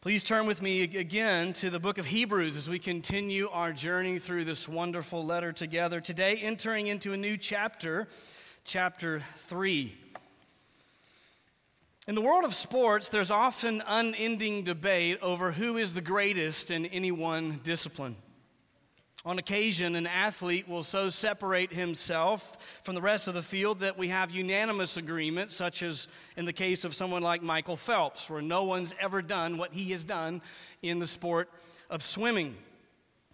Please 0.00 0.22
turn 0.22 0.46
with 0.46 0.62
me 0.62 0.82
again 0.82 1.52
to 1.54 1.70
the 1.70 1.80
book 1.80 1.98
of 1.98 2.06
Hebrews 2.06 2.56
as 2.56 2.70
we 2.70 2.78
continue 2.78 3.48
our 3.48 3.72
journey 3.72 4.20
through 4.20 4.44
this 4.44 4.68
wonderful 4.68 5.26
letter 5.26 5.50
together. 5.50 6.00
Today, 6.00 6.36
entering 6.36 6.86
into 6.86 7.14
a 7.14 7.16
new 7.16 7.36
chapter, 7.36 8.06
chapter 8.62 9.18
3. 9.38 9.92
In 12.06 12.14
the 12.14 12.20
world 12.20 12.44
of 12.44 12.54
sports, 12.54 13.08
there's 13.08 13.32
often 13.32 13.82
unending 13.88 14.62
debate 14.62 15.18
over 15.20 15.50
who 15.50 15.76
is 15.76 15.94
the 15.94 16.00
greatest 16.00 16.70
in 16.70 16.86
any 16.86 17.10
one 17.10 17.58
discipline. 17.64 18.14
On 19.24 19.38
occasion, 19.38 19.96
an 19.96 20.06
athlete 20.06 20.68
will 20.68 20.84
so 20.84 21.08
separate 21.08 21.72
himself 21.72 22.80
from 22.84 22.94
the 22.94 23.02
rest 23.02 23.26
of 23.26 23.34
the 23.34 23.42
field 23.42 23.80
that 23.80 23.98
we 23.98 24.08
have 24.08 24.30
unanimous 24.30 24.96
agreement, 24.96 25.50
such 25.50 25.82
as 25.82 26.06
in 26.36 26.44
the 26.44 26.52
case 26.52 26.84
of 26.84 26.94
someone 26.94 27.22
like 27.22 27.42
Michael 27.42 27.76
Phelps, 27.76 28.30
where 28.30 28.40
no 28.40 28.62
one's 28.62 28.94
ever 29.00 29.20
done 29.20 29.58
what 29.58 29.72
he 29.72 29.90
has 29.90 30.04
done 30.04 30.40
in 30.82 31.00
the 31.00 31.06
sport 31.06 31.50
of 31.90 32.02
swimming. 32.02 32.56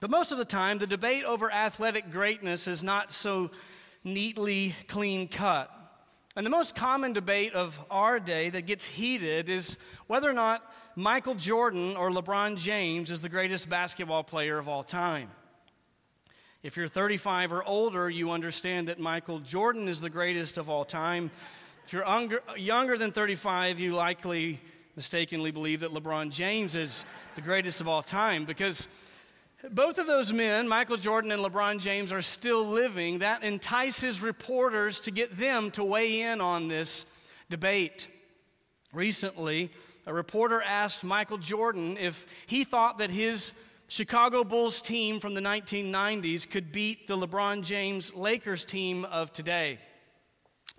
But 0.01 0.11
most 0.11 0.33
of 0.33 0.39
the 0.39 0.45
time, 0.45 0.79
the 0.79 0.87
debate 0.87 1.25
over 1.25 1.51
athletic 1.51 2.11
greatness 2.11 2.67
is 2.67 2.83
not 2.83 3.13
so 3.13 3.51
neatly 4.05 4.75
clean 4.89 5.29
cut. 5.29 5.71
And 6.35 6.45
the 6.45 6.51
most 6.51 6.75
common 6.75 7.13
debate 7.13 7.53
of 7.53 7.79
our 7.91 8.19
day 8.19 8.49
that 8.51 8.67
gets 8.67 8.87
heated 8.87 9.49
is 9.49 9.79
whether 10.07 10.29
or 10.29 10.35
not 10.35 10.63
Michael 10.97 11.35
Jordan 11.35 11.95
or 11.95 12.11
LeBron 12.11 12.57
James 12.57 13.11
is 13.11 13.21
the 13.21 13.29
greatest 13.29 13.69
basketball 13.69 14.25
player 14.25 14.59
of 14.59 14.69
all 14.69 14.83
time. 14.83 15.31
If 16.65 16.79
you're 16.79 16.89
35 16.89 17.53
or 17.53 17.63
older, 17.63 18.09
you 18.09 18.31
understand 18.31 18.89
that 18.89 18.99
Michael 18.99 19.39
Jordan 19.39 19.87
is 19.87 20.01
the 20.01 20.09
greatest 20.09 20.57
of 20.57 20.71
all 20.71 20.83
time. 20.83 21.31
If 21.85 21.93
you're 21.93 22.07
younger, 22.07 22.43
younger 22.57 22.97
than 22.97 23.13
35, 23.13 23.79
you 23.79 23.95
likely 23.95 24.59
mistakenly 24.97 25.51
believe 25.51 25.81
that 25.81 25.93
LeBron 25.93 26.33
James 26.33 26.75
is 26.75 27.05
the 27.35 27.43
greatest 27.43 27.83
of 27.83 27.89
all 27.89 28.01
time 28.01 28.47
because 28.47 28.89
both 29.73 29.99
of 29.99 30.07
those 30.07 30.33
men, 30.33 30.67
Michael 30.67 30.97
Jordan 30.97 31.33
and 31.33 31.45
LeBron 31.45 31.81
James, 31.81 32.15
are 32.15 32.23
still 32.23 32.65
living. 32.65 33.19
That 33.19 33.45
entices 33.45 34.23
reporters 34.23 35.01
to 35.01 35.11
get 35.11 35.37
them 35.37 35.71
to 35.73 35.85
weigh 35.85 36.23
in 36.23 36.41
on 36.41 36.69
this 36.69 37.15
debate. 37.51 38.09
Recently, 38.91 39.71
a 40.07 40.15
reporter 40.15 40.63
asked 40.63 41.05
Michael 41.05 41.37
Jordan 41.37 41.99
if 41.99 42.27
he 42.47 42.65
thought 42.65 42.97
that 42.99 43.11
his 43.11 43.53
Chicago 43.87 44.45
Bulls 44.45 44.81
team 44.81 45.21
from 45.21 45.35
the 45.35 45.41
1990s 45.41 46.49
could 46.49 46.73
beat 46.73 47.07
the 47.07 47.17
LeBron 47.17 47.63
James 47.63 48.15
Lakers 48.15 48.65
team 48.65 49.05
of 49.05 49.33
today? 49.33 49.79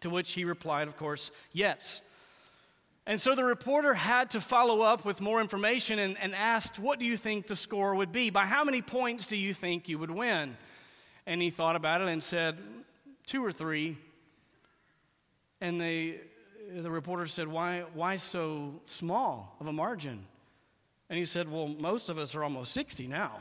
To 0.02 0.10
which 0.10 0.34
he 0.34 0.44
replied, 0.44 0.88
of 0.88 0.98
course, 0.98 1.32
yes. 1.52 2.02
And 3.08 3.22
so 3.22 3.36
the 3.36 3.44
reporter 3.44 3.94
had 3.94 4.32
to 4.32 4.42
follow 4.42 4.82
up 4.82 5.06
with 5.06 5.22
more 5.22 5.40
information 5.40 6.00
and, 6.00 6.18
and, 6.20 6.34
asked, 6.34 6.80
What 6.80 7.00
do 7.00 7.06
you 7.06 7.16
think 7.16 7.46
the 7.46 7.56
score 7.56 7.94
would 7.94 8.12
be? 8.12 8.32
By 8.32 8.46
how 8.46 8.64
many 8.64 8.82
points 8.82 9.28
do 9.28 9.38
you 9.38 9.54
think 9.54 9.88
you 9.88 10.00
would 10.00 10.10
win? 10.10 10.58
And 11.28 11.42
he 11.42 11.52
thought 11.52 11.76
about 11.76 12.02
it 12.02 12.08
and 12.08 12.22
said, 12.22 12.58
Two 13.28 13.46
or 13.46 13.52
three. 13.52 13.98
And 15.62 15.80
they, 15.80 16.20
the 16.72 16.92
reporter 16.92 17.26
said, 17.28 17.48
why, 17.48 17.84
why 17.94 18.18
so 18.18 18.82
small 18.86 19.56
of 19.60 19.68
a 19.68 19.74
margin? 19.74 20.26
And 21.10 21.18
he 21.20 21.26
said, 21.26 21.52
Well, 21.52 21.68
most 21.68 22.10
of 22.10 22.18
us 22.18 22.36
are 22.36 22.44
almost 22.44 22.72
60 22.74 23.08
now. 23.08 23.32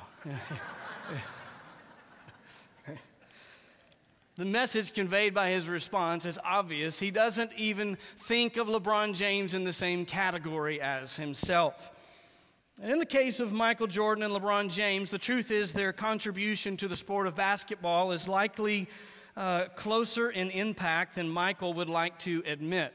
the 4.37 4.45
message 4.45 4.93
conveyed 4.93 5.33
by 5.33 5.51
his 5.51 5.69
response 5.69 6.27
is 6.27 6.39
obvious. 6.45 6.99
He 6.99 7.11
doesn't 7.11 7.53
even 7.57 7.97
think 8.19 8.57
of 8.57 8.67
LeBron 8.67 9.15
James 9.15 9.55
in 9.55 9.65
the 9.65 9.73
same 9.73 10.05
category 10.05 10.81
as 10.81 11.17
himself. 11.17 11.91
And 12.83 12.91
in 12.91 12.99
the 12.99 13.07
case 13.07 13.39
of 13.41 13.53
Michael 13.53 13.87
Jordan 13.87 14.25
and 14.25 14.35
LeBron 14.35 14.69
James, 14.69 15.11
the 15.11 15.19
truth 15.19 15.51
is 15.53 15.73
their 15.73 15.93
contribution 15.93 16.77
to 16.79 16.89
the 16.89 16.97
sport 16.97 17.29
of 17.29 17.37
basketball 17.37 18.11
is 18.11 18.27
likely 18.29 18.89
uh, 19.37 19.67
closer 19.77 20.31
in 20.31 20.51
impact 20.51 21.15
than 21.15 21.29
Michael 21.29 21.73
would 21.75 21.89
like 21.89 22.19
to 22.21 22.43
admit. 22.47 22.93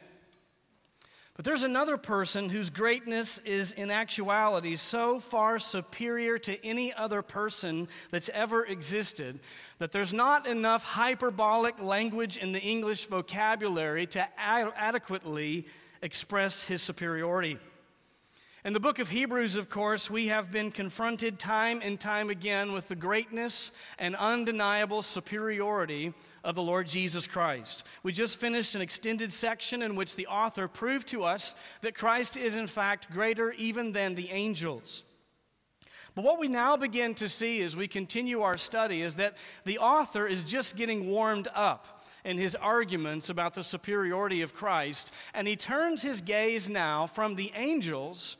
But 1.39 1.45
there's 1.45 1.63
another 1.63 1.95
person 1.95 2.49
whose 2.49 2.69
greatness 2.69 3.37
is 3.37 3.71
in 3.71 3.91
actuality 3.91 4.75
so 4.75 5.21
far 5.21 5.57
superior 5.57 6.37
to 6.39 6.65
any 6.65 6.93
other 6.93 7.21
person 7.21 7.87
that's 8.11 8.27
ever 8.33 8.65
existed 8.65 9.39
that 9.77 9.93
there's 9.93 10.13
not 10.13 10.47
enough 10.47 10.83
hyperbolic 10.83 11.81
language 11.81 12.35
in 12.35 12.51
the 12.51 12.59
English 12.59 13.05
vocabulary 13.05 14.05
to 14.07 14.27
ad- 14.37 14.73
adequately 14.75 15.65
express 16.01 16.67
his 16.67 16.81
superiority. 16.81 17.57
In 18.69 18.73
the 18.73 18.79
book 18.79 18.99
of 18.99 19.09
Hebrews, 19.09 19.55
of 19.55 19.67
course, 19.67 20.11
we 20.11 20.27
have 20.27 20.51
been 20.51 20.69
confronted 20.69 21.39
time 21.39 21.81
and 21.83 21.99
time 21.99 22.29
again 22.29 22.71
with 22.71 22.87
the 22.87 22.95
greatness 22.95 23.71
and 23.97 24.15
undeniable 24.15 25.01
superiority 25.01 26.13
of 26.43 26.53
the 26.53 26.61
Lord 26.61 26.85
Jesus 26.85 27.25
Christ. 27.25 27.83
We 28.03 28.11
just 28.11 28.39
finished 28.39 28.75
an 28.75 28.81
extended 28.81 29.33
section 29.33 29.81
in 29.81 29.95
which 29.95 30.15
the 30.15 30.27
author 30.27 30.67
proved 30.67 31.07
to 31.07 31.23
us 31.23 31.55
that 31.81 31.95
Christ 31.95 32.37
is, 32.37 32.57
in 32.57 32.67
fact, 32.67 33.11
greater 33.11 33.53
even 33.53 33.91
than 33.91 34.13
the 34.13 34.29
angels. 34.29 35.03
But 36.13 36.23
what 36.23 36.39
we 36.39 36.47
now 36.47 36.77
begin 36.77 37.15
to 37.15 37.27
see 37.27 37.63
as 37.63 37.75
we 37.75 37.87
continue 37.87 38.43
our 38.43 38.57
study 38.57 39.01
is 39.01 39.15
that 39.15 39.37
the 39.65 39.79
author 39.79 40.27
is 40.27 40.43
just 40.43 40.77
getting 40.77 41.09
warmed 41.09 41.47
up 41.55 42.03
in 42.23 42.37
his 42.37 42.53
arguments 42.53 43.31
about 43.31 43.55
the 43.55 43.63
superiority 43.63 44.43
of 44.43 44.53
Christ, 44.53 45.11
and 45.33 45.47
he 45.47 45.55
turns 45.55 46.03
his 46.03 46.21
gaze 46.21 46.69
now 46.69 47.07
from 47.07 47.35
the 47.35 47.51
angels 47.55 48.37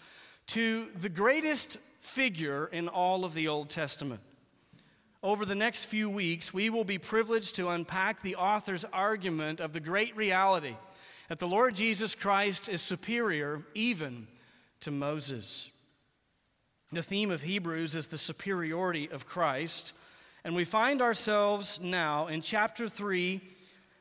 to 0.50 0.88
the 0.96 1.10
greatest 1.10 1.78
figure 2.00 2.68
in 2.72 2.88
all 2.88 3.24
of 3.24 3.36
the 3.36 3.48
Old 3.48 3.70
Testament. 3.70 4.20
Over 5.22 5.46
the 5.46 5.54
next 5.54 5.86
few 5.86 6.10
weeks, 6.10 6.54
we 6.54 6.72
will 6.72 6.84
be 6.84 6.98
privileged 6.98 7.56
to 7.58 7.70
unpack 7.70 8.22
the 8.22 8.36
author's 8.36 8.84
argument 8.86 9.60
of 9.60 9.74
the 9.74 9.80
great 9.80 10.16
reality 10.18 10.76
that 11.28 11.38
the 11.38 11.48
Lord 11.48 11.76
Jesus 11.76 12.16
Christ 12.16 12.68
is 12.68 12.82
superior 12.82 13.62
even 13.76 14.28
to 14.80 14.90
Moses. 14.90 15.70
The 16.92 17.04
theme 17.04 17.30
of 17.30 17.44
Hebrews 17.44 17.94
is 17.94 18.08
the 18.08 18.18
superiority 18.18 19.08
of 19.12 19.28
Christ, 19.28 19.94
and 20.44 20.56
we 20.56 20.64
find 20.64 21.00
ourselves 21.00 21.80
now 21.80 22.26
in 22.26 22.42
chapter 22.42 22.90
3 22.90 23.40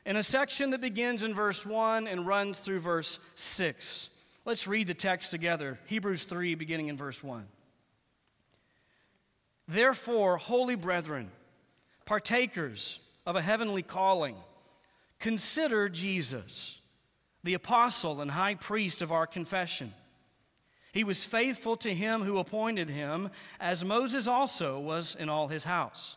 in 0.07 0.17
a 0.17 0.23
section 0.23 0.71
that 0.71 0.81
begins 0.81 1.23
in 1.23 1.35
verse 1.35 1.67
1 1.67 2.07
and 2.07 2.27
runs 2.27 2.61
through 2.61 2.79
verse 2.79 3.19
6. 3.35 4.09
Let's 4.49 4.67
read 4.67 4.87
the 4.87 4.95
text 4.95 5.31
together. 5.31 5.79
Hebrews 5.89 6.25
3, 6.25 6.55
beginning 6.55 6.89
in 6.89 6.97
verse 6.97 7.23
1. 7.23 7.47
Therefore, 9.69 10.39
holy 10.39 10.75
brethren, 10.75 11.31
partakers 12.07 12.99
of 13.27 13.37
a 13.37 13.43
heavenly 13.43 13.83
calling, 13.83 14.37
consider 15.19 15.91
Jesus, 15.91 16.81
the 17.45 17.53
apostle 17.53 18.23
and 18.23 18.31
high 18.31 18.55
priest 18.55 19.03
of 19.03 19.13
our 19.13 19.27
confession. 19.27 19.93
He 20.93 21.05
was 21.05 21.25
faithful 21.25 21.77
to 21.77 21.93
him 21.93 22.23
who 22.23 22.39
appointed 22.39 22.89
him, 22.89 23.29
as 23.61 23.85
Moses 23.85 24.27
also 24.27 24.81
was 24.81 25.15
in 25.15 25.29
all 25.29 25.49
his 25.49 25.65
house. 25.65 26.17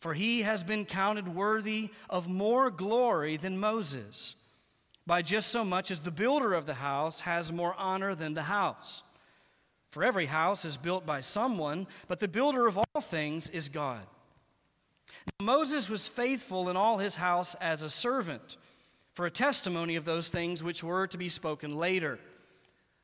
For 0.00 0.12
he 0.12 0.42
has 0.42 0.62
been 0.62 0.84
counted 0.84 1.34
worthy 1.34 1.88
of 2.10 2.28
more 2.28 2.70
glory 2.70 3.38
than 3.38 3.58
Moses 3.58 4.34
by 5.08 5.22
just 5.22 5.48
so 5.48 5.64
much 5.64 5.90
as 5.90 6.00
the 6.00 6.10
builder 6.10 6.52
of 6.52 6.66
the 6.66 6.74
house 6.74 7.20
has 7.20 7.50
more 7.50 7.74
honor 7.78 8.14
than 8.14 8.34
the 8.34 8.42
house. 8.42 9.02
For 9.90 10.04
every 10.04 10.26
house 10.26 10.66
is 10.66 10.76
built 10.76 11.06
by 11.06 11.20
someone, 11.20 11.86
but 12.08 12.20
the 12.20 12.28
builder 12.28 12.66
of 12.66 12.76
all 12.76 13.00
things 13.00 13.48
is 13.48 13.70
God. 13.70 14.02
Now, 15.40 15.46
Moses 15.46 15.88
was 15.88 16.06
faithful 16.06 16.68
in 16.68 16.76
all 16.76 16.98
his 16.98 17.16
house 17.16 17.54
as 17.54 17.80
a 17.80 17.88
servant 17.88 18.58
for 19.14 19.24
a 19.24 19.30
testimony 19.30 19.96
of 19.96 20.04
those 20.04 20.28
things 20.28 20.62
which 20.62 20.84
were 20.84 21.06
to 21.06 21.16
be 21.16 21.30
spoken 21.30 21.78
later. 21.78 22.18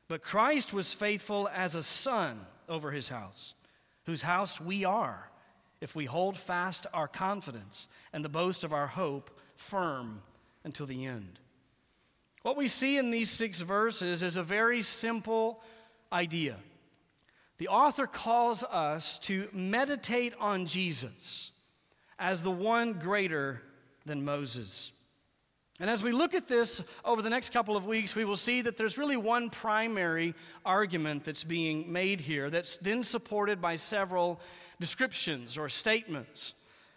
But 0.07 0.21
Christ 0.21 0.75
was 0.75 0.93
faithful 0.93 1.49
as 1.55 1.73
a 1.73 1.81
son 1.81 2.39
over 2.69 2.91
his 2.91 3.07
house, 3.07 3.55
whose 4.05 4.21
house 4.21 4.61
we 4.61 4.85
are, 4.85 5.31
if 5.81 5.95
we 5.95 6.05
hold 6.05 6.37
fast 6.37 6.85
our 6.93 7.07
confidence 7.07 7.87
and 8.13 8.23
the 8.23 8.29
boast 8.29 8.63
of 8.63 8.73
our 8.73 8.87
hope 8.87 9.31
firm 9.57 10.21
until 10.63 10.85
the 10.85 11.07
end. 11.07 11.39
What 12.45 12.57
we 12.57 12.67
see 12.67 12.99
in 12.99 13.09
these 13.09 13.31
six 13.31 13.61
verses 13.61 14.21
is 14.21 14.37
a 14.37 14.43
very 14.43 14.83
simple 14.83 15.63
idea. 16.13 16.57
The 17.57 17.69
author 17.69 18.05
calls 18.05 18.63
us 18.63 19.17
to 19.21 19.47
meditate 19.51 20.35
on 20.39 20.67
Jesus 20.67 21.51
as 22.19 22.43
the 22.43 22.51
one 22.51 22.93
greater 22.93 23.63
than 24.05 24.23
Moses. 24.23 24.91
And 25.79 25.89
as 25.89 26.03
we 26.03 26.11
look 26.11 26.35
at 26.35 26.47
this 26.47 26.83
over 27.03 27.23
the 27.23 27.31
next 27.31 27.51
couple 27.51 27.75
of 27.75 27.87
weeks, 27.87 28.15
we 28.15 28.25
will 28.25 28.35
see 28.35 28.61
that 28.61 28.77
there's 28.77 28.99
really 28.99 29.17
one 29.17 29.49
primary 29.49 30.35
argument 30.63 31.23
that's 31.23 31.43
being 31.43 31.91
made 31.91 32.21
here 32.21 32.51
that's 32.51 32.77
then 32.77 33.01
supported 33.01 33.59
by 33.59 33.75
several 33.75 34.39
descriptions 34.79 35.57
or 35.57 35.67
statements. 35.67 36.53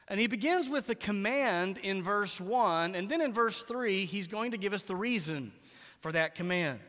And 0.09 0.19
he 0.19 0.27
begins 0.27 0.71
with 0.71 0.87
the 0.87 0.95
command 0.95 1.79
in 1.79 2.03
verse 2.03 2.41
1, 2.41 2.95
and 2.95 3.09
then 3.09 3.21
in 3.21 3.33
verse 3.33 3.63
3, 3.63 4.07
he's 4.07 4.27
going 4.27 4.53
to 4.53 4.59
give 4.59 4.73
us 4.73 4.83
the 4.83 4.97
reason 4.97 5.53
for 6.01 6.13
that 6.13 6.35
command. 6.35 6.81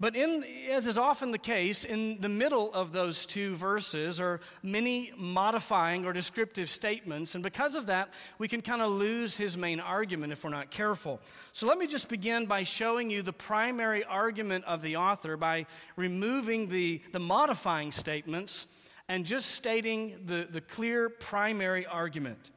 But 0.00 0.14
in, 0.14 0.44
as 0.70 0.86
is 0.86 0.96
often 0.96 1.32
the 1.32 1.38
case, 1.38 1.84
in 1.84 2.20
the 2.20 2.28
middle 2.28 2.72
of 2.72 2.92
those 2.92 3.26
two 3.26 3.56
verses 3.56 4.20
are 4.20 4.38
many 4.62 5.10
modifying 5.16 6.06
or 6.06 6.12
descriptive 6.12 6.70
statements, 6.70 7.34
and 7.34 7.42
because 7.42 7.74
of 7.74 7.86
that, 7.86 8.14
we 8.38 8.46
can 8.46 8.60
kind 8.60 8.80
of 8.80 8.92
lose 8.92 9.36
his 9.36 9.58
main 9.58 9.80
argument 9.80 10.32
if 10.32 10.44
we're 10.44 10.50
not 10.50 10.70
careful. 10.70 11.20
So 11.52 11.66
let 11.66 11.78
me 11.78 11.88
just 11.88 12.08
begin 12.08 12.46
by 12.46 12.62
showing 12.62 13.10
you 13.10 13.22
the 13.22 13.32
primary 13.32 14.04
argument 14.04 14.64
of 14.66 14.82
the 14.82 14.96
author 14.96 15.36
by 15.36 15.66
removing 15.96 16.68
the, 16.68 17.02
the 17.10 17.18
modifying 17.18 17.90
statements 17.90 18.68
and 19.08 19.24
just 19.24 19.50
stating 19.50 20.20
the, 20.26 20.46
the 20.50 20.60
clear 20.60 21.08
primary 21.08 21.86
argument. 21.86 22.50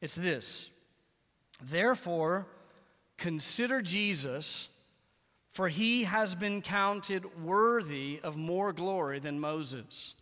It's 0.00 0.14
this 0.14 0.68
Therefore, 1.62 2.46
consider 3.16 3.80
Jesus 3.80 4.68
for 5.56 5.68
he 5.68 6.04
has 6.04 6.34
been 6.34 6.60
counted 6.60 7.42
worthy 7.42 8.20
of 8.22 8.36
more 8.36 8.74
glory 8.74 9.20
than 9.20 9.40
Moses. 9.40 10.14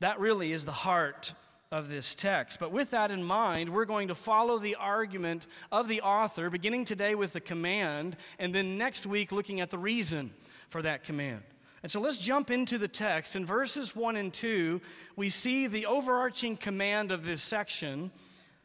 That 0.00 0.18
really 0.18 0.52
is 0.52 0.64
the 0.64 0.72
heart 0.72 1.34
of 1.70 1.90
this 1.90 2.14
text. 2.14 2.58
But 2.58 2.72
with 2.72 2.92
that 2.92 3.10
in 3.10 3.22
mind, 3.22 3.68
we're 3.68 3.84
going 3.84 4.08
to 4.08 4.14
follow 4.14 4.58
the 4.58 4.76
argument 4.76 5.46
of 5.70 5.86
the 5.86 6.00
author, 6.00 6.48
beginning 6.48 6.86
today 6.86 7.14
with 7.14 7.34
the 7.34 7.42
command, 7.42 8.16
and 8.38 8.54
then 8.54 8.78
next 8.78 9.04
week 9.06 9.32
looking 9.32 9.60
at 9.60 9.68
the 9.68 9.76
reason 9.76 10.32
for 10.70 10.80
that 10.80 11.04
command. 11.04 11.42
And 11.84 11.90
so 11.90 12.00
let's 12.00 12.16
jump 12.16 12.50
into 12.50 12.78
the 12.78 12.88
text. 12.88 13.36
In 13.36 13.44
verses 13.44 13.94
1 13.94 14.16
and 14.16 14.32
2, 14.32 14.80
we 15.16 15.28
see 15.28 15.66
the 15.66 15.84
overarching 15.84 16.56
command 16.56 17.12
of 17.12 17.24
this 17.24 17.42
section 17.42 18.10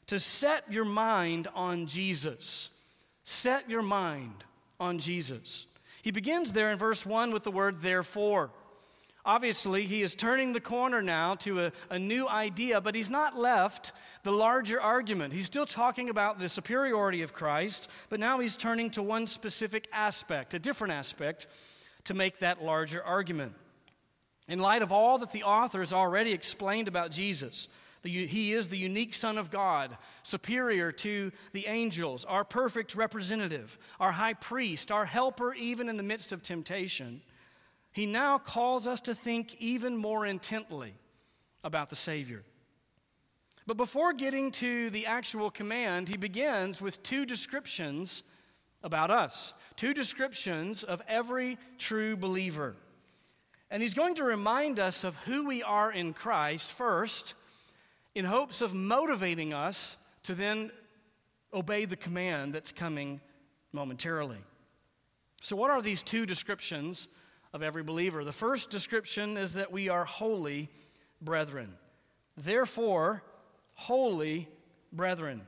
to 0.07 0.21
set 0.21 0.71
your 0.71 0.85
mind 0.85 1.49
on 1.53 1.85
Jesus. 1.85 2.69
Set 3.23 3.69
your 3.69 3.81
mind 3.81 4.45
on 4.79 4.99
Jesus. 4.99 5.67
He 6.01 6.11
begins 6.11 6.53
there 6.53 6.71
in 6.71 6.77
verse 6.77 7.05
1 7.05 7.31
with 7.31 7.43
the 7.43 7.51
word 7.51 7.81
therefore. 7.81 8.51
Obviously, 9.25 9.83
he 9.83 10.01
is 10.01 10.15
turning 10.15 10.53
the 10.53 10.61
corner 10.61 11.01
now 11.01 11.35
to 11.35 11.65
a, 11.65 11.71
a, 11.89 11.99
new 11.99 12.25
idea, 12.25 12.79
but 12.79 12.95
he's 12.95 13.11
not 13.11 13.37
left 13.37 13.91
the 14.23 14.31
larger 14.31 14.79
argument. 14.79 15.33
He's 15.33 15.45
still 15.45 15.65
talking 15.65 16.09
about 16.09 16.39
the 16.39 16.47
superiority 16.47 17.21
of 17.21 17.33
Christ, 17.33 17.91
but 18.07 18.21
now 18.21 18.39
he's 18.39 18.55
turning 18.55 18.89
to 18.91 19.03
one 19.03 19.27
specific 19.27 19.89
aspect, 19.91 20.53
a 20.53 20.59
different 20.59 20.93
aspect, 20.93 21.47
to 22.05 22.13
make 22.13 22.39
that 22.39 22.63
larger 22.63 23.03
argument. 23.03 23.53
In 24.47 24.59
light 24.59 24.81
of 24.81 24.91
all 24.91 25.19
that 25.19 25.31
the 25.31 25.43
author 25.43 25.79
has 25.79 25.93
already 25.93 26.33
explained 26.33 26.87
about 26.87 27.11
Jesus, 27.11 27.67
the, 28.01 28.25
he 28.25 28.53
is 28.53 28.67
the 28.67 28.77
unique 28.77 29.13
Son 29.13 29.37
of 29.37 29.51
God, 29.51 29.95
superior 30.23 30.91
to 30.93 31.31
the 31.51 31.67
angels, 31.67 32.25
our 32.25 32.43
perfect 32.43 32.95
representative, 32.95 33.77
our 33.99 34.11
high 34.11 34.33
priest, 34.33 34.91
our 34.91 35.05
helper, 35.05 35.53
even 35.53 35.89
in 35.89 35.97
the 35.97 36.03
midst 36.03 36.31
of 36.31 36.41
temptation. 36.41 37.21
He 37.91 38.05
now 38.05 38.37
calls 38.37 38.87
us 38.87 39.01
to 39.01 39.13
think 39.13 39.55
even 39.59 39.97
more 39.97 40.25
intently 40.25 40.93
about 41.63 41.89
the 41.89 41.95
Savior. 41.95 42.43
But 43.67 43.77
before 43.77 44.13
getting 44.13 44.51
to 44.53 44.89
the 44.89 45.05
actual 45.05 45.51
command, 45.51 46.09
he 46.09 46.17
begins 46.17 46.81
with 46.81 47.03
two 47.03 47.25
descriptions 47.25 48.23
about 48.83 49.11
us, 49.11 49.53
two 49.75 49.93
descriptions 49.93 50.83
of 50.83 51.01
every 51.07 51.57
true 51.77 52.15
believer. 52.15 52.75
And 53.71 53.81
he's 53.81 53.93
going 53.93 54.15
to 54.15 54.23
remind 54.23 54.79
us 54.79 55.03
of 55.03 55.15
who 55.23 55.45
we 55.45 55.61
are 55.61 55.91
in 55.91 56.13
Christ 56.13 56.71
first 56.71 57.35
in 58.15 58.25
hopes 58.25 58.61
of 58.61 58.73
motivating 58.73 59.53
us 59.53 59.97
to 60.23 60.33
then 60.33 60.71
obey 61.53 61.85
the 61.85 61.95
command 61.95 62.53
that's 62.53 62.71
coming 62.71 63.21
momentarily. 63.71 64.37
So, 65.41 65.55
what 65.55 65.71
are 65.71 65.81
these 65.81 66.03
two 66.03 66.25
descriptions 66.25 67.07
of 67.53 67.63
every 67.63 67.83
believer? 67.83 68.23
The 68.23 68.31
first 68.31 68.69
description 68.71 69.37
is 69.37 69.53
that 69.53 69.71
we 69.71 69.89
are 69.89 70.05
holy 70.05 70.69
brethren. 71.21 71.73
Therefore, 72.35 73.23
holy 73.75 74.47
brethren. 74.91 75.41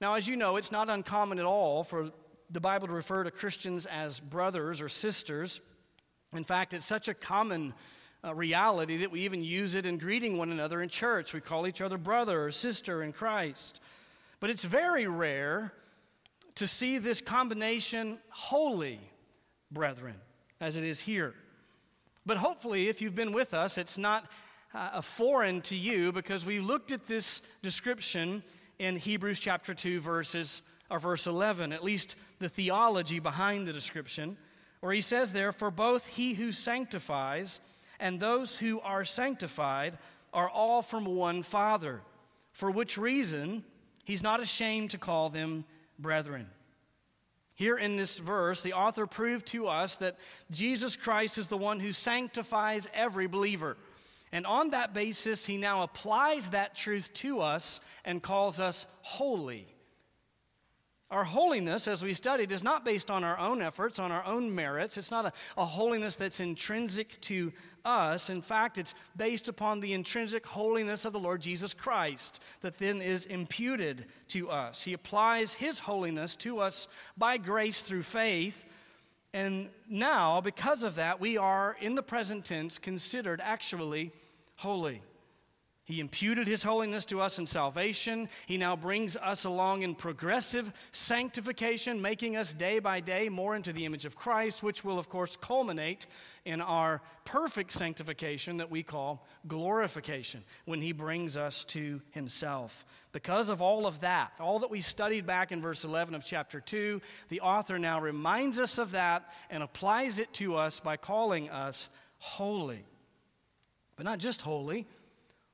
Now, 0.00 0.14
as 0.14 0.28
you 0.28 0.36
know, 0.36 0.56
it's 0.56 0.72
not 0.72 0.90
uncommon 0.90 1.38
at 1.38 1.44
all 1.44 1.82
for 1.82 2.10
the 2.50 2.60
Bible 2.60 2.86
to 2.86 2.92
refer 2.92 3.24
to 3.24 3.30
Christians 3.30 3.86
as 3.86 4.20
brothers 4.20 4.80
or 4.80 4.88
sisters. 4.88 5.60
In 6.32 6.44
fact, 6.44 6.74
it's 6.74 6.86
such 6.86 7.08
a 7.08 7.14
common 7.14 7.74
uh, 8.24 8.34
reality 8.34 8.98
that 8.98 9.10
we 9.10 9.20
even 9.22 9.42
use 9.42 9.74
it 9.74 9.86
in 9.86 9.98
greeting 9.98 10.36
one 10.36 10.50
another 10.50 10.82
in 10.82 10.88
church. 10.88 11.32
We 11.32 11.40
call 11.40 11.66
each 11.66 11.80
other 11.80 11.98
brother 11.98 12.44
or 12.44 12.50
sister 12.50 13.02
in 13.02 13.12
Christ. 13.12 13.80
But 14.40 14.50
it's 14.50 14.64
very 14.64 15.06
rare 15.06 15.72
to 16.56 16.66
see 16.66 16.98
this 16.98 17.20
combination 17.20 18.18
holy 18.30 19.00
brethren 19.70 20.16
as 20.60 20.76
it 20.76 20.84
is 20.84 21.00
here. 21.00 21.34
But 22.24 22.38
hopefully, 22.38 22.88
if 22.88 23.00
you've 23.00 23.14
been 23.14 23.32
with 23.32 23.54
us, 23.54 23.78
it's 23.78 23.98
not 23.98 24.30
uh, 24.74 25.00
foreign 25.00 25.60
to 25.62 25.76
you 25.76 26.12
because 26.12 26.44
we 26.44 26.58
looked 26.60 26.92
at 26.92 27.06
this 27.06 27.42
description 27.62 28.42
in 28.78 28.96
Hebrews 28.96 29.38
chapter 29.38 29.74
2, 29.74 30.00
verses, 30.00 30.62
or 30.90 30.98
verse 30.98 31.26
11, 31.26 31.72
at 31.72 31.84
least 31.84 32.16
the 32.38 32.48
theology 32.48 33.18
behind 33.18 33.66
the 33.66 33.72
description, 33.72 34.36
where 34.80 34.92
he 34.92 35.00
says 35.00 35.32
there, 35.32 35.52
For 35.52 35.70
both 35.70 36.06
he 36.06 36.34
who 36.34 36.52
sanctifies 36.52 37.60
and 37.98 38.20
those 38.20 38.58
who 38.58 38.80
are 38.80 39.04
sanctified 39.04 39.98
are 40.32 40.48
all 40.48 40.82
from 40.82 41.04
one 41.04 41.42
Father, 41.42 42.02
for 42.52 42.70
which 42.70 42.98
reason 42.98 43.64
he's 44.04 44.22
not 44.22 44.40
ashamed 44.40 44.90
to 44.90 44.98
call 44.98 45.28
them 45.28 45.64
brethren. 45.98 46.48
Here 47.54 47.78
in 47.78 47.96
this 47.96 48.18
verse, 48.18 48.60
the 48.60 48.74
author 48.74 49.06
proved 49.06 49.46
to 49.48 49.66
us 49.66 49.96
that 49.96 50.18
Jesus 50.50 50.94
Christ 50.94 51.38
is 51.38 51.48
the 51.48 51.56
one 51.56 51.80
who 51.80 51.90
sanctifies 51.90 52.86
every 52.92 53.26
believer. 53.26 53.78
And 54.30 54.46
on 54.46 54.70
that 54.70 54.92
basis, 54.92 55.46
he 55.46 55.56
now 55.56 55.82
applies 55.82 56.50
that 56.50 56.74
truth 56.74 57.10
to 57.14 57.40
us 57.40 57.80
and 58.04 58.22
calls 58.22 58.60
us 58.60 58.84
holy. 59.00 59.66
Our 61.08 61.22
holiness, 61.22 61.86
as 61.86 62.02
we 62.02 62.12
studied, 62.14 62.50
is 62.50 62.64
not 62.64 62.84
based 62.84 63.12
on 63.12 63.22
our 63.22 63.38
own 63.38 63.62
efforts, 63.62 64.00
on 64.00 64.10
our 64.10 64.24
own 64.24 64.52
merits. 64.52 64.98
It's 64.98 65.12
not 65.12 65.26
a, 65.26 65.32
a, 65.56 65.64
holiness 65.64 66.16
that's 66.16 66.40
intrinsic 66.40 67.20
to 67.22 67.52
us. 67.84 68.28
In 68.28 68.42
fact, 68.42 68.76
it's 68.76 68.96
based 69.16 69.48
upon 69.48 69.78
the 69.78 69.92
intrinsic 69.92 70.44
holiness 70.44 71.04
of 71.04 71.12
the 71.12 71.20
Lord 71.20 71.40
Jesus 71.42 71.72
Christ 71.72 72.42
that 72.62 72.78
then 72.78 73.00
is 73.00 73.24
imputed 73.24 74.06
to 74.28 74.50
us. 74.50 74.82
He 74.82 74.94
applies 74.94 75.54
His 75.54 75.78
holiness 75.78 76.34
to 76.36 76.58
us 76.58 76.88
by 77.16 77.36
grace 77.36 77.82
through 77.82 78.02
faith. 78.02 78.64
And 79.32 79.68
now, 79.88 80.40
because 80.40 80.82
of 80.82 80.96
that, 80.96 81.20
we 81.20 81.38
are, 81.38 81.76
in 81.80 81.94
the 81.94 82.02
present 82.02 82.44
tense, 82.46 82.78
considered 82.78 83.40
actually 83.40 84.10
holy. 84.56 85.02
He 85.86 86.00
imputed 86.00 86.48
his 86.48 86.64
holiness 86.64 87.04
to 87.06 87.20
us 87.20 87.38
in 87.38 87.46
salvation. 87.46 88.28
He 88.46 88.58
now 88.58 88.74
brings 88.74 89.16
us 89.16 89.44
along 89.44 89.82
in 89.82 89.94
progressive 89.94 90.72
sanctification, 90.90 92.02
making 92.02 92.36
us 92.36 92.52
day 92.52 92.80
by 92.80 92.98
day 92.98 93.28
more 93.28 93.54
into 93.54 93.72
the 93.72 93.84
image 93.84 94.04
of 94.04 94.16
Christ, 94.16 94.64
which 94.64 94.84
will, 94.84 94.98
of 94.98 95.08
course, 95.08 95.36
culminate 95.36 96.08
in 96.44 96.60
our 96.60 97.02
perfect 97.24 97.70
sanctification 97.70 98.56
that 98.56 98.68
we 98.68 98.82
call 98.82 99.28
glorification 99.46 100.42
when 100.64 100.82
he 100.82 100.90
brings 100.90 101.36
us 101.36 101.62
to 101.66 102.02
himself. 102.10 102.84
Because 103.12 103.48
of 103.48 103.62
all 103.62 103.86
of 103.86 104.00
that, 104.00 104.32
all 104.40 104.58
that 104.58 104.70
we 104.72 104.80
studied 104.80 105.24
back 105.24 105.52
in 105.52 105.62
verse 105.62 105.84
11 105.84 106.16
of 106.16 106.24
chapter 106.24 106.58
2, 106.58 107.00
the 107.28 107.42
author 107.42 107.78
now 107.78 108.00
reminds 108.00 108.58
us 108.58 108.78
of 108.78 108.90
that 108.90 109.32
and 109.50 109.62
applies 109.62 110.18
it 110.18 110.32
to 110.34 110.56
us 110.56 110.80
by 110.80 110.96
calling 110.96 111.48
us 111.48 111.88
holy. 112.18 112.84
But 113.94 114.04
not 114.04 114.18
just 114.18 114.42
holy 114.42 114.88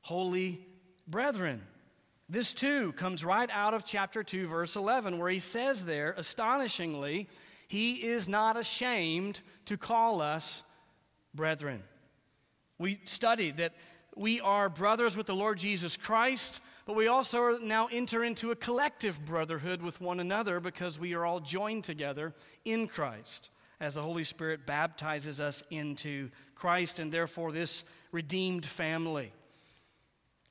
holy 0.02 0.60
brethren. 1.08 1.62
This 2.28 2.52
too 2.52 2.92
comes 2.92 3.24
right 3.24 3.50
out 3.50 3.74
of 3.74 3.84
chapter 3.84 4.22
2, 4.22 4.46
verse 4.46 4.76
11, 4.76 5.18
where 5.18 5.30
he 5.30 5.38
says 5.38 5.84
there, 5.84 6.14
astonishingly, 6.16 7.28
he 7.68 7.94
is 8.04 8.28
not 8.28 8.56
ashamed 8.56 9.40
to 9.66 9.76
call 9.76 10.20
us 10.20 10.62
brethren. 11.34 11.82
We 12.78 13.00
studied 13.04 13.58
that 13.58 13.74
we 14.14 14.40
are 14.40 14.68
brothers 14.68 15.16
with 15.16 15.26
the 15.26 15.34
Lord 15.34 15.58
Jesus 15.58 15.96
Christ, 15.96 16.62
but 16.84 16.96
we 16.96 17.06
also 17.06 17.58
now 17.58 17.88
enter 17.90 18.24
into 18.24 18.50
a 18.50 18.56
collective 18.56 19.24
brotherhood 19.24 19.82
with 19.82 20.00
one 20.00 20.20
another 20.20 20.60
because 20.60 20.98
we 20.98 21.14
are 21.14 21.24
all 21.24 21.40
joined 21.40 21.84
together 21.84 22.34
in 22.64 22.88
Christ 22.88 23.50
as 23.80 23.94
the 23.94 24.02
Holy 24.02 24.24
Spirit 24.24 24.66
baptizes 24.66 25.40
us 25.40 25.62
into 25.70 26.30
Christ 26.54 26.98
and 26.98 27.10
therefore 27.10 27.52
this 27.52 27.84
redeemed 28.12 28.64
family. 28.66 29.32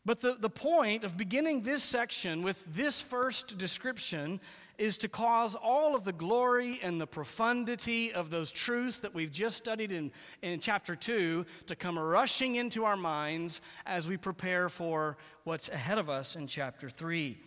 But 0.03 0.21
the, 0.21 0.35
the 0.39 0.49
point 0.49 1.03
of 1.03 1.15
beginning 1.15 1.61
this 1.61 1.83
section 1.83 2.41
with 2.41 2.65
this 2.73 2.99
first 2.99 3.59
description 3.59 4.39
is 4.79 4.97
to 4.97 5.07
cause 5.07 5.55
all 5.55 5.95
of 5.95 6.05
the 6.05 6.11
glory 6.11 6.79
and 6.81 6.99
the 6.99 7.05
profundity 7.05 8.11
of 8.11 8.31
those 8.31 8.51
truths 8.51 8.99
that 9.01 9.13
we've 9.13 9.31
just 9.31 9.57
studied 9.57 9.91
in, 9.91 10.11
in 10.41 10.59
chapter 10.59 10.95
2 10.95 11.45
to 11.67 11.75
come 11.75 11.99
rushing 11.99 12.55
into 12.55 12.83
our 12.83 12.97
minds 12.97 13.61
as 13.85 14.09
we 14.09 14.17
prepare 14.17 14.69
for 14.69 15.17
what's 15.43 15.69
ahead 15.69 15.99
of 15.99 16.09
us 16.09 16.35
in 16.35 16.47
chapter 16.47 16.89
3. 16.89 17.37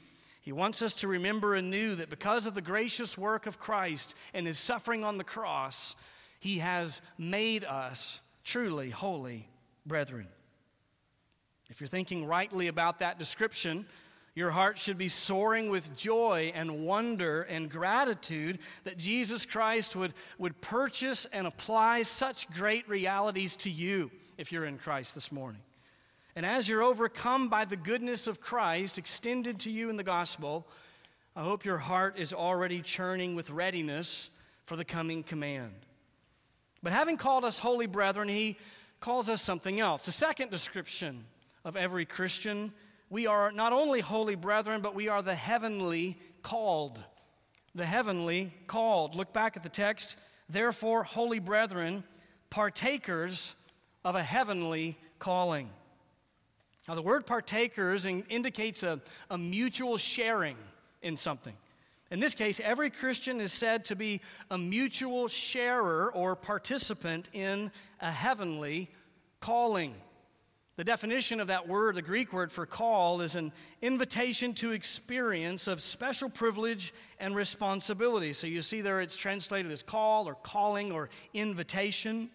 He 0.41 0.53
wants 0.53 0.81
us 0.81 0.95
to 0.95 1.09
remember 1.09 1.57
anew 1.57 1.97
that 1.97 2.09
because 2.09 2.47
of 2.47 2.55
the 2.55 2.63
gracious 2.63 3.19
work 3.19 3.47
of 3.47 3.59
Christ 3.59 4.15
and 4.33 4.47
his 4.47 4.59
suffering 4.59 5.03
on 5.03 5.17
the 5.17 5.25
cross, 5.25 5.97
He 6.39 6.59
has 6.59 7.01
made 7.19 7.65
us 7.65 8.21
truly 8.45 8.91
holy 8.91 9.49
brethren. 9.87 10.29
If 11.71 11.81
you're 11.81 11.89
thinking 11.89 12.27
rightly 12.27 12.69
about 12.69 12.99
that 12.99 13.19
description, 13.19 13.87
your 14.35 14.51
heart 14.51 14.79
should 14.79 14.99
be 14.99 15.09
soaring 15.09 15.71
with 15.71 15.97
joy 15.97 16.53
and 16.55 16.85
wonder 16.85 17.43
and 17.43 17.71
gratitude 17.71 18.59
that 18.83 18.99
Jesus 18.99 19.47
Christ 19.47 19.95
would, 19.95 20.13
would 20.39 20.61
purchase 20.61 21.25
and 21.27 21.47
apply 21.47 22.03
such 22.03 22.51
great 22.53 22.89
realities 22.89 23.55
to 23.57 23.71
you 23.71 24.11
if 24.37 24.51
you're 24.51 24.65
in 24.65 24.79
Christ 24.79 25.15
this 25.15 25.31
morning. 25.31 25.61
And 26.37 26.45
as 26.45 26.69
you're 26.69 26.83
overcome 26.83 27.49
by 27.49 27.65
the 27.65 27.77
goodness 27.77 28.27
of 28.27 28.41
Christ 28.41 28.99
extended 28.99 29.61
to 29.61 29.71
you 29.71 29.89
in 29.89 29.97
the 29.97 30.03
gospel, 30.03 30.67
I 31.37 31.45
hope 31.45 31.65
your 31.65 31.79
heart 31.79 32.19
is 32.19 32.33
already 32.33 32.83
churning 32.83 33.37
with 33.37 33.51
readiness 33.51 34.31
for 34.67 34.75
the 34.75 34.85
coming 34.85 35.23
command. 35.23 35.75
But 36.83 36.93
having 36.93 37.17
called 37.17 37.45
us 37.45 37.59
holy 37.59 37.87
brethren, 37.87 38.29
he 38.29 38.59
calls 38.99 39.31
us 39.31 39.41
something 39.41 39.79
else. 39.79 40.07
The 40.07 40.13
second 40.13 40.51
description 40.51 41.25
of 41.65 41.77
every 41.77 42.05
Christian 42.05 42.73
we 43.15 43.29
are 43.29 43.53
not 43.53 43.73
only 43.73 44.01
holy 44.01 44.35
brethren, 44.35 44.81
but 44.81 44.97
we 44.97 45.07
are 45.07 45.23
the 45.23 45.37
heavenly 45.37 46.19
called. 46.43 47.03
The 47.75 47.87
heavenly 47.87 48.53
called. 48.67 49.15
Look 49.15 49.33
back 49.33 49.57
at 49.57 49.63
the 49.63 49.69
text. 49.69 50.17
Therefore, 50.49 51.05
holy 51.05 51.39
brethren, 51.39 52.03
partakers 52.51 53.55
of 54.05 54.17
a 54.17 54.23
heavenly 54.23 54.99
calling. 55.21 55.71
Now, 56.89 56.97
the 56.97 57.03
word 57.03 57.25
partakers 57.25 58.05
indicates 58.05 58.83
a, 58.83 59.01
a 59.31 59.39
mutual 59.39 59.97
sharing 59.97 60.57
in 61.01 61.17
something. 61.17 61.55
In 62.11 62.19
this 62.19 62.35
case, 62.35 62.59
every 62.59 62.91
Christian 62.91 63.41
is 63.41 63.53
said 63.53 63.85
to 63.87 63.97
be 63.97 64.21
a 64.51 64.59
mutual 64.59 65.29
sharer 65.29 66.13
or 66.13 66.37
participant 66.37 67.31
in 67.33 67.71
a 68.01 68.11
heavenly 68.11 68.91
calling. 69.41 69.95
The 70.77 70.85
definition 70.85 71.39
of 71.39 71.47
that 71.47 71.69
word, 71.69 71.95
the 71.95 72.03
Greek 72.03 72.33
word 72.33 72.51
for 72.51 72.67
call, 72.67 73.21
is 73.21 73.37
an 73.37 73.53
invitation 73.81 74.55
to 74.55 74.73
experience 74.73 75.69
of 75.69 75.81
special 75.81 76.29
privilege 76.29 76.93
and 77.21 77.37
responsibility. 77.37 78.33
So 78.33 78.49
you 78.49 78.61
see 78.61 78.81
there 78.81 79.01
it's 79.01 79.17
translated 79.17 79.71
as 79.71 79.85
call 79.85 80.27
or 80.27 80.35
calling 80.35 80.91
or 80.91 81.11
invitation. 81.33 82.29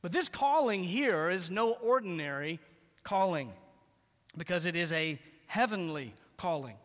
But 0.00 0.12
this 0.12 0.30
calling 0.30 0.82
here 0.82 1.28
is 1.28 1.50
no 1.50 1.72
ordinary 1.72 2.60
calling 3.02 3.52
because 4.38 4.64
it 4.64 4.74
is 4.74 4.92
a 4.94 5.18
heavenly 5.46 6.14
calling. 6.38 6.76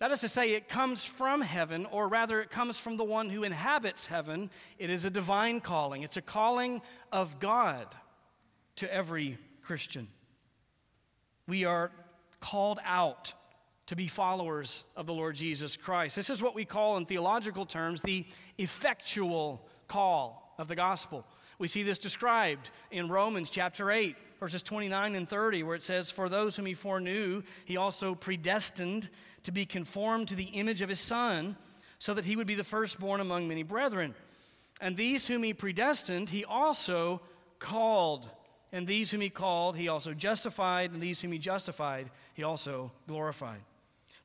That 0.00 0.10
is 0.10 0.20
to 0.20 0.28
say, 0.28 0.52
it 0.52 0.68
comes 0.68 1.04
from 1.04 1.40
heaven, 1.40 1.86
or 1.86 2.06
rather, 2.06 2.40
it 2.40 2.50
comes 2.50 2.78
from 2.78 2.96
the 2.96 3.04
one 3.04 3.28
who 3.30 3.42
inhabits 3.42 4.06
heaven. 4.06 4.50
It 4.78 4.90
is 4.90 5.04
a 5.04 5.10
divine 5.10 5.60
calling, 5.60 6.02
it's 6.02 6.16
a 6.16 6.22
calling 6.22 6.82
of 7.12 7.38
God 7.38 7.86
to 8.76 8.92
every 8.92 9.38
Christian. 9.68 10.08
We 11.46 11.66
are 11.66 11.90
called 12.40 12.78
out 12.86 13.34
to 13.84 13.96
be 13.96 14.06
followers 14.06 14.82
of 14.96 15.06
the 15.06 15.12
Lord 15.12 15.36
Jesus 15.36 15.76
Christ. 15.76 16.16
This 16.16 16.30
is 16.30 16.42
what 16.42 16.54
we 16.54 16.64
call, 16.64 16.96
in 16.96 17.04
theological 17.04 17.66
terms, 17.66 18.00
the 18.00 18.24
effectual 18.56 19.68
call 19.86 20.54
of 20.56 20.68
the 20.68 20.74
gospel. 20.74 21.26
We 21.58 21.68
see 21.68 21.82
this 21.82 21.98
described 21.98 22.70
in 22.90 23.10
Romans 23.10 23.50
chapter 23.50 23.90
8, 23.90 24.16
verses 24.40 24.62
29 24.62 25.14
and 25.14 25.28
30, 25.28 25.62
where 25.64 25.76
it 25.76 25.82
says, 25.82 26.10
For 26.10 26.30
those 26.30 26.56
whom 26.56 26.64
he 26.64 26.72
foreknew, 26.72 27.42
he 27.66 27.76
also 27.76 28.14
predestined 28.14 29.10
to 29.42 29.52
be 29.52 29.66
conformed 29.66 30.28
to 30.28 30.34
the 30.34 30.44
image 30.44 30.80
of 30.80 30.88
his 30.88 30.98
Son, 30.98 31.56
so 31.98 32.14
that 32.14 32.24
he 32.24 32.36
would 32.36 32.46
be 32.46 32.54
the 32.54 32.64
firstborn 32.64 33.20
among 33.20 33.46
many 33.46 33.64
brethren. 33.64 34.14
And 34.80 34.96
these 34.96 35.26
whom 35.26 35.42
he 35.42 35.52
predestined, 35.52 36.30
he 36.30 36.46
also 36.46 37.20
called. 37.58 38.30
And 38.72 38.86
these 38.86 39.10
whom 39.10 39.20
he 39.20 39.30
called, 39.30 39.76
he 39.76 39.88
also 39.88 40.14
justified. 40.14 40.92
And 40.92 41.00
these 41.00 41.20
whom 41.20 41.32
he 41.32 41.38
justified, 41.38 42.10
he 42.34 42.42
also 42.42 42.92
glorified. 43.06 43.60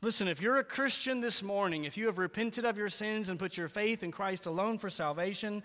Listen, 0.01 0.27
if 0.27 0.41
you're 0.41 0.57
a 0.57 0.65
Christian 0.65 1.21
this 1.21 1.41
morning, 1.41 1.85
if 1.85 1.95
you 1.95 2.07
have 2.07 2.17
repented 2.17 2.65
of 2.65 2.77
your 2.77 2.89
sins 2.89 3.29
and 3.29 3.39
put 3.39 3.55
your 3.55 3.69
faith 3.69 4.03
in 4.03 4.11
Christ 4.11 4.45
alone 4.45 4.77
for 4.77 4.89
salvation, 4.89 5.63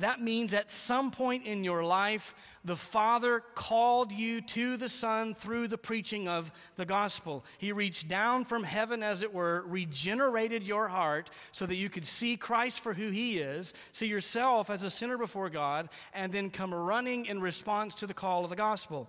that 0.00 0.20
means 0.20 0.54
at 0.54 0.72
some 0.72 1.12
point 1.12 1.46
in 1.46 1.62
your 1.62 1.84
life, 1.84 2.34
the 2.64 2.74
Father 2.74 3.44
called 3.54 4.10
you 4.10 4.40
to 4.40 4.76
the 4.76 4.88
Son 4.88 5.34
through 5.34 5.68
the 5.68 5.78
preaching 5.78 6.26
of 6.26 6.50
the 6.74 6.84
gospel. 6.84 7.44
He 7.58 7.70
reached 7.70 8.08
down 8.08 8.44
from 8.44 8.64
heaven, 8.64 9.04
as 9.04 9.22
it 9.22 9.32
were, 9.32 9.62
regenerated 9.68 10.66
your 10.66 10.88
heart 10.88 11.30
so 11.52 11.64
that 11.66 11.76
you 11.76 11.88
could 11.88 12.04
see 12.04 12.36
Christ 12.36 12.80
for 12.80 12.92
who 12.92 13.10
He 13.10 13.38
is, 13.38 13.72
see 13.92 14.08
yourself 14.08 14.68
as 14.68 14.82
a 14.82 14.90
sinner 14.90 15.16
before 15.16 15.48
God, 15.48 15.88
and 16.12 16.32
then 16.32 16.50
come 16.50 16.74
running 16.74 17.26
in 17.26 17.40
response 17.40 17.94
to 17.96 18.08
the 18.08 18.14
call 18.14 18.42
of 18.42 18.50
the 18.50 18.56
gospel. 18.56 19.08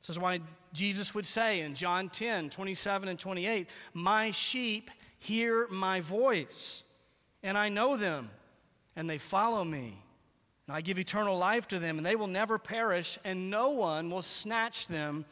This 0.00 0.10
is 0.10 0.18
why 0.18 0.40
Jesus 0.72 1.14
would 1.14 1.26
say 1.26 1.60
in 1.60 1.74
John 1.74 2.08
10 2.08 2.50
27 2.50 3.08
and 3.08 3.18
28, 3.20 3.68
My 3.94 4.32
sheep 4.32 4.90
hear 5.20 5.68
my 5.68 6.00
voice, 6.00 6.82
and 7.44 7.56
I 7.56 7.68
know 7.68 7.96
them, 7.96 8.30
and 8.96 9.08
they 9.08 9.18
follow 9.18 9.62
me. 9.62 10.02
I 10.68 10.80
give 10.80 10.98
eternal 10.98 11.38
life 11.38 11.68
to 11.68 11.78
them, 11.78 11.96
and 11.96 12.06
they 12.06 12.16
will 12.16 12.26
never 12.26 12.58
perish, 12.58 13.18
and 13.24 13.50
no 13.50 13.70
one 13.70 14.10
will 14.10 14.22
snatch 14.22 14.86
them 14.86 15.24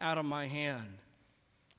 out 0.00 0.18
of 0.18 0.24
my 0.24 0.46
hand. 0.46 0.98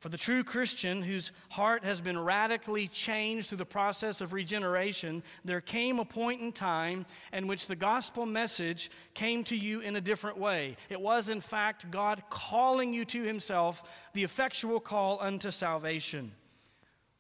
For 0.01 0.09
the 0.09 0.17
true 0.17 0.43
Christian 0.43 1.03
whose 1.03 1.31
heart 1.49 1.83
has 1.83 2.01
been 2.01 2.17
radically 2.17 2.87
changed 2.87 3.49
through 3.49 3.59
the 3.59 3.65
process 3.65 4.19
of 4.19 4.33
regeneration, 4.33 5.21
there 5.45 5.61
came 5.61 5.99
a 5.99 6.05
point 6.05 6.41
in 6.41 6.51
time 6.51 7.05
in 7.31 7.45
which 7.45 7.67
the 7.67 7.75
gospel 7.75 8.25
message 8.25 8.89
came 9.13 9.43
to 9.43 9.55
you 9.55 9.81
in 9.81 9.95
a 9.95 10.01
different 10.01 10.39
way. 10.39 10.75
It 10.89 10.99
was, 10.99 11.29
in 11.29 11.39
fact, 11.39 11.91
God 11.91 12.23
calling 12.31 12.95
you 12.95 13.05
to 13.05 13.21
Himself, 13.21 14.09
the 14.13 14.23
effectual 14.23 14.79
call 14.79 15.19
unto 15.21 15.51
salvation. 15.51 16.31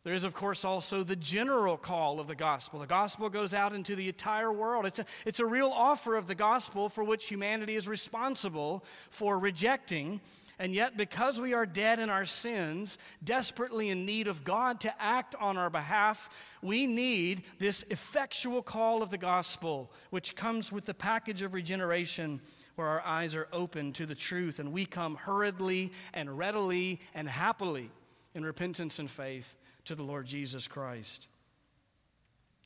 There 0.03 0.13
is, 0.13 0.23
of 0.23 0.33
course, 0.33 0.65
also 0.65 1.03
the 1.03 1.15
general 1.15 1.77
call 1.77 2.19
of 2.19 2.25
the 2.25 2.35
gospel. 2.35 2.79
The 2.79 2.87
gospel 2.87 3.29
goes 3.29 3.53
out 3.53 3.73
into 3.73 3.95
the 3.95 4.07
entire 4.07 4.51
world. 4.51 4.87
It's 4.87 4.97
a, 4.97 5.05
it's 5.25 5.39
a 5.39 5.45
real 5.45 5.69
offer 5.69 6.15
of 6.15 6.25
the 6.25 6.33
gospel 6.33 6.89
for 6.89 7.03
which 7.03 7.27
humanity 7.27 7.75
is 7.75 7.87
responsible 7.87 8.83
for 9.11 9.37
rejecting. 9.37 10.19
And 10.57 10.73
yet, 10.73 10.97
because 10.97 11.39
we 11.39 11.53
are 11.53 11.67
dead 11.67 11.99
in 11.99 12.09
our 12.09 12.25
sins, 12.25 12.97
desperately 13.23 13.89
in 13.89 14.05
need 14.05 14.27
of 14.27 14.43
God 14.43 14.79
to 14.81 15.01
act 15.01 15.35
on 15.39 15.57
our 15.57 15.69
behalf, 15.69 16.29
we 16.63 16.87
need 16.87 17.43
this 17.59 17.83
effectual 17.83 18.63
call 18.63 19.03
of 19.03 19.11
the 19.11 19.19
gospel, 19.19 19.91
which 20.09 20.35
comes 20.35 20.71
with 20.71 20.85
the 20.85 20.93
package 20.95 21.43
of 21.43 21.53
regeneration 21.53 22.41
where 22.75 22.87
our 22.87 23.01
eyes 23.01 23.35
are 23.35 23.47
open 23.53 23.93
to 23.93 24.07
the 24.07 24.15
truth 24.15 24.57
and 24.57 24.71
we 24.71 24.85
come 24.85 25.15
hurriedly 25.15 25.91
and 26.13 26.37
readily 26.37 26.99
and 27.13 27.29
happily 27.29 27.91
in 28.33 28.43
repentance 28.43 28.97
and 28.97 29.09
faith 29.09 29.55
to 29.85 29.95
the 29.95 30.03
Lord 30.03 30.25
Jesus 30.25 30.67
Christ. 30.67 31.27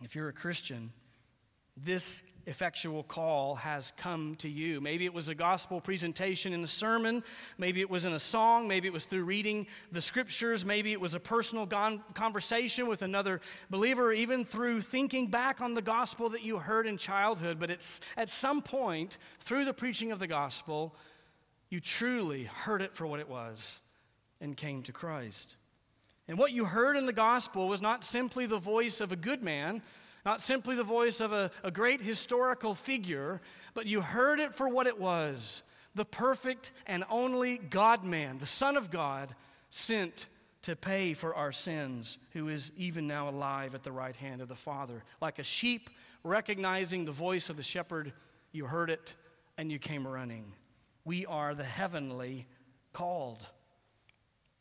If 0.04 0.16
you're 0.16 0.30
a 0.30 0.34
Christian, 0.34 0.92
this 1.78 2.24
effectual 2.48 3.04
call 3.04 3.56
has 3.56 3.92
come 3.98 4.36
to 4.36 4.48
you. 4.48 4.80
Maybe 4.80 5.06
it 5.06 5.14
was 5.14 5.30
a 5.30 5.36
gospel 5.36 5.82
presentation 5.82 6.54
in 6.54 6.64
a 6.64 6.68
sermon, 6.68 7.24
maybe 7.58 7.82
it 7.82 7.90
was 7.90 8.06
in 8.06 8.14
a 8.14 8.20
song, 8.20 8.68
maybe 8.68 8.88
it 8.88 8.94
was 8.94 9.06
through 9.06 9.24
reading 9.24 9.68
the 9.92 10.02
scriptures, 10.02 10.64
maybe 10.64 10.92
it 10.92 11.02
was 11.02 11.16
a 11.16 11.20
personal 11.20 11.66
conversation 12.14 12.88
with 12.88 13.02
another 13.02 13.42
believer, 13.70 14.12
even 14.12 14.46
through 14.46 14.82
thinking 14.82 15.28
back 15.28 15.60
on 15.60 15.74
the 15.74 15.82
gospel 15.82 16.30
that 16.30 16.44
you 16.44 16.60
heard 16.60 16.86
in 16.86 16.98
childhood. 16.98 17.60
But 17.60 17.72
it's 17.72 18.00
at 18.16 18.30
some 18.30 18.62
point 18.62 19.18
through 19.40 19.66
the 19.66 19.74
preaching 19.74 20.12
of 20.12 20.20
the 20.20 20.28
gospel, 20.28 20.96
you 21.70 21.80
truly 21.80 22.44
heard 22.44 22.82
it 22.82 22.96
for 22.96 23.08
what 23.08 23.20
it 23.20 23.28
was 23.28 23.80
and 24.40 24.56
came 24.56 24.84
to 24.84 24.92
Christ. 24.92 25.56
And 26.28 26.38
what 26.38 26.52
you 26.52 26.66
heard 26.66 26.98
in 26.98 27.06
the 27.06 27.14
gospel 27.14 27.68
was 27.68 27.82
not 27.82 28.04
simply 28.04 28.46
the 28.46 28.58
voice 28.58 29.02
of 29.02 29.12
a 29.12 29.16
good 29.16 29.44
man, 29.44 29.82
not 30.26 30.42
simply 30.42 30.76
the 30.76 30.84
voice 30.84 31.22
of 31.22 31.32
a, 31.32 31.52
a 31.64 31.70
great 31.70 32.02
historical 32.02 32.74
figure, 32.74 33.42
but 33.74 33.86
you 33.86 34.02
heard 34.02 34.40
it 34.40 34.56
for 34.56 34.68
what 34.68 34.88
it 34.88 35.00
was 35.00 35.62
the 35.96 36.06
perfect 36.06 36.74
and 36.86 37.06
only 37.10 37.58
God 37.58 38.04
man, 38.04 38.38
the 38.38 38.46
Son 38.46 38.76
of 38.76 38.92
God, 38.92 39.34
sent 39.70 40.28
to 40.64 40.76
pay 40.76 41.14
for 41.14 41.34
our 41.34 41.52
sins, 41.52 42.18
who 42.34 42.50
is 42.50 42.72
even 42.76 43.08
now 43.08 43.30
alive 43.30 43.76
at 43.76 43.84
the 43.84 43.92
right 43.92 44.16
hand 44.16 44.42
of 44.42 44.48
the 44.48 44.56
Father. 44.56 45.04
Like 45.22 45.40
a 45.40 45.44
sheep 45.44 45.90
recognizing 46.24 47.06
the 47.06 47.12
voice 47.12 47.50
of 47.50 47.56
the 47.56 47.64
shepherd, 47.64 48.12
you 48.52 48.66
heard 48.66 48.90
it 48.90 49.14
and 49.58 49.72
you 49.72 49.80
came 49.80 50.06
running. 50.06 50.52
We 51.06 51.26
are 51.28 51.56
the 51.56 51.64
heavenly 51.64 52.46
called. 52.94 53.46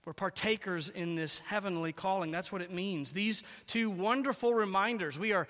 We're 0.04 0.12
partakers 0.12 0.90
in 0.90 1.14
this 1.14 1.38
heavenly 1.38 1.92
calling. 1.92 2.30
That's 2.30 2.52
what 2.52 2.60
it 2.60 2.70
means. 2.70 3.12
These 3.12 3.42
two 3.66 3.88
wonderful 3.88 4.52
reminders. 4.52 5.18
We 5.18 5.32
are 5.32 5.48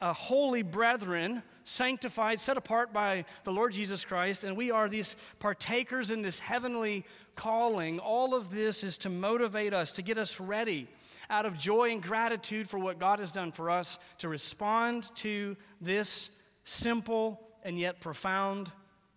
uh, 0.00 0.12
holy 0.12 0.62
brethren, 0.62 1.42
sanctified, 1.64 2.38
set 2.38 2.56
apart 2.56 2.92
by 2.92 3.24
the 3.44 3.52
Lord 3.52 3.72
Jesus 3.72 4.04
Christ, 4.04 4.44
and 4.44 4.56
we 4.56 4.70
are 4.70 4.88
these 4.88 5.16
partakers 5.40 6.12
in 6.12 6.22
this 6.22 6.38
heavenly 6.38 7.04
calling. 7.34 7.98
All 7.98 8.34
of 8.34 8.50
this 8.50 8.84
is 8.84 8.98
to 8.98 9.08
motivate 9.08 9.74
us, 9.74 9.92
to 9.92 10.02
get 10.02 10.18
us 10.18 10.38
ready 10.38 10.86
out 11.28 11.46
of 11.46 11.58
joy 11.58 11.90
and 11.90 12.02
gratitude 12.02 12.68
for 12.68 12.78
what 12.78 12.98
God 12.98 13.18
has 13.18 13.32
done 13.32 13.50
for 13.50 13.70
us, 13.70 13.98
to 14.18 14.28
respond 14.28 15.10
to 15.16 15.56
this 15.80 16.30
simple 16.64 17.40
and 17.64 17.78
yet 17.78 18.00
profound 18.00 18.70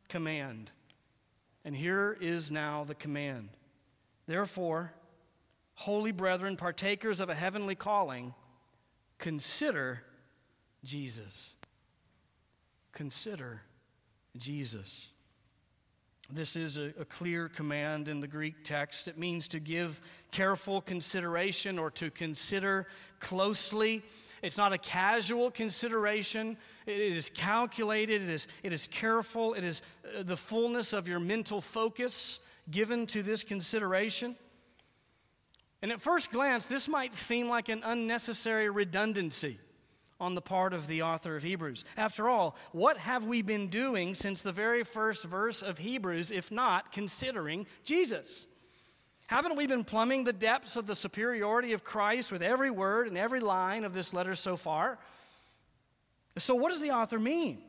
command. 0.09 0.71
And 1.65 1.75
here 1.75 2.17
is 2.19 2.51
now 2.51 2.83
the 2.83 2.95
command. 2.95 3.49
Therefore, 4.25 4.93
holy 5.75 6.11
brethren, 6.11 6.55
partakers 6.55 7.19
of 7.19 7.29
a 7.29 7.35
heavenly 7.35 7.75
calling, 7.75 8.33
consider 9.17 10.03
Jesus. 10.83 11.53
Consider 12.91 13.61
Jesus. 14.37 15.09
This 16.31 16.55
is 16.55 16.77
a, 16.77 16.93
a, 16.99 17.05
clear 17.05 17.49
command 17.49 18.07
in 18.07 18.19
the 18.19 18.27
Greek 18.27 18.63
text. 18.63 19.07
It 19.07 19.17
means 19.17 19.49
to 19.49 19.59
give 19.59 19.99
careful 20.31 20.79
consideration 20.79 21.77
or 21.77 21.91
to 21.91 22.09
consider 22.09 22.87
closely. 23.19 24.01
It's 24.41 24.57
not 24.57 24.73
a 24.73 24.77
casual 24.77 25.51
consideration. 25.51 26.57
It 26.85 26.97
is 26.97 27.29
calculated, 27.29 28.21
it 28.21 28.29
is, 28.29 28.47
it 28.63 28.73
is 28.73 28.87
careful, 28.87 29.53
it 29.53 29.63
is 29.63 29.81
uh, 30.17 30.23
the 30.23 30.37
fullness 30.37 30.93
of 30.93 31.07
your 31.07 31.19
mental 31.19 31.59
focus 31.61 32.39
given 32.69 33.05
to 33.07 33.23
this 33.23 33.43
consideration. 33.43 34.35
And 35.81 35.91
at 35.91 36.01
first 36.01 36.31
glance, 36.31 36.65
this 36.65 36.87
might 36.87 37.13
seem 37.13 37.49
like 37.49 37.69
an 37.69 37.81
unnecessary 37.83 38.69
redundancy 38.69 39.59
on 40.19 40.35
the 40.35 40.41
part 40.41 40.73
of 40.73 40.87
the 40.87 41.01
author 41.01 41.35
of 41.35 41.43
Hebrews. 41.43 41.83
After 41.97 42.29
all, 42.29 42.55
what 42.71 42.97
have 42.97 43.25
we 43.25 43.41
been 43.41 43.67
doing 43.67 44.15
since 44.15 44.41
the 44.41 44.53
very 44.53 44.83
first 44.83 45.25
verse 45.25 45.61
of 45.61 45.79
Hebrews, 45.79 46.31
if 46.31 46.51
not 46.51 46.93
considering 46.93 47.67
Jesus? 47.83 48.47
Haven't 49.27 49.57
we 49.57 49.67
been 49.67 49.83
plumbing 49.83 50.23
the 50.23 50.33
depths 50.33 50.77
of 50.77 50.87
the 50.87 50.95
superiority 50.95 51.73
of 51.73 51.83
Christ 51.83 52.31
with 52.31 52.41
every 52.41 52.71
word 52.71 53.07
and 53.07 53.17
every 53.17 53.39
line 53.39 53.83
of 53.83 53.93
this 53.93 54.13
letter 54.13 54.35
so 54.35 54.55
far? 54.55 54.99
So, 56.37 56.55
what 56.55 56.69
does 56.69 56.81
the 56.81 56.91
author 56.91 57.19
mean 57.19 57.61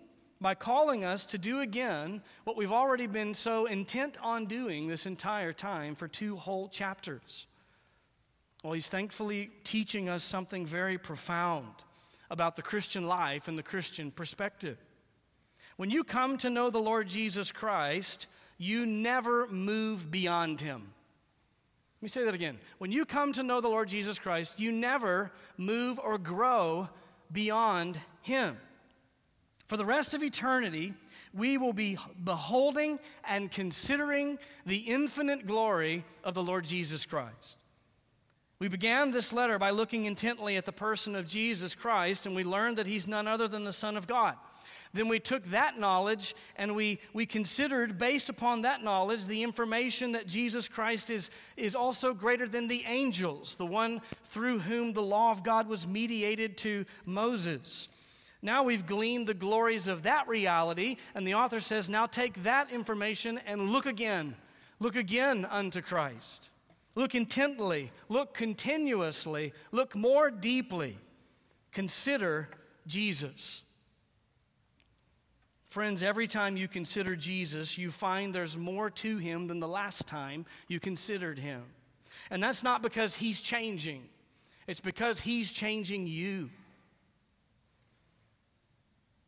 by 0.45 0.55
calling 0.55 1.07
us 1.07 1.25
to 1.25 1.39
do 1.39 1.61
again 1.61 2.21
what 2.45 2.55
we've 2.55 2.71
already 2.71 3.07
been 3.07 3.33
so 3.33 3.65
intent 3.65 4.19
on 4.23 4.45
doing 4.45 4.87
this 4.87 5.07
entire 5.07 5.55
time 5.55 5.95
for 5.95 6.07
two 6.07 6.37
whole 6.37 6.69
chapters? 6.69 7.47
Well, 8.63 8.75
he's 8.75 8.91
thankfully 8.91 9.51
teaching 9.65 10.11
us 10.11 10.23
something 10.23 10.67
very 10.67 10.99
profound 10.99 11.71
about 12.31 12.57
the 12.57 12.63
Christian 12.63 13.07
life 13.07 13.49
and 13.49 13.57
the 13.57 13.63
Christian 13.63 14.11
perspective. 14.11 14.77
When 15.79 15.91
you 15.91 16.05
come 16.05 16.37
to 16.37 16.51
know 16.51 16.69
the 16.69 16.79
Lord 16.79 17.09
Jesus 17.09 17.51
Christ, 17.51 18.27
you 18.59 18.85
never 18.85 19.47
move 19.47 20.11
beyond 20.11 20.61
him. 20.61 20.93
Let 21.97 22.03
me 22.03 22.09
say 22.09 22.27
that 22.27 22.35
again. 22.35 22.59
When 22.77 22.93
you 22.93 23.07
come 23.07 23.33
to 23.33 23.43
know 23.43 23.63
the 23.63 23.69
Lord 23.69 23.89
Jesus 23.89 24.19
Christ, 24.19 24.61
you 24.61 24.73
never 24.73 25.33
move 25.57 25.99
or 25.99 26.19
grow 26.19 26.91
beyond 27.33 27.99
him. 28.21 28.59
For 29.66 29.76
the 29.76 29.85
rest 29.85 30.14
of 30.14 30.23
eternity, 30.23 30.94
we 31.33 31.56
will 31.59 31.73
be 31.73 31.99
beholding 32.23 32.99
and 33.26 33.50
considering 33.50 34.38
the 34.66 34.78
infinite 34.78 35.47
glory 35.47 36.04
of 36.23 36.35
the 36.35 36.42
Lord 36.42 36.64
Jesus 36.64 37.06
Christ. 37.06 37.59
We 38.59 38.68
began 38.68 39.11
this 39.11 39.33
letter 39.33 39.59
by 39.59 39.71
looking 39.71 40.04
intently 40.04 40.56
at 40.56 40.64
the 40.64 40.73
person 40.73 41.16
of 41.16 41.26
Jesus 41.26 41.75
Christ, 41.75 42.25
and 42.25 42.37
we 42.37 42.44
learned 42.44 42.78
that 42.78 42.87
he's 42.87 43.09
none 43.09 43.26
other 43.26 43.49
than 43.49 43.64
the 43.64 43.73
Son 43.73 43.97
of 43.97 44.06
God. 44.06 44.37
Then 44.92 45.09
we 45.09 45.18
took 45.18 45.42
that 45.47 45.78
knowledge 45.78 46.37
and 46.56 46.76
we, 46.76 47.00
we 47.12 47.26
considered, 47.26 47.99
based 47.99 48.28
upon 48.28 48.62
that 48.62 48.83
knowledge, 48.85 49.26
the 49.26 49.42
information 49.42 50.12
that 50.12 50.28
Jesus 50.28 50.68
Christ 50.68 51.11
is, 51.11 51.30
is 51.56 51.75
also 51.75 52.14
greater 52.14 52.47
than 52.47 52.68
the 52.68 52.85
angels, 52.87 53.56
the 53.56 53.66
one 53.66 54.00
through 54.23 54.61
whom 54.61 54.92
the 54.92 55.02
law 55.02 55.33
of 55.33 55.42
God 55.42 55.68
was 55.68 55.87
mediated 55.87 56.56
to 56.59 56.87
Moses. 57.04 57.88
Now 58.45 58.63
we've 58.63 58.87
gleaned 58.87 59.27
the 59.27 59.33
glories 59.33 59.89
of 59.89 60.03
that 60.03 60.29
reality, 60.29 60.97
and 61.15 61.27
the 61.27 61.33
author 61.33 61.61
says, 61.61 61.89
now 61.89 62.05
take 62.05 62.43
that 62.43 62.71
information 62.71 63.41
and 63.47 63.71
look 63.71 63.87
again. 63.87 64.37
Look 64.79 64.97
again 64.97 65.47
unto 65.47 65.81
Christ. 65.81 66.51
Look 66.95 67.15
intently, 67.15 67.91
look 68.11 68.35
continuously, 68.35 69.54
look 69.73 69.97
more 69.97 70.30
deeply. 70.30 70.99
Consider 71.73 72.50
Jesus. 72.87 73.63
Friends, 75.71 76.02
every 76.02 76.26
time 76.26 76.59
you 76.59 76.69
consider 76.69 77.17
Jesus, 77.17 77.78
you 77.78 77.91
find 77.91 78.35
there's 78.35 78.59
more 78.59 78.91
to 78.91 79.17
him 79.17 79.47
than 79.47 79.59
the 79.59 79.67
last 79.67 80.07
time 80.07 80.45
you 80.69 80.78
considered 80.78 81.39
him. 81.39 81.63
And 82.30 82.43
that's 82.43 82.63
not 82.63 82.83
because 82.83 83.17
he's 83.17 83.41
changing, 83.41 84.02
it's 84.67 84.80
because 84.80 85.23
he's 85.23 85.50
changing 85.50 86.07
you. 86.07 86.50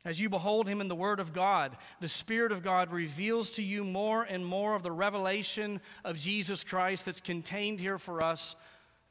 As 0.06 0.20
you 0.20 0.28
behold 0.28 0.68
him 0.68 0.80
in 0.80 0.86
the 0.86 0.94
Word 0.94 1.18
of 1.18 1.32
God, 1.32 1.76
the 1.98 2.06
Spirit 2.06 2.52
of 2.52 2.62
God 2.62 2.92
reveals 2.92 3.50
to 3.50 3.62
you 3.62 3.82
more 3.82 4.22
and 4.22 4.46
more 4.46 4.76
of 4.76 4.84
the 4.84 4.92
revelation 4.92 5.80
of 6.04 6.16
Jesus 6.16 6.62
Christ 6.62 7.04
that's 7.04 7.20
contained 7.20 7.80
here 7.80 7.98
for 7.98 8.22
us 8.22 8.54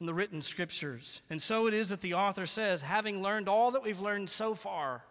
in 0.00 0.06
the 0.06 0.14
written 0.14 0.40
scriptures. 0.40 1.20
And 1.28 1.40
so 1.40 1.66
it 1.66 1.74
is 1.74 1.90
that 1.90 2.00
the 2.00 2.14
author 2.14 2.46
says, 2.46 2.80
having 2.80 3.22
learned 3.22 3.46
all 3.46 3.72
that 3.72 3.82
we've 3.82 4.00
learned 4.00 4.30
so 4.30 4.54
far, 4.54 5.04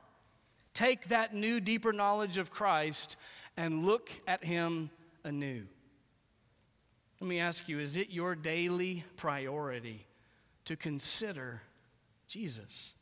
take 0.73 1.09
that 1.09 1.35
new, 1.35 1.59
deeper 1.59 1.93
knowledge 1.93 2.39
of 2.39 2.49
Christ 2.49 3.15
and 3.55 3.85
look 3.85 4.09
at 4.25 4.43
him 4.43 4.89
anew. 5.23 5.67
Let 7.21 7.27
me 7.27 7.39
ask 7.39 7.69
you 7.69 7.79
is 7.79 7.95
it 7.95 8.09
your 8.09 8.33
daily 8.33 9.03
priority 9.17 10.07
to 10.65 10.75
consider 10.75 11.61
Jesus? 12.27 12.95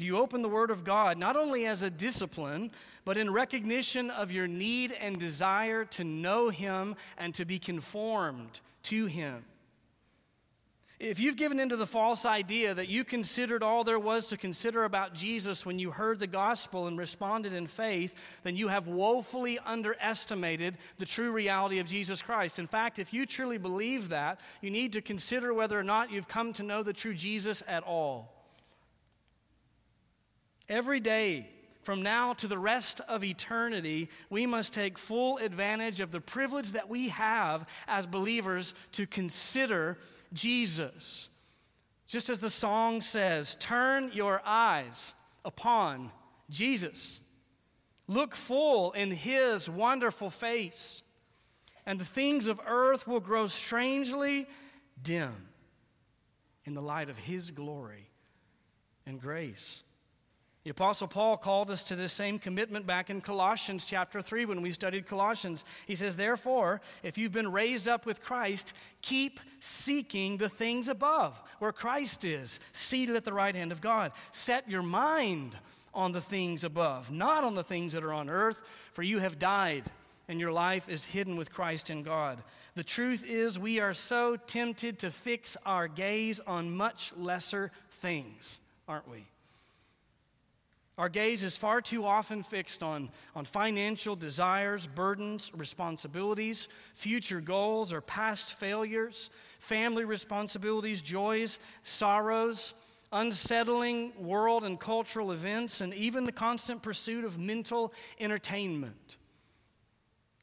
Do 0.00 0.06
you 0.06 0.16
open 0.16 0.40
the 0.40 0.48
Word 0.48 0.70
of 0.70 0.82
God 0.82 1.18
not 1.18 1.36
only 1.36 1.66
as 1.66 1.82
a 1.82 1.90
discipline, 1.90 2.70
but 3.04 3.18
in 3.18 3.30
recognition 3.30 4.08
of 4.08 4.32
your 4.32 4.46
need 4.46 4.92
and 4.92 5.20
desire 5.20 5.84
to 5.84 6.04
know 6.04 6.48
Him 6.48 6.96
and 7.18 7.34
to 7.34 7.44
be 7.44 7.58
conformed 7.58 8.62
to 8.84 9.04
Him? 9.04 9.44
If 10.98 11.20
you've 11.20 11.36
given 11.36 11.60
into 11.60 11.76
the 11.76 11.86
false 11.86 12.24
idea 12.24 12.72
that 12.72 12.88
you 12.88 13.04
considered 13.04 13.62
all 13.62 13.84
there 13.84 13.98
was 13.98 14.28
to 14.28 14.38
consider 14.38 14.84
about 14.84 15.12
Jesus 15.12 15.66
when 15.66 15.78
you 15.78 15.90
heard 15.90 16.18
the 16.18 16.26
gospel 16.26 16.86
and 16.86 16.96
responded 16.96 17.52
in 17.52 17.66
faith, 17.66 18.14
then 18.42 18.56
you 18.56 18.68
have 18.68 18.88
woefully 18.88 19.58
underestimated 19.66 20.78
the 20.96 21.04
true 21.04 21.30
reality 21.30 21.78
of 21.78 21.86
Jesus 21.86 22.22
Christ. 22.22 22.58
In 22.58 22.66
fact, 22.66 22.98
if 22.98 23.12
you 23.12 23.26
truly 23.26 23.58
believe 23.58 24.08
that, 24.08 24.40
you 24.62 24.70
need 24.70 24.94
to 24.94 25.02
consider 25.02 25.52
whether 25.52 25.78
or 25.78 25.84
not 25.84 26.10
you've 26.10 26.26
come 26.26 26.54
to 26.54 26.62
know 26.62 26.82
the 26.82 26.94
true 26.94 27.12
Jesus 27.12 27.62
at 27.68 27.82
all. 27.82 28.39
Every 30.70 31.00
day, 31.00 31.48
from 31.82 32.02
now 32.02 32.32
to 32.34 32.46
the 32.46 32.56
rest 32.56 33.00
of 33.08 33.24
eternity, 33.24 34.08
we 34.30 34.46
must 34.46 34.72
take 34.72 34.98
full 34.98 35.38
advantage 35.38 35.98
of 35.98 36.12
the 36.12 36.20
privilege 36.20 36.72
that 36.72 36.88
we 36.88 37.08
have 37.08 37.68
as 37.88 38.06
believers 38.06 38.72
to 38.92 39.04
consider 39.04 39.98
Jesus. 40.32 41.28
Just 42.06 42.30
as 42.30 42.38
the 42.38 42.48
song 42.48 43.00
says, 43.00 43.56
turn 43.56 44.12
your 44.12 44.40
eyes 44.44 45.14
upon 45.44 46.12
Jesus. 46.48 47.18
Look 48.06 48.36
full 48.36 48.92
in 48.92 49.10
his 49.10 49.68
wonderful 49.68 50.30
face, 50.30 51.02
and 51.84 51.98
the 51.98 52.04
things 52.04 52.46
of 52.46 52.60
earth 52.64 53.08
will 53.08 53.20
grow 53.20 53.46
strangely 53.46 54.46
dim 55.02 55.48
in 56.64 56.74
the 56.74 56.82
light 56.82 57.10
of 57.10 57.18
his 57.18 57.50
glory 57.50 58.08
and 59.04 59.20
grace. 59.20 59.82
The 60.62 60.70
Apostle 60.70 61.08
Paul 61.08 61.38
called 61.38 61.70
us 61.70 61.82
to 61.84 61.96
this 61.96 62.12
same 62.12 62.38
commitment 62.38 62.86
back 62.86 63.08
in 63.08 63.22
Colossians 63.22 63.86
chapter 63.86 64.20
3 64.20 64.44
when 64.44 64.60
we 64.60 64.72
studied 64.72 65.06
Colossians. 65.06 65.64
He 65.86 65.96
says, 65.96 66.16
Therefore, 66.16 66.82
if 67.02 67.16
you've 67.16 67.32
been 67.32 67.50
raised 67.50 67.88
up 67.88 68.04
with 68.04 68.22
Christ, 68.22 68.74
keep 69.00 69.40
seeking 69.60 70.36
the 70.36 70.50
things 70.50 70.88
above, 70.88 71.40
where 71.60 71.72
Christ 71.72 72.26
is, 72.26 72.60
seated 72.72 73.16
at 73.16 73.24
the 73.24 73.32
right 73.32 73.54
hand 73.54 73.72
of 73.72 73.80
God. 73.80 74.12
Set 74.32 74.68
your 74.68 74.82
mind 74.82 75.56
on 75.94 76.12
the 76.12 76.20
things 76.20 76.62
above, 76.62 77.10
not 77.10 77.42
on 77.42 77.54
the 77.54 77.64
things 77.64 77.94
that 77.94 78.04
are 78.04 78.12
on 78.12 78.28
earth, 78.28 78.60
for 78.92 79.02
you 79.02 79.18
have 79.18 79.38
died, 79.38 79.84
and 80.28 80.38
your 80.38 80.52
life 80.52 80.90
is 80.90 81.06
hidden 81.06 81.36
with 81.36 81.54
Christ 81.54 81.88
in 81.88 82.02
God. 82.02 82.38
The 82.74 82.84
truth 82.84 83.24
is, 83.26 83.58
we 83.58 83.80
are 83.80 83.94
so 83.94 84.36
tempted 84.36 84.98
to 84.98 85.10
fix 85.10 85.56
our 85.64 85.88
gaze 85.88 86.38
on 86.38 86.70
much 86.70 87.16
lesser 87.16 87.72
things, 87.88 88.58
aren't 88.86 89.10
we? 89.10 89.29
Our 90.98 91.08
gaze 91.08 91.44
is 91.44 91.56
far 91.56 91.80
too 91.80 92.04
often 92.04 92.42
fixed 92.42 92.82
on, 92.82 93.10
on 93.34 93.44
financial 93.44 94.16
desires, 94.16 94.86
burdens, 94.86 95.50
responsibilities, 95.54 96.68
future 96.94 97.40
goals, 97.40 97.92
or 97.92 98.02
past 98.02 98.54
failures, 98.54 99.30
family 99.58 100.04
responsibilities, 100.04 101.00
joys, 101.00 101.58
sorrows, 101.82 102.74
unsettling 103.12 104.12
world 104.18 104.62
and 104.64 104.78
cultural 104.78 105.32
events, 105.32 105.80
and 105.80 105.94
even 105.94 106.24
the 106.24 106.32
constant 106.32 106.82
pursuit 106.82 107.24
of 107.24 107.38
mental 107.38 107.92
entertainment. 108.20 109.16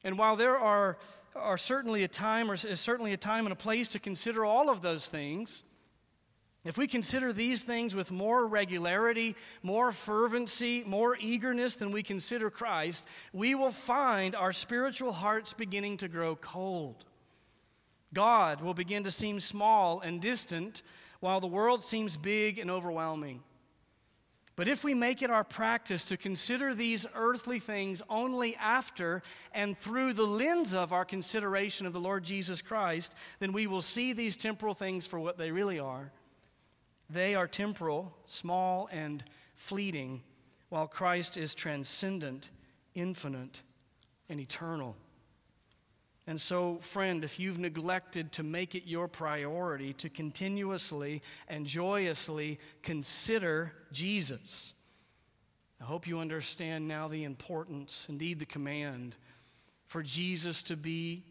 And 0.04 0.18
while 0.18 0.36
there 0.36 0.56
are, 0.56 0.98
are 1.34 1.56
certainly 1.56 2.04
a 2.04 2.08
time, 2.08 2.50
or 2.50 2.54
is 2.54 2.80
certainly 2.80 3.12
a 3.12 3.16
time 3.16 3.46
and 3.46 3.52
a 3.52 3.56
place 3.56 3.88
to 3.88 3.98
consider 3.98 4.44
all 4.44 4.70
of 4.70 4.82
those 4.82 5.08
things, 5.08 5.62
If 6.68 6.76
we 6.76 6.86
consider 6.86 7.32
these 7.32 7.62
things 7.62 7.94
with 7.94 8.10
more 8.10 8.46
regularity, 8.46 9.36
more 9.62 9.90
fervency, 9.90 10.84
more 10.84 11.16
eagerness 11.18 11.76
than 11.76 11.92
we 11.92 12.02
consider 12.02 12.50
Christ, 12.50 13.08
we 13.32 13.54
will 13.54 13.70
find 13.70 14.36
our 14.36 14.52
spiritual 14.52 15.12
hearts 15.12 15.54
beginning 15.54 15.96
to 15.96 16.08
grow 16.08 16.36
cold. 16.36 17.06
God 18.12 18.60
will 18.60 18.74
begin 18.74 19.04
to 19.04 19.10
seem 19.10 19.40
small 19.40 20.00
and 20.00 20.20
distant, 20.20 20.82
while 21.20 21.40
the 21.40 21.46
world 21.46 21.82
seems 21.84 22.18
big 22.18 22.58
and 22.58 22.70
overwhelming. 22.70 23.42
But 24.54 24.68
if 24.68 24.84
we 24.84 24.92
make 24.92 25.22
it 25.22 25.30
our 25.30 25.44
practice 25.44 26.04
to 26.04 26.18
consider 26.18 26.74
these 26.74 27.06
earthly 27.14 27.60
things 27.60 28.02
only 28.10 28.56
after 28.56 29.22
and 29.54 29.74
through 29.74 30.12
the 30.12 30.26
lens 30.26 30.74
of 30.74 30.92
our 30.92 31.06
consideration 31.06 31.86
of 31.86 31.94
the 31.94 32.00
Lord 32.00 32.24
Jesus 32.24 32.60
Christ, 32.60 33.14
then 33.38 33.54
we 33.54 33.66
will 33.66 33.80
see 33.80 34.12
these 34.12 34.36
temporal 34.36 34.74
things 34.74 35.06
for 35.06 35.18
what 35.18 35.38
they 35.38 35.50
really 35.50 35.78
are. 35.78 36.12
They 37.10 37.34
are 37.34 37.46
temporal, 37.46 38.14
small, 38.26 38.88
and 38.92 39.24
fleeting, 39.54 40.22
while 40.68 40.86
Christ 40.86 41.36
is 41.36 41.54
transcendent, 41.54 42.50
infinite, 42.94 43.62
and 44.28 44.38
eternal. 44.38 44.96
And 46.26 46.38
so, 46.38 46.76
friend, 46.82 47.24
if 47.24 47.40
you've 47.40 47.58
neglected 47.58 48.32
to 48.32 48.42
make 48.42 48.74
it 48.74 48.84
your 48.86 49.08
priority 49.08 49.94
to 49.94 50.10
continuously 50.10 51.22
and 51.48 51.64
joyously 51.64 52.58
consider 52.82 53.72
Jesus, 53.92 54.74
I 55.80 55.84
hope 55.84 56.06
you 56.06 56.18
understand 56.18 56.86
now 56.86 57.08
the 57.08 57.24
importance, 57.24 58.06
indeed 58.10 58.40
the 58.40 58.44
command, 58.44 59.16
for 59.86 60.02
Jesus 60.02 60.60
to 60.64 60.76
be 60.76 61.22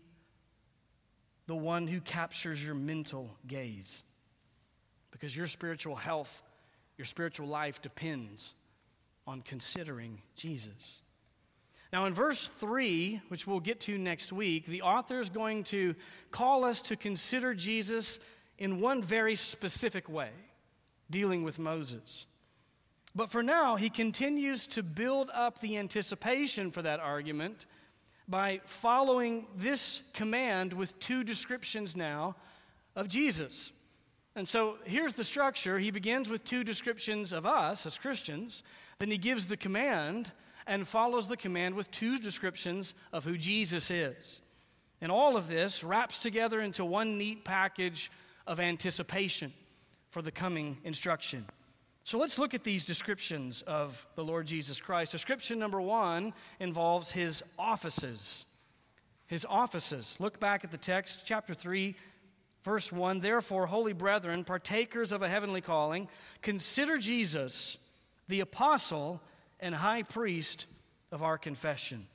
the 1.45 1.55
one 1.55 1.85
who 1.85 2.01
captures 2.01 2.65
your 2.65 2.73
mental 2.73 3.37
gaze. 3.45 4.03
Because 5.11 5.35
your 5.35 5.47
spiritual 5.47 5.95
health, 5.95 6.41
your 6.97 7.05
spiritual 7.05 7.47
life 7.47 7.81
depends 7.81 8.53
on 9.25 9.41
considering 9.41 10.21
Jesus. 10.35 11.01
Now, 11.93 12.05
in 12.05 12.13
verse 12.13 12.47
3, 12.47 13.21
which 13.29 13.47
we'll 13.47 13.59
get 13.59 13.79
to 13.81 13.97
next 13.97 14.33
week, 14.33 14.65
the 14.65 14.81
author 14.81 15.19
is 15.19 15.29
going 15.29 15.63
to 15.65 15.95
call 16.31 16.65
us 16.65 16.81
to 16.81 16.95
consider 16.95 17.53
Jesus 17.53 18.19
in 18.57 18.81
one 18.81 19.01
very 19.01 19.35
specific 19.35 20.09
way, 20.09 20.31
dealing 21.09 21.43
with 21.43 21.59
Moses. 21.59 22.25
But 23.15 23.29
for 23.31 23.41
now, 23.41 23.77
he 23.77 23.89
continues 23.89 24.67
to 24.67 24.83
build 24.83 25.29
up 25.33 25.59
the 25.59 25.77
anticipation 25.77 26.71
for 26.71 26.81
that 26.81 26.99
argument 26.99 27.65
by 28.27 28.61
following 28.65 29.47
this 29.55 30.03
command 30.13 30.73
with 30.73 30.99
two 30.99 31.23
descriptions 31.23 31.95
now 31.95 32.35
of 32.95 33.07
Jesus. 33.07 33.71
And 34.37 34.47
so 34.47 34.77
here's 34.85 35.13
the 35.13 35.23
structure. 35.23 35.79
He 35.79 35.89
begins 35.89 36.29
with 36.29 36.43
two 36.43 36.63
descriptions 36.63 37.33
of 37.33 37.47
us 37.47 37.87
as 37.87 37.97
Christians, 37.97 38.61
then 38.99 39.09
he 39.09 39.17
gives 39.17 39.47
the 39.47 39.57
command 39.57 40.31
and 40.67 40.87
follows 40.87 41.27
the 41.27 41.35
command 41.35 41.73
with 41.73 41.89
two 41.89 42.17
descriptions 42.17 42.93
of 43.11 43.23
who 43.23 43.35
Jesus 43.35 43.89
is. 43.89 44.41
And 45.01 45.11
all 45.11 45.37
of 45.37 45.47
this 45.47 45.83
wraps 45.83 46.19
together 46.19 46.61
into 46.61 46.85
one 46.85 47.17
neat 47.17 47.45
package 47.45 48.11
of 48.45 48.59
anticipation 48.59 49.51
for 50.11 50.21
the 50.21 50.31
coming 50.31 50.77
instruction. 50.83 51.43
So 52.03 52.19
let's 52.19 52.37
look 52.37 52.53
at 52.53 52.63
these 52.63 52.85
descriptions 52.85 53.63
of 53.63 54.05
the 54.13 54.23
Lord 54.23 54.45
Jesus 54.45 54.79
Christ. 54.79 55.13
Description 55.13 55.57
number 55.57 55.81
one 55.81 56.31
involves 56.59 57.11
his 57.11 57.43
offices. 57.57 58.45
His 59.25 59.45
offices. 59.49 60.15
Look 60.19 60.39
back 60.39 60.63
at 60.63 60.69
the 60.69 60.77
text, 60.77 61.23
chapter 61.25 61.55
3, 61.55 61.95
verse 62.67 62.91
1. 62.91 63.21
Therefore, 63.21 63.65
holy 63.65 63.93
brethren, 63.93 64.43
partakers 64.43 65.13
of 65.13 65.21
a 65.21 65.29
heavenly 65.29 65.61
calling, 65.61 66.09
consider 66.41 66.97
Jesus, 66.97 67.77
the 68.27 68.41
apostle 68.41 69.21
and 69.61 69.73
high 69.73 70.03
priest 70.03 70.65
of 71.13 71.23
our 71.23 71.37
confession. 71.37 72.05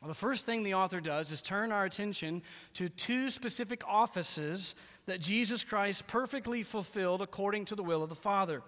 Well, 0.00 0.08
the 0.08 0.14
first 0.14 0.46
thing 0.46 0.62
the 0.62 0.72
author 0.72 1.00
does 1.00 1.30
is 1.32 1.42
turn 1.42 1.70
our 1.70 1.84
attention 1.84 2.42
to 2.74 2.88
two 2.88 3.28
specific 3.28 3.82
offices 3.86 4.74
that 5.04 5.20
Jesus 5.20 5.64
Christ 5.64 6.06
perfectly 6.06 6.62
fulfilled 6.62 7.20
according 7.20 7.66
to 7.66 7.74
the 7.74 7.82
will 7.82 8.02
of 8.02 8.08
the 8.08 8.14
Father. 8.14 8.62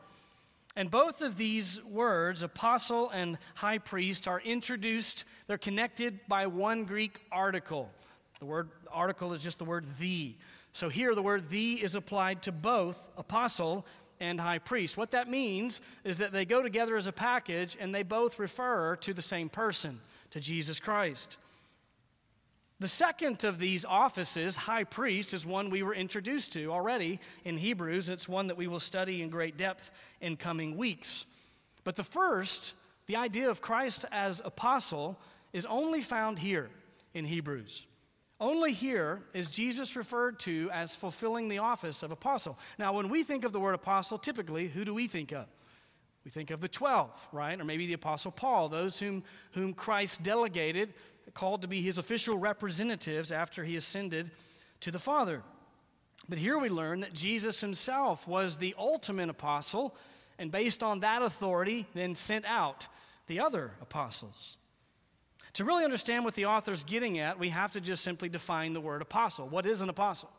And 0.76 0.90
both 0.90 1.22
of 1.22 1.38
these 1.38 1.82
words, 1.84 2.42
apostle 2.42 3.08
and 3.08 3.38
high 3.54 3.78
priest, 3.78 4.28
are 4.28 4.40
introduced, 4.40 5.24
they're 5.46 5.56
connected 5.56 6.20
by 6.28 6.46
one 6.46 6.84
Greek 6.84 7.20
article. 7.32 7.90
The 8.38 8.46
word 8.46 8.68
article 8.92 9.32
is 9.32 9.42
just 9.42 9.58
the 9.58 9.64
word 9.64 9.86
the. 9.98 10.34
So 10.78 10.88
here 10.88 11.12
the 11.12 11.22
word 11.22 11.48
the 11.48 11.72
is 11.72 11.96
applied 11.96 12.42
to 12.42 12.52
both 12.52 13.08
apostle 13.18 13.84
and 14.20 14.40
high 14.40 14.60
priest. 14.60 14.96
What 14.96 15.10
that 15.10 15.28
means 15.28 15.80
is 16.04 16.18
that 16.18 16.30
they 16.30 16.44
go 16.44 16.62
together 16.62 16.94
as 16.94 17.08
a 17.08 17.12
package 17.12 17.76
and 17.80 17.92
they 17.92 18.04
both 18.04 18.38
refer 18.38 18.94
to 18.94 19.12
the 19.12 19.20
same 19.20 19.48
person, 19.48 19.98
to 20.30 20.38
Jesus 20.38 20.78
Christ. 20.78 21.36
The 22.78 22.86
second 22.86 23.42
of 23.42 23.58
these 23.58 23.84
offices, 23.84 24.54
high 24.54 24.84
priest, 24.84 25.34
is 25.34 25.44
one 25.44 25.68
we 25.68 25.82
were 25.82 25.96
introduced 25.96 26.52
to 26.52 26.70
already 26.70 27.18
in 27.44 27.56
Hebrews. 27.56 28.08
It's 28.08 28.28
one 28.28 28.46
that 28.46 28.56
we 28.56 28.68
will 28.68 28.78
study 28.78 29.20
in 29.20 29.30
great 29.30 29.56
depth 29.56 29.90
in 30.20 30.36
coming 30.36 30.76
weeks. 30.76 31.26
But 31.82 31.96
the 31.96 32.04
first, 32.04 32.74
the 33.06 33.16
idea 33.16 33.50
of 33.50 33.60
Christ 33.60 34.04
as 34.12 34.40
apostle, 34.44 35.18
is 35.52 35.66
only 35.66 36.02
found 36.02 36.38
here 36.38 36.70
in 37.14 37.24
Hebrews. 37.24 37.84
Only 38.40 38.72
here 38.72 39.22
is 39.32 39.50
Jesus 39.50 39.96
referred 39.96 40.38
to 40.40 40.70
as 40.72 40.94
fulfilling 40.94 41.48
the 41.48 41.58
office 41.58 42.02
of 42.02 42.12
apostle. 42.12 42.58
Now, 42.78 42.92
when 42.92 43.08
we 43.08 43.24
think 43.24 43.44
of 43.44 43.52
the 43.52 43.58
word 43.58 43.74
apostle, 43.74 44.16
typically, 44.16 44.68
who 44.68 44.84
do 44.84 44.94
we 44.94 45.08
think 45.08 45.32
of? 45.32 45.46
We 46.24 46.30
think 46.30 46.50
of 46.50 46.60
the 46.60 46.68
12, 46.68 47.30
right? 47.32 47.58
Or 47.60 47.64
maybe 47.64 47.86
the 47.86 47.94
apostle 47.94 48.30
Paul, 48.30 48.68
those 48.68 49.00
whom, 49.00 49.24
whom 49.52 49.72
Christ 49.72 50.22
delegated, 50.22 50.92
called 51.34 51.62
to 51.62 51.68
be 51.68 51.80
his 51.80 51.98
official 51.98 52.36
representatives 52.36 53.32
after 53.32 53.64
he 53.64 53.76
ascended 53.76 54.30
to 54.80 54.90
the 54.90 54.98
Father. 54.98 55.42
But 56.28 56.38
here 56.38 56.58
we 56.58 56.68
learn 56.68 57.00
that 57.00 57.14
Jesus 57.14 57.60
himself 57.60 58.28
was 58.28 58.58
the 58.58 58.74
ultimate 58.78 59.30
apostle, 59.30 59.96
and 60.38 60.50
based 60.50 60.82
on 60.82 61.00
that 61.00 61.22
authority, 61.22 61.86
then 61.94 62.14
sent 62.14 62.44
out 62.44 62.86
the 63.26 63.40
other 63.40 63.72
apostles. 63.80 64.57
To 65.58 65.64
really 65.64 65.82
understand 65.82 66.24
what 66.24 66.36
the 66.36 66.46
author's 66.46 66.84
getting 66.84 67.18
at, 67.18 67.36
we 67.36 67.48
have 67.48 67.72
to 67.72 67.80
just 67.80 68.04
simply 68.04 68.28
define 68.28 68.74
the 68.74 68.80
word 68.80 69.02
apostle. 69.02 69.48
What 69.48 69.66
is 69.66 69.82
an 69.82 69.88
apostle? 69.88 70.30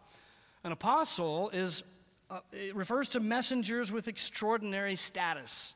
An 0.63 0.71
apostle 0.71 1.49
is 1.49 1.83
uh, 2.31 2.39
it 2.53 2.73
refers 2.73 3.09
to 3.09 3.19
messengers 3.19 3.91
with 3.91 4.07
extraordinary 4.07 4.95
status. 4.95 5.73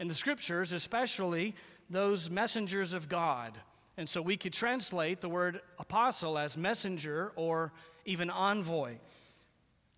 In 0.00 0.08
the 0.08 0.16
scriptures, 0.16 0.72
especially 0.72 1.54
those 1.90 2.28
messengers 2.28 2.92
of 2.92 3.08
God. 3.08 3.56
And 3.96 4.08
so 4.08 4.20
we 4.20 4.36
could 4.36 4.52
translate 4.52 5.20
the 5.20 5.28
word 5.28 5.60
apostle 5.78 6.36
as 6.36 6.56
messenger 6.56 7.30
or 7.36 7.70
even 8.04 8.30
envoy. 8.30 8.96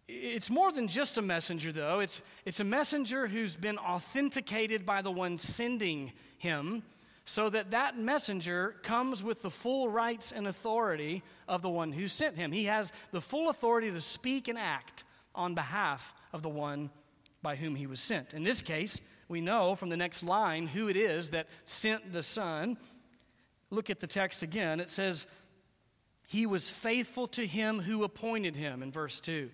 It's 0.09 0.51
more 0.51 0.71
than 0.71 0.89
just 0.89 1.17
a 1.17 1.23
messenger, 1.23 1.73
though. 1.73 2.01
It's, 2.01 2.21
it's 2.45 2.61
a 2.61 2.65
messenger 2.65 3.29
who's 3.29 3.57
been 3.57 3.79
authenticated 3.79 4.85
by 4.85 5.01
the 5.01 5.11
one 5.11 5.39
sending 5.39 6.13
him 6.37 6.83
so 7.25 7.49
that 7.49 7.71
that 7.71 7.99
messenger 7.99 8.77
comes 8.83 9.25
with 9.25 9.43
the 9.43 9.51
full 9.51 9.89
rights 9.89 10.31
and 10.31 10.47
authority 10.47 11.23
of 11.49 11.63
the 11.63 11.71
one 11.71 11.93
who 11.93 12.07
sent 12.07 12.37
him. 12.37 12.53
He 12.53 12.65
has 12.65 12.93
the 13.13 13.21
full 13.21 13.49
authority 13.49 13.91
to 13.91 14.01
speak 14.01 14.49
and 14.49 14.59
act 14.59 15.05
on 15.35 15.55
behalf 15.55 16.15
of 16.33 16.43
the 16.43 16.51
one 16.51 16.91
by 17.43 17.57
whom 17.57 17.75
he 17.75 17.87
was 17.87 18.01
sent. 18.01 18.35
In 18.35 18.43
this 18.43 18.61
case, 18.61 19.01
we 19.29 19.41
know 19.41 19.75
from 19.75 19.89
the 19.89 19.97
next 19.97 20.23
line 20.23 20.67
who 20.67 20.89
it 20.89 20.97
is 20.97 21.31
that 21.31 21.49
sent 21.65 22.13
the 22.13 22.23
Son. 22.23 22.77
Look 23.71 23.89
at 23.89 24.01
the 24.01 24.07
text 24.07 24.43
again. 24.43 24.79
It 24.79 24.91
says, 24.91 25.27
He 26.29 26.45
was 26.45 26.69
faithful 26.69 27.27
to 27.29 27.47
him 27.47 27.81
who 27.81 28.05
appointed 28.05 28.55
him, 28.55 28.83
in 28.83 28.93
verse 28.93 29.19
2. 29.21 29.51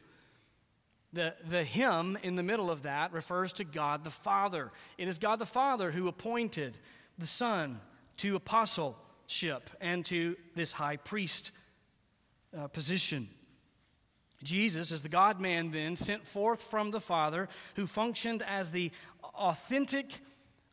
The, 1.13 1.35
the 1.49 1.65
him 1.65 2.19
in 2.23 2.37
the 2.37 2.43
middle 2.43 2.71
of 2.71 2.83
that 2.83 3.13
refers 3.13 3.53
to 3.55 3.65
God 3.65 4.05
the 4.05 4.11
Father. 4.11 4.71
It 4.99 5.09
is 5.09 5.19
God 5.19 5.39
the 5.39 5.47
Father 5.47 5.91
who 5.91 6.09
appointed 6.09 6.79
the 7.21 7.27
Son 7.27 7.81
to 8.19 8.37
apostleship 8.37 9.71
and 9.81 10.05
to 10.07 10.37
this 10.55 10.73
high 10.73 10.97
priest 10.97 11.53
uh, 12.59 12.67
position. 12.69 13.29
Jesus, 14.43 14.91
as 14.91 15.03
the 15.03 15.09
God 15.09 15.41
man, 15.41 15.71
then 15.71 15.97
sent 15.97 16.23
forth 16.23 16.63
from 16.63 16.91
the 16.91 17.01
Father, 17.01 17.49
who 17.77 17.87
functioned 17.87 18.43
as 18.43 18.71
the 18.71 18.91
authentic, 19.35 20.07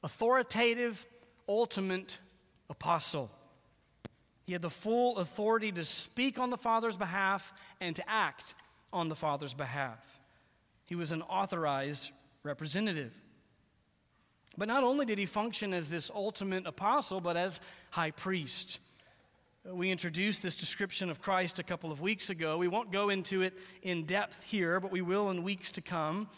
authoritative, 0.03 1.05
ultimate 1.47 2.17
apostle. 2.69 3.29
He 4.45 4.53
had 4.53 4.61
the 4.61 4.69
full 4.69 5.17
authority 5.17 5.73
to 5.73 5.83
speak 5.83 6.39
on 6.39 6.49
the 6.49 6.57
Father's 6.57 6.95
behalf 6.95 7.53
and 7.81 7.95
to 7.97 8.09
act 8.09 8.55
on 8.93 9.09
the 9.09 9.15
Father's 9.15 9.53
behalf. 9.53 10.19
He 10.85 10.95
was 10.95 11.11
an 11.11 11.21
authorized 11.23 12.11
representative. 12.43 13.11
But 14.57 14.67
not 14.67 14.83
only 14.83 15.05
did 15.05 15.19
he 15.19 15.25
function 15.25 15.73
as 15.73 15.89
this 15.89 16.09
ultimate 16.13 16.65
apostle, 16.65 17.19
but 17.19 17.37
as 17.37 17.61
high 17.91 18.11
priest. 18.11 18.79
We 19.63 19.91
introduced 19.91 20.41
this 20.41 20.55
description 20.55 21.09
of 21.09 21.21
Christ 21.21 21.59
a 21.59 21.63
couple 21.63 21.91
of 21.91 22.01
weeks 22.01 22.29
ago. 22.29 22.57
We 22.57 22.67
won't 22.67 22.91
go 22.91 23.09
into 23.09 23.41
it 23.41 23.53
in 23.83 24.05
depth 24.05 24.43
here, 24.43 24.79
but 24.79 24.91
we 24.91 25.01
will 25.01 25.29
in 25.29 25.43
weeks 25.43 25.71
to 25.73 25.81
come. 25.81 26.29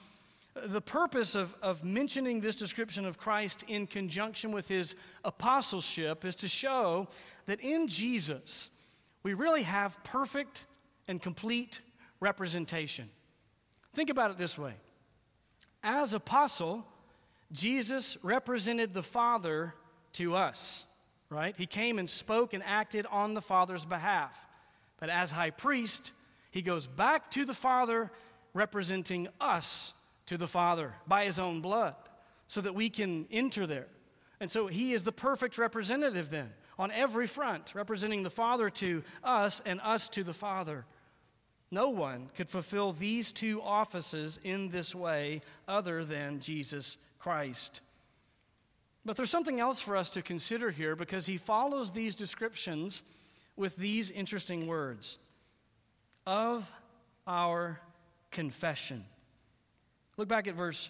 The 0.55 0.81
purpose 0.81 1.35
of, 1.35 1.55
of 1.61 1.83
mentioning 1.83 2.41
this 2.41 2.55
description 2.55 3.05
of 3.05 3.17
Christ 3.17 3.63
in 3.67 3.87
conjunction 3.87 4.51
with 4.51 4.67
his 4.67 4.95
apostleship 5.23 6.25
is 6.25 6.35
to 6.37 6.47
show 6.47 7.07
that 7.45 7.61
in 7.61 7.87
Jesus, 7.87 8.69
we 9.23 9.33
really 9.33 9.63
have 9.63 10.03
perfect 10.03 10.65
and 11.07 11.21
complete 11.21 11.81
representation. 12.19 13.05
Think 13.93 14.09
about 14.09 14.31
it 14.31 14.37
this 14.37 14.57
way 14.57 14.73
as 15.83 16.13
apostle, 16.13 16.85
Jesus 17.51 18.17
represented 18.23 18.93
the 18.93 19.03
Father 19.03 19.73
to 20.13 20.35
us, 20.35 20.85
right? 21.29 21.55
He 21.57 21.65
came 21.65 21.99
and 21.99 22.09
spoke 22.09 22.53
and 22.53 22.63
acted 22.63 23.05
on 23.07 23.33
the 23.33 23.41
Father's 23.41 23.85
behalf. 23.85 24.47
But 24.99 25.09
as 25.09 25.31
high 25.31 25.49
priest, 25.49 26.11
he 26.51 26.61
goes 26.61 26.87
back 26.87 27.31
to 27.31 27.45
the 27.45 27.53
Father, 27.53 28.11
representing 28.53 29.27
us 29.39 29.93
to 30.27 30.37
the 30.37 30.47
Father 30.47 30.93
by 31.07 31.25
his 31.25 31.39
own 31.39 31.61
blood, 31.61 31.95
so 32.47 32.61
that 32.61 32.75
we 32.75 32.89
can 32.89 33.25
enter 33.31 33.65
there. 33.65 33.87
And 34.39 34.49
so 34.49 34.67
he 34.67 34.93
is 34.93 35.03
the 35.03 35.11
perfect 35.11 35.57
representative 35.57 36.29
then, 36.29 36.51
on 36.77 36.91
every 36.91 37.27
front, 37.27 37.73
representing 37.75 38.23
the 38.23 38.29
Father 38.29 38.69
to 38.69 39.03
us 39.23 39.61
and 39.65 39.81
us 39.81 40.07
to 40.09 40.23
the 40.23 40.33
Father. 40.33 40.85
No 41.71 41.89
one 41.89 42.29
could 42.35 42.49
fulfill 42.49 42.91
these 42.91 43.31
two 43.31 43.61
offices 43.61 44.39
in 44.43 44.69
this 44.69 44.95
way 44.95 45.41
other 45.67 46.03
than 46.03 46.39
Jesus 46.39 46.97
Christ. 47.19 47.81
But 49.05 49.17
there's 49.17 49.29
something 49.29 49.59
else 49.59 49.81
for 49.81 49.95
us 49.95 50.09
to 50.11 50.21
consider 50.21 50.71
here 50.71 50.95
because 50.95 51.25
he 51.25 51.37
follows 51.37 51.91
these 51.91 52.15
descriptions 52.15 53.01
with 53.55 53.75
these 53.75 54.11
interesting 54.11 54.67
words 54.67 55.17
of 56.25 56.71
our 57.27 57.79
confession. 58.31 59.03
Look 60.17 60.27
back 60.27 60.47
at 60.47 60.55
verse 60.55 60.89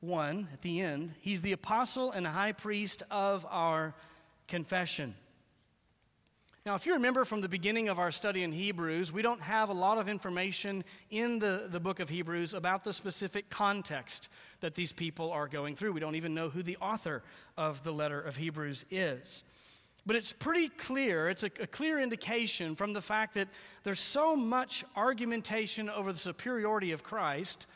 1 0.00 0.48
at 0.52 0.62
the 0.62 0.80
end. 0.80 1.14
He's 1.20 1.42
the 1.42 1.52
apostle 1.52 2.12
and 2.12 2.26
high 2.26 2.52
priest 2.52 3.02
of 3.10 3.46
our 3.50 3.94
confession. 4.48 5.14
Now, 6.66 6.74
if 6.74 6.84
you 6.84 6.92
remember 6.92 7.24
from 7.24 7.40
the 7.40 7.48
beginning 7.48 7.88
of 7.88 7.98
our 7.98 8.10
study 8.10 8.42
in 8.42 8.52
Hebrews, 8.52 9.10
we 9.10 9.22
don't 9.22 9.40
have 9.40 9.70
a 9.70 9.72
lot 9.74 9.96
of 9.96 10.10
information 10.10 10.84
in 11.10 11.38
the, 11.38 11.68
the 11.70 11.80
book 11.80 12.00
of 12.00 12.10
Hebrews 12.10 12.52
about 12.52 12.84
the 12.84 12.92
specific 12.92 13.48
context 13.48 14.28
that 14.60 14.74
these 14.74 14.92
people 14.92 15.32
are 15.32 15.48
going 15.48 15.74
through. 15.74 15.92
We 15.92 16.00
don't 16.00 16.16
even 16.16 16.34
know 16.34 16.50
who 16.50 16.62
the 16.62 16.76
author 16.76 17.22
of 17.56 17.82
the 17.82 17.92
letter 17.92 18.20
of 18.20 18.36
Hebrews 18.36 18.84
is. 18.90 19.42
But 20.04 20.16
it's 20.16 20.34
pretty 20.34 20.68
clear, 20.68 21.30
it's 21.30 21.44
a, 21.44 21.50
a 21.60 21.66
clear 21.66 21.98
indication 21.98 22.76
from 22.76 22.92
the 22.92 23.00
fact 23.00 23.34
that 23.34 23.48
there's 23.82 24.00
so 24.00 24.36
much 24.36 24.84
argumentation 24.96 25.88
over 25.88 26.12
the 26.12 26.18
superiority 26.18 26.92
of 26.92 27.02
Christ 27.02 27.66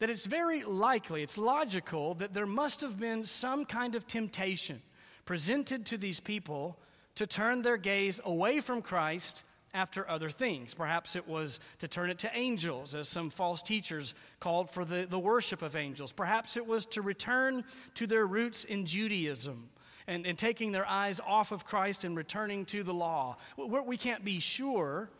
that 0.00 0.10
it's 0.10 0.26
very 0.26 0.64
likely, 0.64 1.22
it's 1.22 1.38
logical 1.38 2.12
that 2.14 2.34
there 2.34 2.46
must 2.46 2.82
have 2.82 3.00
been 3.00 3.24
some 3.24 3.64
kind 3.64 3.94
of 3.94 4.06
temptation 4.06 4.80
presented 5.24 5.86
to 5.86 5.96
these 5.96 6.20
people 6.20 6.78
to 7.18 7.26
turn 7.26 7.62
their 7.62 7.76
gaze 7.76 8.20
away 8.24 8.60
from 8.60 8.80
Christ 8.80 9.42
after 9.74 10.08
other 10.08 10.30
things. 10.30 10.72
Perhaps 10.72 11.16
it 11.16 11.26
was 11.26 11.58
to 11.78 11.88
turn 11.88 12.10
it 12.10 12.20
to 12.20 12.30
angels, 12.32 12.94
as 12.94 13.08
some 13.08 13.28
false 13.28 13.60
teachers 13.60 14.14
called 14.38 14.70
for 14.70 14.84
the, 14.84 15.04
the 15.04 15.18
worship 15.18 15.60
of 15.62 15.74
angels. 15.74 16.12
Perhaps 16.12 16.56
it 16.56 16.64
was 16.64 16.86
to 16.86 17.02
return 17.02 17.64
to 17.94 18.06
their 18.06 18.24
roots 18.24 18.62
in 18.62 18.86
Judaism 18.86 19.68
and, 20.06 20.28
and 20.28 20.38
taking 20.38 20.70
their 20.70 20.86
eyes 20.86 21.20
off 21.26 21.50
of 21.50 21.64
Christ 21.64 22.04
and 22.04 22.16
returning 22.16 22.64
to 22.66 22.84
the 22.84 22.94
law. 22.94 23.36
We 23.56 23.96
can't 23.96 24.24
be 24.24 24.38
sure, 24.38 25.10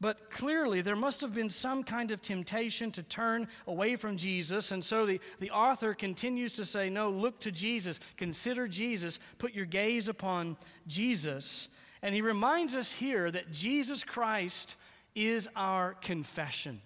but 0.00 0.30
clearly, 0.30 0.80
there 0.80 0.94
must 0.94 1.20
have 1.22 1.34
been 1.34 1.48
some 1.48 1.82
kind 1.82 2.12
of 2.12 2.22
temptation 2.22 2.92
to 2.92 3.02
turn 3.02 3.48
away 3.66 3.96
from 3.96 4.16
Jesus. 4.16 4.70
And 4.70 4.84
so 4.84 5.04
the, 5.04 5.20
the 5.40 5.50
author 5.50 5.92
continues 5.92 6.52
to 6.52 6.64
say, 6.64 6.88
No, 6.88 7.10
look 7.10 7.40
to 7.40 7.50
Jesus, 7.50 7.98
consider 8.16 8.68
Jesus, 8.68 9.18
put 9.38 9.54
your 9.54 9.66
gaze 9.66 10.08
upon 10.08 10.56
Jesus. 10.86 11.68
And 12.00 12.14
he 12.14 12.22
reminds 12.22 12.76
us 12.76 12.92
here 12.92 13.28
that 13.28 13.50
Jesus 13.50 14.04
Christ 14.04 14.76
is 15.16 15.48
our 15.56 15.94
confession. 15.94 16.80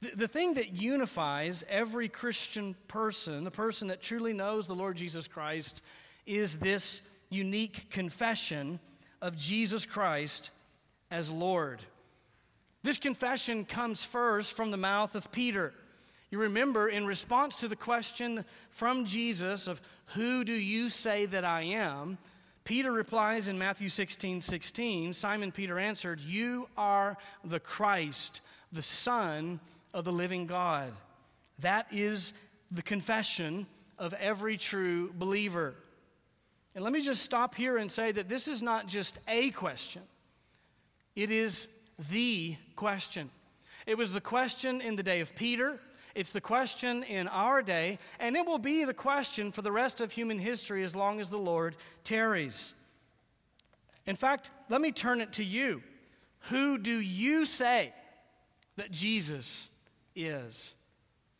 The, 0.00 0.16
the 0.16 0.28
thing 0.28 0.54
that 0.54 0.72
unifies 0.72 1.64
every 1.68 2.08
Christian 2.08 2.74
person, 2.88 3.44
the 3.44 3.52
person 3.52 3.88
that 3.88 4.02
truly 4.02 4.32
knows 4.32 4.66
the 4.66 4.74
Lord 4.74 4.96
Jesus 4.96 5.28
Christ, 5.28 5.84
is 6.26 6.58
this 6.58 7.02
unique 7.30 7.90
confession 7.90 8.80
of 9.22 9.36
Jesus 9.36 9.86
Christ 9.86 10.50
as 11.10 11.30
Lord. 11.30 11.80
This 12.82 12.98
confession 12.98 13.64
comes 13.64 14.04
first 14.04 14.54
from 14.54 14.70
the 14.70 14.76
mouth 14.76 15.14
of 15.14 15.32
Peter. 15.32 15.72
You 16.30 16.38
remember, 16.38 16.88
in 16.88 17.06
response 17.06 17.60
to 17.60 17.68
the 17.68 17.76
question 17.76 18.44
from 18.70 19.04
Jesus 19.04 19.68
of, 19.68 19.80
Who 20.14 20.44
do 20.44 20.52
you 20.52 20.88
say 20.88 21.26
that 21.26 21.44
I 21.44 21.62
am? 21.62 22.18
Peter 22.64 22.90
replies 22.90 23.48
in 23.48 23.58
Matthew 23.58 23.88
16 23.88 24.40
16, 24.40 25.12
Simon 25.12 25.52
Peter 25.52 25.78
answered, 25.78 26.20
You 26.20 26.68
are 26.76 27.16
the 27.44 27.60
Christ, 27.60 28.40
the 28.72 28.82
Son 28.82 29.60
of 29.92 30.04
the 30.04 30.12
living 30.12 30.46
God. 30.46 30.92
That 31.60 31.86
is 31.92 32.32
the 32.70 32.82
confession 32.82 33.66
of 33.98 34.12
every 34.14 34.56
true 34.56 35.12
believer. 35.16 35.74
And 36.74 36.82
let 36.82 36.92
me 36.92 37.00
just 37.00 37.22
stop 37.22 37.54
here 37.54 37.76
and 37.76 37.90
say 37.90 38.10
that 38.12 38.28
this 38.28 38.48
is 38.48 38.60
not 38.60 38.88
just 38.88 39.18
a 39.28 39.50
question. 39.50 40.02
It 41.16 41.30
is 41.30 41.68
the 42.10 42.56
question. 42.76 43.30
It 43.86 43.98
was 43.98 44.12
the 44.12 44.20
question 44.20 44.80
in 44.80 44.96
the 44.96 45.02
day 45.02 45.20
of 45.20 45.34
Peter. 45.34 45.78
It's 46.14 46.32
the 46.32 46.40
question 46.40 47.02
in 47.02 47.26
our 47.28 47.60
day, 47.60 47.98
and 48.20 48.36
it 48.36 48.46
will 48.46 48.58
be 48.58 48.84
the 48.84 48.94
question 48.94 49.50
for 49.50 49.62
the 49.62 49.72
rest 49.72 50.00
of 50.00 50.12
human 50.12 50.38
history 50.38 50.84
as 50.84 50.94
long 50.94 51.20
as 51.20 51.28
the 51.28 51.38
Lord 51.38 51.76
tarries. 52.04 52.74
In 54.06 54.16
fact, 54.16 54.50
let 54.68 54.80
me 54.80 54.92
turn 54.92 55.20
it 55.20 55.32
to 55.34 55.44
you. 55.44 55.82
Who 56.50 56.78
do 56.78 57.00
you 57.00 57.44
say 57.44 57.92
that 58.76 58.90
Jesus 58.90 59.68
is? 60.14 60.74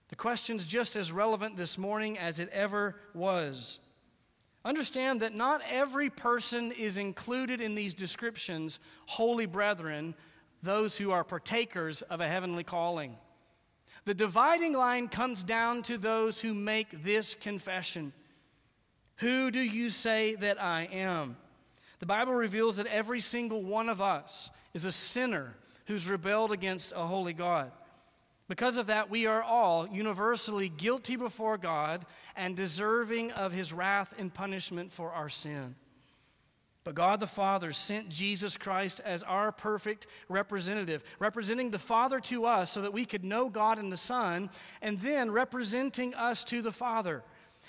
The 0.08 0.16
question's 0.16 0.64
just 0.64 0.96
as 0.96 1.12
relevant 1.12 1.56
this 1.56 1.78
morning 1.78 2.18
as 2.18 2.40
it 2.40 2.48
ever 2.50 2.96
was. 3.14 3.78
Understand 4.64 5.20
that 5.20 5.34
not 5.34 5.60
every 5.68 6.08
person 6.08 6.72
is 6.72 6.96
included 6.96 7.60
in 7.60 7.74
these 7.74 7.94
descriptions, 7.94 8.80
holy 9.06 9.46
brethren, 9.46 10.14
those 10.62 10.96
who 10.96 11.10
are 11.10 11.22
partakers 11.22 12.00
of 12.02 12.20
a 12.20 12.28
heavenly 12.28 12.64
calling. 12.64 13.16
The 14.06 14.14
dividing 14.14 14.74
line 14.74 15.08
comes 15.08 15.42
down 15.42 15.82
to 15.82 15.98
those 15.98 16.40
who 16.40 16.54
make 16.54 17.02
this 17.02 17.34
confession 17.34 18.12
Who 19.18 19.50
do 19.50 19.60
you 19.60 19.90
say 19.90 20.34
that 20.36 20.60
I 20.60 20.88
am? 20.90 21.36
The 22.00 22.06
Bible 22.06 22.34
reveals 22.34 22.76
that 22.76 22.86
every 22.86 23.20
single 23.20 23.62
one 23.62 23.88
of 23.88 24.00
us 24.00 24.50
is 24.74 24.84
a 24.84 24.92
sinner 24.92 25.54
who's 25.86 26.10
rebelled 26.10 26.52
against 26.52 26.92
a 26.92 27.06
holy 27.06 27.32
God. 27.32 27.70
Because 28.48 28.76
of 28.76 28.86
that, 28.86 29.08
we 29.08 29.26
are 29.26 29.42
all 29.42 29.88
universally 29.88 30.68
guilty 30.68 31.16
before 31.16 31.56
God 31.56 32.04
and 32.36 32.54
deserving 32.54 33.32
of 33.32 33.52
his 33.52 33.72
wrath 33.72 34.12
and 34.18 34.32
punishment 34.32 34.92
for 34.92 35.12
our 35.12 35.30
sin. 35.30 35.76
But 36.84 36.94
God 36.94 37.20
the 37.20 37.26
Father 37.26 37.72
sent 37.72 38.10
Jesus 38.10 38.58
Christ 38.58 39.00
as 39.02 39.22
our 39.22 39.50
perfect 39.50 40.06
representative, 40.28 41.02
representing 41.18 41.70
the 41.70 41.78
Father 41.78 42.20
to 42.20 42.44
us 42.44 42.70
so 42.70 42.82
that 42.82 42.92
we 42.92 43.06
could 43.06 43.24
know 43.24 43.48
God 43.48 43.78
and 43.78 43.90
the 43.90 43.96
Son, 43.96 44.50
and 44.82 44.98
then 45.00 45.30
representing 45.30 46.14
us 46.14 46.44
to 46.44 46.60
the 46.60 46.72
Father. 46.72 47.22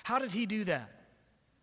How 0.04 0.20
did 0.20 0.34
he 0.34 0.46
do 0.46 0.66
that? 0.66 0.92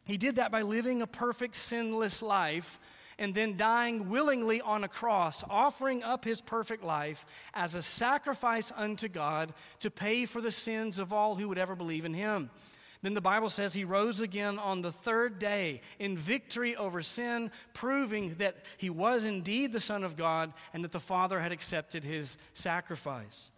He 0.07 0.17
did 0.17 0.37
that 0.37 0.51
by 0.51 0.63
living 0.63 1.03
a 1.03 1.07
perfect, 1.07 1.55
sinless 1.55 2.23
life 2.23 2.81
and 3.23 3.33
then 3.35 3.57
dying 3.57 4.09
willingly 4.11 4.61
on 4.61 4.83
a 4.83 4.89
cross, 4.89 5.45
offering 5.49 6.03
up 6.03 6.25
his 6.25 6.41
perfect 6.41 6.83
life 6.83 7.25
as 7.55 7.77
a 7.77 7.83
sacrifice 7.83 8.73
unto 8.75 9.07
God 9.07 9.55
to 9.79 9.93
pay 9.93 10.25
for 10.25 10.41
the 10.41 10.51
sins 10.51 10.99
of 10.99 11.13
all 11.13 11.37
who 11.37 11.49
would 11.49 11.57
ever 11.57 11.77
believe 11.77 12.05
in 12.05 12.15
him. 12.15 12.51
Then 13.01 13.15
the 13.15 13.21
Bible 13.21 13.49
says 13.49 13.75
he 13.75 13.85
rose 13.85 14.21
again 14.21 14.59
on 14.59 14.81
the 14.81 14.91
third 14.91 15.39
day 15.39 15.83
in 16.01 16.17
victory 16.17 16.75
over 16.75 17.01
sin, 17.01 17.53
proving 17.75 18.35
that 18.39 18.57
he 18.77 18.91
was 18.91 19.25
indeed 19.25 19.71
the 19.71 19.79
Son 19.79 20.03
of 20.03 20.17
God 20.17 20.53
and 20.75 20.83
that 20.83 20.93
the 20.93 20.99
Father 20.99 21.39
had 21.39 21.53
accepted 21.53 22.03
his 22.03 22.39
sacrifice. 22.55 23.52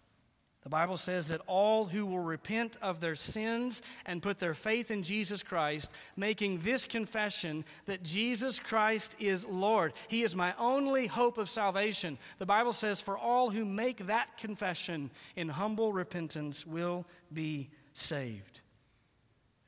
The 0.64 0.70
Bible 0.70 0.96
says 0.96 1.28
that 1.28 1.42
all 1.46 1.84
who 1.84 2.06
will 2.06 2.20
repent 2.20 2.78
of 2.80 2.98
their 2.98 3.14
sins 3.14 3.82
and 4.06 4.22
put 4.22 4.38
their 4.38 4.54
faith 4.54 4.90
in 4.90 5.02
Jesus 5.02 5.42
Christ, 5.42 5.90
making 6.16 6.60
this 6.60 6.86
confession 6.86 7.66
that 7.84 8.02
Jesus 8.02 8.58
Christ 8.58 9.14
is 9.20 9.46
Lord, 9.46 9.92
He 10.08 10.22
is 10.22 10.34
my 10.34 10.54
only 10.58 11.06
hope 11.06 11.36
of 11.36 11.50
salvation. 11.50 12.18
The 12.38 12.46
Bible 12.46 12.72
says, 12.72 13.02
for 13.02 13.18
all 13.18 13.50
who 13.50 13.66
make 13.66 14.06
that 14.06 14.38
confession 14.38 15.10
in 15.36 15.50
humble 15.50 15.92
repentance 15.92 16.66
will 16.66 17.04
be 17.30 17.68
saved. 17.92 18.62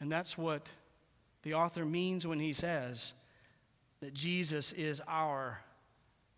And 0.00 0.10
that's 0.10 0.38
what 0.38 0.70
the 1.42 1.54
author 1.54 1.84
means 1.84 2.26
when 2.26 2.40
he 2.40 2.52
says 2.52 3.12
that 4.00 4.14
Jesus 4.14 4.72
is 4.72 5.00
our 5.06 5.60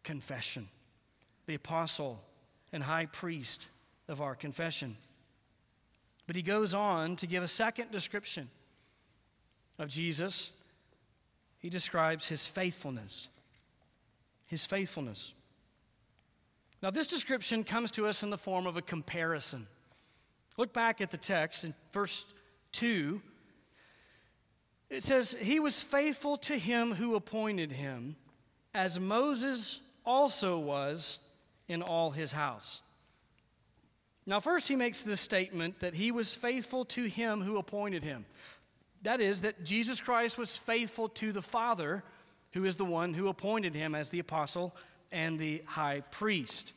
confession, 0.04 0.68
the 1.46 1.54
apostle 1.54 2.22
and 2.72 2.82
high 2.82 3.06
priest 3.06 3.68
of 4.08 4.20
our 4.20 4.34
confession. 4.34 4.96
But 6.26 6.36
he 6.36 6.42
goes 6.42 6.74
on 6.74 7.16
to 7.16 7.26
give 7.26 7.42
a 7.42 7.48
second 7.48 7.90
description 7.90 8.48
of 9.78 9.88
Jesus. 9.88 10.50
He 11.58 11.70
describes 11.70 12.28
his 12.28 12.46
faithfulness. 12.46 13.28
His 14.46 14.66
faithfulness. 14.66 15.32
Now, 16.82 16.90
this 16.90 17.06
description 17.06 17.64
comes 17.64 17.90
to 17.92 18.06
us 18.06 18.22
in 18.22 18.30
the 18.30 18.38
form 18.38 18.66
of 18.66 18.76
a 18.76 18.82
comparison. 18.82 19.66
Look 20.56 20.72
back 20.72 21.00
at 21.00 21.10
the 21.10 21.16
text 21.16 21.64
in 21.64 21.74
verse 21.92 22.24
2. 22.72 23.20
It 24.90 25.02
says, 25.02 25.36
He 25.40 25.60
was 25.60 25.82
faithful 25.82 26.36
to 26.38 26.56
him 26.56 26.92
who 26.92 27.14
appointed 27.14 27.72
him, 27.72 28.16
as 28.74 29.00
Moses 29.00 29.80
also 30.04 30.58
was 30.58 31.18
in 31.68 31.82
all 31.82 32.10
his 32.10 32.32
house. 32.32 32.82
Now, 34.28 34.40
first, 34.40 34.68
he 34.68 34.76
makes 34.76 35.00
the 35.00 35.16
statement 35.16 35.80
that 35.80 35.94
he 35.94 36.12
was 36.12 36.34
faithful 36.34 36.84
to 36.84 37.04
him 37.04 37.40
who 37.40 37.56
appointed 37.56 38.04
him. 38.04 38.26
That 39.00 39.22
is, 39.22 39.40
that 39.40 39.64
Jesus 39.64 40.02
Christ 40.02 40.36
was 40.36 40.54
faithful 40.54 41.08
to 41.08 41.32
the 41.32 41.40
Father, 41.40 42.04
who 42.52 42.66
is 42.66 42.76
the 42.76 42.84
one 42.84 43.14
who 43.14 43.28
appointed 43.28 43.74
him 43.74 43.94
as 43.94 44.10
the 44.10 44.18
apostle 44.18 44.76
and 45.10 45.38
the 45.38 45.62
high 45.64 46.00
priest. 46.10 46.74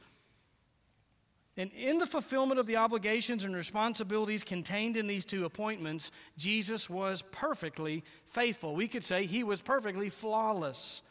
And 1.58 1.72
in 1.74 1.98
the 1.98 2.06
fulfillment 2.06 2.58
of 2.58 2.68
the 2.68 2.78
obligations 2.78 3.44
and 3.44 3.54
responsibilities 3.54 4.46
contained 4.46 4.96
in 4.96 5.08
these 5.08 5.26
two 5.26 5.44
appointments, 5.44 6.14
Jesus 6.38 6.90
was 6.90 7.22
perfectly 7.34 8.06
faithful. 8.28 8.76
We 8.76 8.88
could 8.88 9.04
say 9.04 9.26
he 9.26 9.44
was 9.44 9.62
perfectly 9.62 10.10
flawless. 10.10 11.02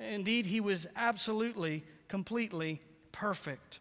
Indeed, 0.00 0.46
he 0.46 0.58
was 0.58 0.88
absolutely, 0.96 1.84
completely 2.08 2.82
perfect. 3.12 3.78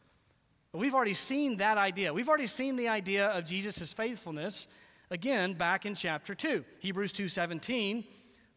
We've 0.78 0.94
already 0.94 1.14
seen 1.14 1.58
that 1.58 1.78
idea. 1.78 2.14
We've 2.14 2.30
already 2.30 2.48
seen 2.48 2.76
the 2.76 2.88
idea 2.88 3.28
of 3.28 3.46
Jesus' 3.46 3.94
faithfulness 3.94 4.68
again 5.10 5.54
back 5.54 5.86
in 5.86 5.96
chapter 5.96 6.36
2. 6.36 6.64
Hebrews 6.80 7.14
2:17, 7.14 8.06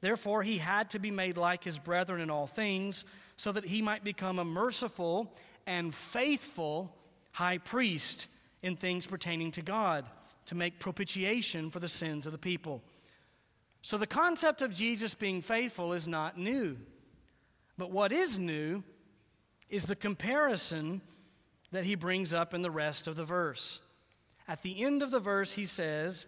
therefore 0.01 0.43
he 0.43 0.59
had 0.59 0.91
to 0.91 0.99
be 0.99 1.11
made 1.11 1.37
like 1.37 1.65
his 1.65 1.79
brethren 1.79 2.21
in 2.21 2.31
all 2.31 2.47
things 2.47 3.05
so 3.37 3.53
that 3.53 3.65
he 3.65 3.81
might 3.81 4.05
become 4.05 4.39
a 4.39 4.45
merciful 4.45 5.35
and 5.67 5.95
faithful 5.95 6.95
high 7.33 7.59
priest 7.59 8.27
in 8.63 8.77
things 8.77 9.07
pertaining 9.07 9.51
to 9.53 9.63
God 9.63 10.05
to 10.47 10.55
make 10.55 10.79
propitiation 10.79 11.71
for 11.71 11.81
the 11.81 11.89
sins 11.89 12.27
of 12.27 12.33
the 12.33 12.39
people. 12.39 12.83
So 13.83 13.97
the 13.97 14.07
concept 14.07 14.61
of 14.63 14.73
Jesus 14.73 15.15
being 15.15 15.41
faithful 15.41 15.93
is 15.93 16.07
not 16.07 16.37
new. 16.37 16.77
But 17.79 17.91
what 17.91 18.13
is 18.13 18.39
new 18.39 18.83
is 19.71 19.87
the 19.87 19.97
comparison 19.97 21.01
that 21.73 21.85
he 21.85 21.95
brings 21.95 22.35
up 22.35 22.55
in 22.55 22.63
the 22.63 22.71
rest 22.71 23.07
of 23.07 23.17
the 23.17 23.25
verse. 23.25 23.81
At 24.49 24.63
the 24.63 24.83
end 24.83 25.03
of 25.03 25.11
the 25.11 25.21
verse, 25.21 25.55
he 25.55 25.65
says, 25.65 26.27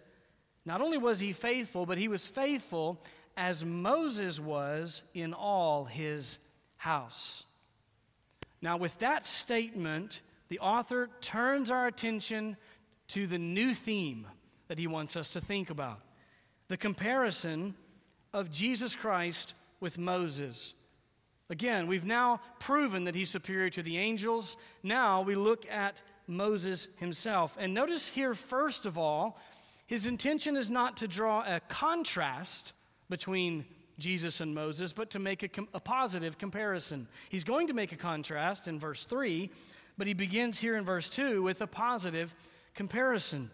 Not 0.65 0.81
only 0.81 0.97
was 0.97 1.19
he 1.19 1.33
faithful, 1.33 1.85
but 1.85 1.97
he 1.97 2.07
was 2.07 2.25
faithful 2.27 3.01
as 3.35 3.65
Moses 3.65 4.39
was 4.39 5.03
in 5.13 5.33
all 5.33 5.85
his 5.85 6.39
house. 6.77 7.43
Now, 8.61 8.77
with 8.77 8.97
that 8.99 9.25
statement, 9.25 10.21
the 10.47 10.59
author 10.59 11.09
turns 11.19 11.69
our 11.69 11.87
attention 11.87 12.55
to 13.09 13.27
the 13.27 13.39
new 13.39 13.73
theme 13.73 14.25
that 14.67 14.79
he 14.79 14.87
wants 14.87 15.17
us 15.17 15.29
to 15.29 15.41
think 15.41 15.69
about 15.69 15.99
the 16.69 16.77
comparison 16.77 17.75
of 18.33 18.49
Jesus 18.49 18.95
Christ 18.95 19.53
with 19.79 19.97
Moses. 19.97 20.73
Again, 21.49 21.87
we've 21.87 22.05
now 22.05 22.39
proven 22.59 23.03
that 23.03 23.15
he's 23.15 23.29
superior 23.29 23.69
to 23.71 23.83
the 23.83 23.97
angels. 23.97 24.57
Now 24.81 25.21
we 25.21 25.35
look 25.35 25.69
at 25.69 26.01
Moses 26.27 26.87
himself. 26.97 27.57
And 27.59 27.73
notice 27.73 28.07
here, 28.07 28.33
first 28.33 28.85
of 28.85 28.97
all, 28.97 29.37
his 29.85 30.07
intention 30.07 30.55
is 30.55 30.69
not 30.69 30.97
to 30.97 31.07
draw 31.07 31.41
a 31.41 31.59
contrast 31.59 32.73
between 33.09 33.65
Jesus 33.99 34.41
and 34.41 34.55
Moses, 34.55 34.93
but 34.93 35.09
to 35.11 35.19
make 35.19 35.43
a, 35.43 35.47
com- 35.47 35.67
a, 35.73 35.79
positive 35.79 36.37
comparison. 36.37 37.07
He's 37.29 37.43
going 37.43 37.67
to 37.67 37.73
make 37.73 37.91
a 37.91 37.97
contrast 37.97 38.67
in 38.67 38.79
verse 38.79 39.05
3, 39.05 39.51
but 39.97 40.07
he 40.07 40.13
begins 40.13 40.59
here 40.59 40.77
in 40.77 40.85
verse 40.85 41.09
2 41.09 41.43
with 41.43 41.61
a 41.61 41.67
positive 41.67 42.33
comparison. 42.73 43.51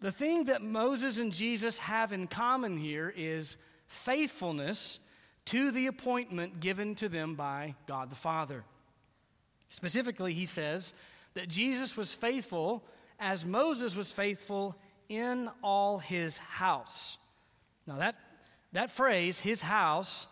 The 0.00 0.10
thing 0.10 0.46
that 0.46 0.62
Moses 0.62 1.18
and 1.20 1.32
Jesus 1.32 1.78
have 1.78 2.12
in 2.12 2.26
common 2.26 2.76
here 2.76 3.12
is 3.16 3.56
faithfulness 3.86 4.98
to 5.46 5.70
the 5.70 5.86
appointment 5.86 6.60
given 6.60 6.94
to 6.96 7.08
them 7.08 7.34
by 7.34 7.74
God 7.86 8.10
the 8.10 8.16
Father. 8.16 8.64
Specifically, 9.68 10.32
he 10.32 10.44
says 10.44 10.92
that 11.34 11.48
Jesus 11.48 11.96
was 11.96 12.12
faithful 12.12 12.82
as 13.18 13.44
Moses 13.44 13.96
was 13.96 14.12
faithful 14.12 14.76
in 15.08 15.48
all 15.62 15.98
his 15.98 16.38
house. 16.38 17.18
Now, 17.86 17.96
that, 17.96 18.16
that 18.72 18.90
phrase, 18.90 19.38
his 19.38 19.60
house, 19.60 20.26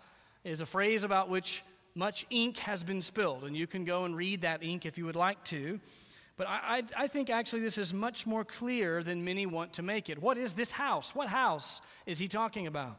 is 0.44 0.61
a 0.61 0.66
phrase 0.66 1.05
about 1.05 1.29
which 1.29 1.62
much 1.94 2.27
ink 2.31 2.59
has 2.59 2.83
been 2.83 3.00
spilled, 3.00 3.44
and 3.44 3.57
you 3.57 3.66
can 3.66 3.85
go 3.85 4.05
and 4.05 4.16
read 4.16 4.42
that 4.42 4.62
ink 4.62 4.85
if 4.85 4.98
you 4.98 5.07
would 5.07 5.16
like 5.16 5.42
to. 5.44 5.81
But 6.37 6.48
I, 6.48 6.61
I, 6.79 6.83
I, 7.05 7.07
think 7.07 7.31
actually 7.31 7.61
this 7.61 7.79
is 7.79 7.94
much 7.94 8.27
more 8.27 8.44
clear 8.44 9.05
than 9.05 9.24
many 9.24 9.46
want 9.46 9.74
to 9.74 9.83
make 9.83 10.11
it. 10.11 10.20
What 10.20 10.37
is 10.37 10.55
this 10.55 10.72
house? 10.72 11.14
What 11.14 11.29
house 11.29 11.81
is 12.07 12.18
he 12.18 12.27
talking 12.27 12.66
about? 12.66 12.96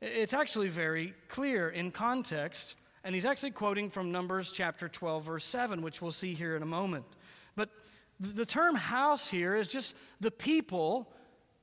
It's 0.00 0.32
actually 0.32 0.68
very 0.68 1.14
clear 1.28 1.68
in 1.68 1.90
context, 1.90 2.76
and 3.04 3.14
he's 3.14 3.26
actually 3.26 3.50
quoting 3.50 3.90
from 3.90 4.10
Numbers 4.10 4.50
chapter 4.50 4.88
12, 4.88 5.24
verse 5.24 5.44
7, 5.44 5.82
which 5.82 6.00
we'll 6.00 6.10
see 6.10 6.32
here 6.32 6.56
in 6.56 6.62
a 6.62 6.66
moment. 6.66 7.04
But 7.54 7.68
the 8.18 8.46
term 8.46 8.76
house 8.76 9.28
here 9.28 9.54
is 9.54 9.68
just 9.68 9.94
the 10.20 10.30
people 10.30 11.12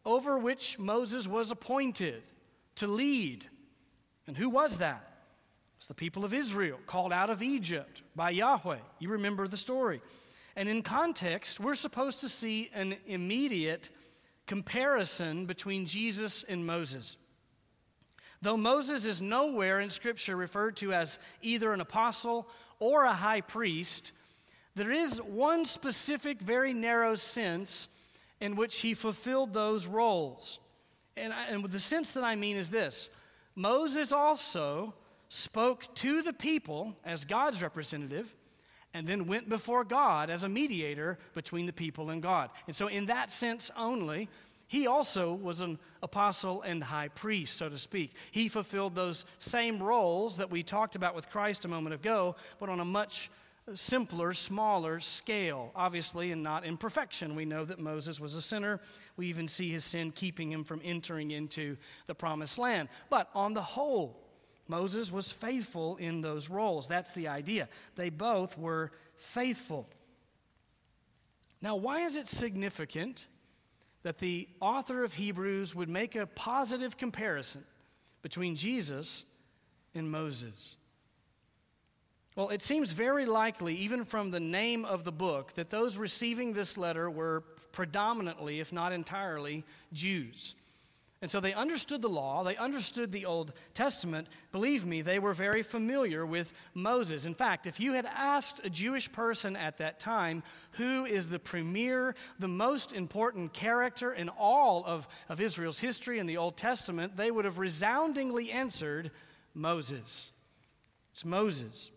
over 0.06 0.38
which 0.38 0.78
Moses 0.78 1.28
was 1.28 1.52
appointed 1.52 2.22
to 2.76 2.88
lead. 2.88 3.46
And 4.28 4.38
who 4.38 4.50
was 4.50 4.80
that? 4.80 5.04
It's 5.78 5.88
the 5.88 5.94
people 5.94 6.24
of 6.24 6.34
Israel, 6.34 6.80
called 6.86 7.14
out 7.14 7.30
of 7.30 7.42
Egypt 7.42 8.02
by 8.16 8.32
Yahweh. 8.32 8.80
You 9.00 9.10
remember 9.10 9.48
the 9.48 9.58
story. 9.58 10.02
And 10.56 10.70
in 10.70 10.82
context, 10.82 11.60
we're 11.60 11.76
supposed 11.76 12.20
to 12.22 12.30
see 12.30 12.70
an 12.74 12.96
immediate 13.06 13.90
comparison 14.48 15.46
between 15.46 15.86
Jesus 15.86 16.44
and 16.44 16.66
Moses. 16.66 17.18
Though 18.42 18.58
Moses 18.58 19.06
is 19.06 19.22
nowhere 19.22 19.80
in 19.80 19.90
Scripture 19.90 20.36
referred 20.36 20.78
to 20.78 20.94
as 20.94 21.20
either 21.42 21.74
an 21.74 21.82
apostle 21.82 22.48
or 22.80 23.04
a 23.04 23.14
high 23.14 23.42
priest, 23.42 24.14
there 24.76 24.92
is 24.92 25.22
one 25.22 25.66
specific, 25.66 26.40
very 26.40 26.74
narrow 26.74 27.16
sense 27.16 27.90
in 28.40 28.56
which 28.56 28.80
he 28.80 28.94
fulfilled 28.94 29.54
those 29.54 29.88
roles. 29.88 30.60
And, 31.16 31.34
I, 31.34 31.46
and 31.46 31.66
the 31.66 31.80
sense 31.80 32.12
that 32.12 32.24
I 32.24 32.36
mean 32.36 32.58
is 32.58 32.70
this 32.70 33.10
Moses 33.56 34.12
also 34.12 34.94
spoke 35.30 35.94
to 35.96 36.22
the 36.22 36.34
people 36.34 36.96
as 37.04 37.26
God's 37.26 37.62
representative 37.64 38.36
and 38.94 39.08
then 39.08 39.28
went 39.28 39.50
before 39.50 39.84
God 39.84 40.30
as 40.30 40.44
a 40.44 40.50
mediator 40.50 41.18
between 41.34 41.66
the 41.66 41.74
people 41.74 42.10
and 42.10 42.22
God. 42.22 42.50
And 42.68 42.76
so, 42.76 42.88
in 42.88 43.08
that 43.08 43.30
sense 43.30 43.72
only, 43.78 44.30
he 44.68 44.86
also 44.86 45.34
was 45.34 45.62
an 45.62 45.80
apostle 46.04 46.62
and 46.62 46.84
high 46.84 47.08
priest, 47.08 47.58
so 47.58 47.70
to 47.70 47.78
speak. 47.78 48.14
He 48.32 48.50
fulfilled 48.50 48.96
those 48.96 49.26
same 49.40 49.82
roles 49.82 50.38
that 50.38 50.52
we 50.52 50.62
talked 50.62 50.96
about 50.96 51.16
with 51.16 51.30
Christ 51.30 51.64
a 51.66 51.70
moment 51.70 51.96
ago, 51.96 52.36
but 52.60 52.70
on 52.70 52.82
a 52.82 52.86
much 52.86 53.32
simpler, 53.74 54.34
smaller 54.34 55.00
scale, 55.00 55.72
obviously, 55.76 56.32
and 56.32 56.44
not 56.44 56.66
in 56.66 56.78
perfection. 56.78 57.36
We 57.36 57.46
know 57.46 57.66
that 57.66 57.80
Moses 57.80 58.20
was 58.20 58.34
a 58.34 58.42
sinner. 58.42 58.80
We 59.16 59.28
even 59.28 59.48
see 59.48 59.70
his 59.70 59.86
sin 59.86 60.12
keeping 60.12 60.52
him 60.52 60.64
from 60.64 60.82
entering 60.84 61.32
into 61.32 61.78
the 62.08 62.16
promised 62.16 62.58
land. 62.58 62.90
But 63.10 63.30
on 63.34 63.54
the 63.54 63.62
whole, 63.62 64.22
Moses 64.68 65.12
was 65.12 65.32
faithful 65.32 65.96
in 65.98 66.22
those 66.22 66.50
roles. 66.50 66.88
That's 66.88 67.14
the 67.14 67.30
idea. 67.30 67.70
They 67.96 68.10
both 68.10 68.58
were 68.58 68.92
faithful. 69.16 69.88
Now, 71.62 71.76
why 71.76 72.02
is 72.02 72.16
it 72.16 72.28
significant 72.28 73.28
that 74.04 74.20
the 74.20 74.48
author 74.60 75.04
of 75.04 75.14
Hebrews 75.14 75.76
would 75.76 75.90
make 75.90 76.16
a 76.16 76.26
positive 76.26 76.98
comparison 76.98 77.64
between 78.22 78.56
Jesus 78.56 79.24
and 79.96 80.10
Moses. 80.10 80.78
Well, 82.36 82.50
it 82.50 82.62
seems 82.62 82.92
very 82.92 83.26
likely, 83.26 83.74
even 83.76 84.06
from 84.06 84.30
the 84.30 84.40
name 84.40 84.86
of 84.86 85.04
the 85.04 85.12
book, 85.12 85.54
that 85.54 85.72
those 85.72 85.98
receiving 85.98 86.54
this 86.54 86.78
letter 86.78 87.10
were 87.10 87.42
predominantly, 87.72 88.60
if 88.60 88.72
not 88.72 88.92
entirely, 88.92 89.64
Jews. 89.92 90.54
And 91.20 91.32
so 91.32 91.40
they 91.40 91.54
understood 91.54 92.04
the 92.04 92.10
law, 92.10 92.44
they 92.44 92.56
understood 92.58 93.12
the 93.12 93.26
Old 93.26 93.52
Testament. 93.74 94.28
Believe 94.52 94.86
me, 94.86 95.02
they 95.02 95.18
were 95.18 95.34
very 95.34 95.64
familiar 95.64 96.26
with 96.26 96.54
Moses. 96.76 97.26
In 97.26 97.34
fact, 97.34 97.66
if 97.66 97.80
you 97.80 97.94
had 97.94 98.06
asked 98.06 98.64
a 98.64 98.70
Jewish 98.70 99.12
person 99.12 99.56
at 99.56 99.78
that 99.78 100.00
time 100.00 100.44
who 100.72 101.06
is 101.06 101.30
the 101.30 101.40
premier, 101.40 102.14
the 102.38 102.48
most 102.48 102.94
important 102.94 103.52
character 103.52 104.14
in 104.14 104.30
all 104.30 104.86
of, 104.86 105.08
of 105.28 105.42
Israel's 105.42 105.80
history 105.80 106.20
in 106.20 106.28
the 106.28 106.38
Old 106.38 106.56
Testament, 106.56 107.18
they 107.18 107.32
would 107.32 107.46
have 107.46 107.58
resoundingly 107.58 108.52
answered 108.52 109.10
Moses. 109.56 110.32
It's 111.12 111.26
Moses. 111.26 111.90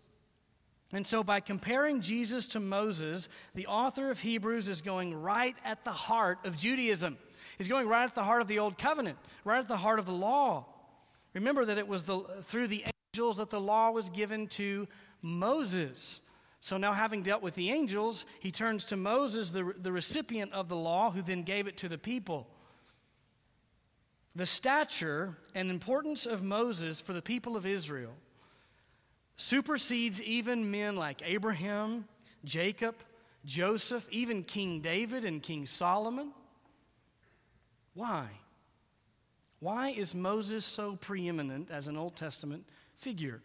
And 0.93 1.07
so, 1.07 1.23
by 1.23 1.41
comparing 1.41 2.01
Jesus 2.01 2.49
to 2.49 2.61
Moses, 2.61 3.29
the 3.55 3.67
author 3.67 4.11
of 4.11 4.19
Hebrews 4.19 4.67
is 4.67 4.83
going 4.83 5.15
right 5.15 5.55
at 5.65 5.85
the 5.85 5.93
heart 5.93 6.39
of 6.45 6.57
Judaism. 6.57 7.17
He's 7.61 7.69
going 7.69 7.89
right 7.89 8.05
at 8.05 8.15
the 8.15 8.25
heart 8.25 8.41
of 8.41 8.49
the 8.49 8.59
Old 8.59 8.79
Covenant, 8.79 9.19
right 9.45 9.59
at 9.59 9.69
the 9.69 9.77
heart 9.77 9.99
of 9.99 10.07
the 10.07 10.15
law. 10.15 10.65
Remember 11.35 11.67
that 11.67 11.77
it 11.77 11.87
was 11.87 12.05
the, 12.05 12.21
through 12.41 12.69
the 12.69 12.87
angels 13.13 13.37
that 13.37 13.51
the 13.51 13.61
law 13.61 13.91
was 13.91 14.09
given 14.09 14.47
to 14.47 14.89
Moses. 15.21 16.23
So 16.61 16.79
now, 16.79 16.95
having 16.95 17.21
dealt 17.21 17.43
with 17.43 17.57
the 17.57 17.71
angels, 17.71 18.25
he 18.41 18.51
turns 18.51 18.87
to 18.87 18.97
Moses, 18.97 19.51
the, 19.51 19.75
the 19.79 19.93
recipient 19.93 20.55
of 20.55 20.71
the 20.71 20.77
law, 20.77 21.11
who 21.11 21.21
then 21.21 21.43
gave 21.43 21.67
it 21.67 21.77
to 21.77 21.89
the 21.91 21.99
people. 21.99 22.49
The 24.35 24.47
stature 24.47 25.37
and 25.55 25.69
importance 25.69 26.25
of 26.25 26.43
Moses 26.43 27.03
for 27.03 27.13
the 27.13 27.21
people 27.21 27.59
of 27.59 27.67
Israel 27.67 28.15
supersedes 29.37 30.23
even 30.23 30.71
men 30.71 30.97
like 30.97 31.21
Abraham, 31.27 32.07
Jacob, 32.43 32.95
Joseph, 33.45 34.09
even 34.11 34.45
King 34.45 34.81
David 34.81 35.27
and 35.27 35.43
King 35.43 35.67
Solomon. 35.67 36.33
Why? 38.01 38.29
Why 39.59 39.91
is 39.91 40.15
Moses 40.15 40.65
so 40.65 40.97
preeminent 40.97 41.71
as 41.71 41.87
an 41.87 41.99
Old 41.99 42.17
Testament 42.17 42.65
figure? 42.95 43.43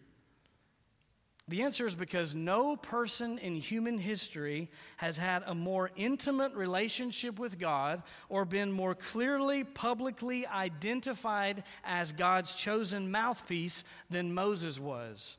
The 1.46 1.60
answer 1.60 1.84
is 1.84 1.94
because 1.94 2.34
no 2.34 2.74
person 2.74 3.36
in 3.36 3.56
human 3.56 3.98
history 3.98 4.70
has 4.96 5.18
had 5.18 5.42
a 5.44 5.54
more 5.54 5.90
intimate 5.94 6.54
relationship 6.54 7.38
with 7.38 7.58
God 7.58 8.02
or 8.30 8.46
been 8.46 8.72
more 8.72 8.94
clearly 8.94 9.62
publicly 9.62 10.46
identified 10.46 11.62
as 11.84 12.14
God's 12.14 12.54
chosen 12.54 13.10
mouthpiece 13.10 13.84
than 14.08 14.32
Moses 14.32 14.80
was. 14.80 15.36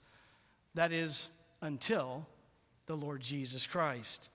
That 0.76 0.91
is, 0.91 1.28
until 1.59 2.28
the 2.86 2.95
Lord 2.95 3.22
Jesus 3.22 3.65
Christ. 3.65 4.30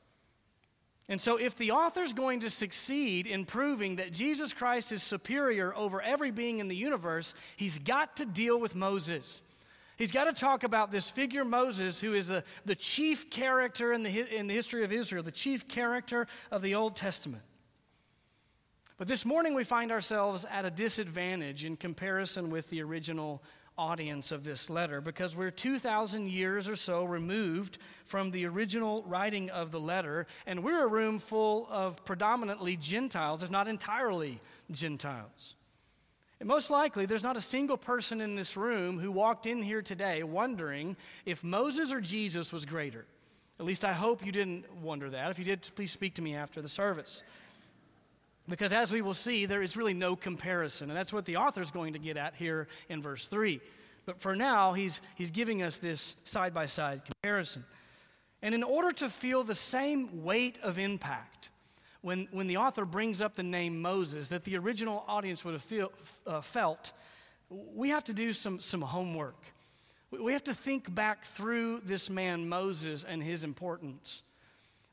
And 1.12 1.20
so, 1.20 1.36
if 1.36 1.56
the 1.56 1.72
author's 1.72 2.14
going 2.14 2.40
to 2.40 2.48
succeed 2.48 3.26
in 3.26 3.44
proving 3.44 3.96
that 3.96 4.12
Jesus 4.12 4.54
Christ 4.54 4.92
is 4.92 5.02
superior 5.02 5.76
over 5.76 6.00
every 6.00 6.30
being 6.30 6.58
in 6.58 6.68
the 6.68 6.74
universe, 6.74 7.34
he's 7.56 7.78
got 7.78 8.16
to 8.16 8.24
deal 8.24 8.58
with 8.58 8.74
Moses. 8.74 9.42
He's 9.98 10.10
got 10.10 10.24
to 10.24 10.32
talk 10.32 10.64
about 10.64 10.90
this 10.90 11.10
figure 11.10 11.44
Moses, 11.44 12.00
who 12.00 12.14
is 12.14 12.28
the, 12.28 12.42
the 12.64 12.74
chief 12.74 13.28
character 13.28 13.92
in 13.92 14.04
the, 14.04 14.34
in 14.34 14.46
the 14.46 14.54
history 14.54 14.84
of 14.84 14.90
Israel, 14.90 15.22
the 15.22 15.30
chief 15.30 15.68
character 15.68 16.26
of 16.50 16.62
the 16.62 16.76
Old 16.76 16.96
Testament. 16.96 17.42
But 18.96 19.06
this 19.06 19.26
morning 19.26 19.52
we 19.52 19.64
find 19.64 19.92
ourselves 19.92 20.46
at 20.50 20.64
a 20.64 20.70
disadvantage 20.70 21.66
in 21.66 21.76
comparison 21.76 22.48
with 22.48 22.70
the 22.70 22.82
original 22.82 23.42
audience 23.78 24.32
of 24.32 24.44
this 24.44 24.68
letter 24.68 25.00
because 25.00 25.36
we're 25.36 25.50
2,000 25.50 26.28
years 26.28 26.68
or 26.68 26.76
so 26.76 27.04
removed 27.04 27.78
from 28.04 28.30
the 28.30 28.46
original 28.46 29.02
writing 29.06 29.50
of 29.50 29.70
the 29.70 29.80
letter, 29.80 30.26
and 30.46 30.62
we're 30.62 30.84
a 30.84 30.88
room 30.88 31.18
full 31.18 31.66
of 31.70 32.04
predominantly 32.04 32.76
Gentiles, 32.76 33.42
if 33.42 33.50
not 33.50 33.68
entirely 33.68 34.40
Gentiles. 34.70 35.54
And 36.40 36.48
most 36.48 36.70
likely, 36.70 37.06
there's 37.06 37.22
not 37.22 37.36
a 37.36 37.40
single 37.40 37.76
person 37.76 38.20
in 38.20 38.34
this 38.34 38.56
room 38.56 38.98
who 38.98 39.12
walked 39.12 39.46
in 39.46 39.62
here 39.62 39.80
today 39.80 40.24
wondering 40.24 40.96
if 41.24 41.44
Moses 41.44 41.92
or 41.92 42.00
Jesus 42.00 42.52
was 42.52 42.66
greater. 42.66 43.06
At 43.60 43.66
least 43.66 43.84
I 43.84 43.92
hope 43.92 44.26
you 44.26 44.32
didn't 44.32 44.64
wonder 44.76 45.08
that. 45.10 45.30
If 45.30 45.38
you 45.38 45.44
did, 45.44 45.62
please 45.76 45.92
speak 45.92 46.14
to 46.14 46.22
me 46.22 46.34
after 46.34 46.60
the 46.60 46.68
service. 46.68 47.22
Because 48.52 48.74
as 48.74 48.92
we 48.92 49.00
will 49.00 49.14
see, 49.14 49.46
there 49.46 49.62
is 49.62 49.78
really 49.78 49.94
no 49.94 50.14
comparison. 50.14 50.90
And 50.90 50.96
that's 50.96 51.10
what 51.10 51.24
the 51.24 51.38
author 51.38 51.62
is 51.62 51.70
going 51.70 51.94
to 51.94 51.98
get 51.98 52.18
at 52.18 52.34
here 52.34 52.68
in 52.90 53.00
verse 53.00 53.26
3. 53.26 53.58
But 54.04 54.20
for 54.20 54.36
now, 54.36 54.74
he's, 54.74 55.00
he's 55.14 55.30
giving 55.30 55.62
us 55.62 55.78
this 55.78 56.16
side 56.24 56.52
by 56.52 56.66
side 56.66 57.00
comparison. 57.02 57.64
And 58.42 58.54
in 58.54 58.62
order 58.62 58.92
to 58.92 59.08
feel 59.08 59.42
the 59.42 59.54
same 59.54 60.22
weight 60.22 60.58
of 60.62 60.78
impact, 60.78 61.48
when, 62.02 62.28
when 62.30 62.46
the 62.46 62.58
author 62.58 62.84
brings 62.84 63.22
up 63.22 63.36
the 63.36 63.42
name 63.42 63.80
Moses 63.80 64.28
that 64.28 64.44
the 64.44 64.58
original 64.58 65.02
audience 65.08 65.46
would 65.46 65.52
have 65.52 65.62
feel, 65.62 65.90
uh, 66.26 66.42
felt, 66.42 66.92
we 67.48 67.88
have 67.88 68.04
to 68.04 68.12
do 68.12 68.34
some, 68.34 68.60
some 68.60 68.82
homework. 68.82 69.42
We 70.10 70.34
have 70.34 70.44
to 70.44 70.52
think 70.52 70.94
back 70.94 71.24
through 71.24 71.80
this 71.86 72.10
man, 72.10 72.50
Moses, 72.50 73.02
and 73.02 73.22
his 73.22 73.44
importance. 73.44 74.22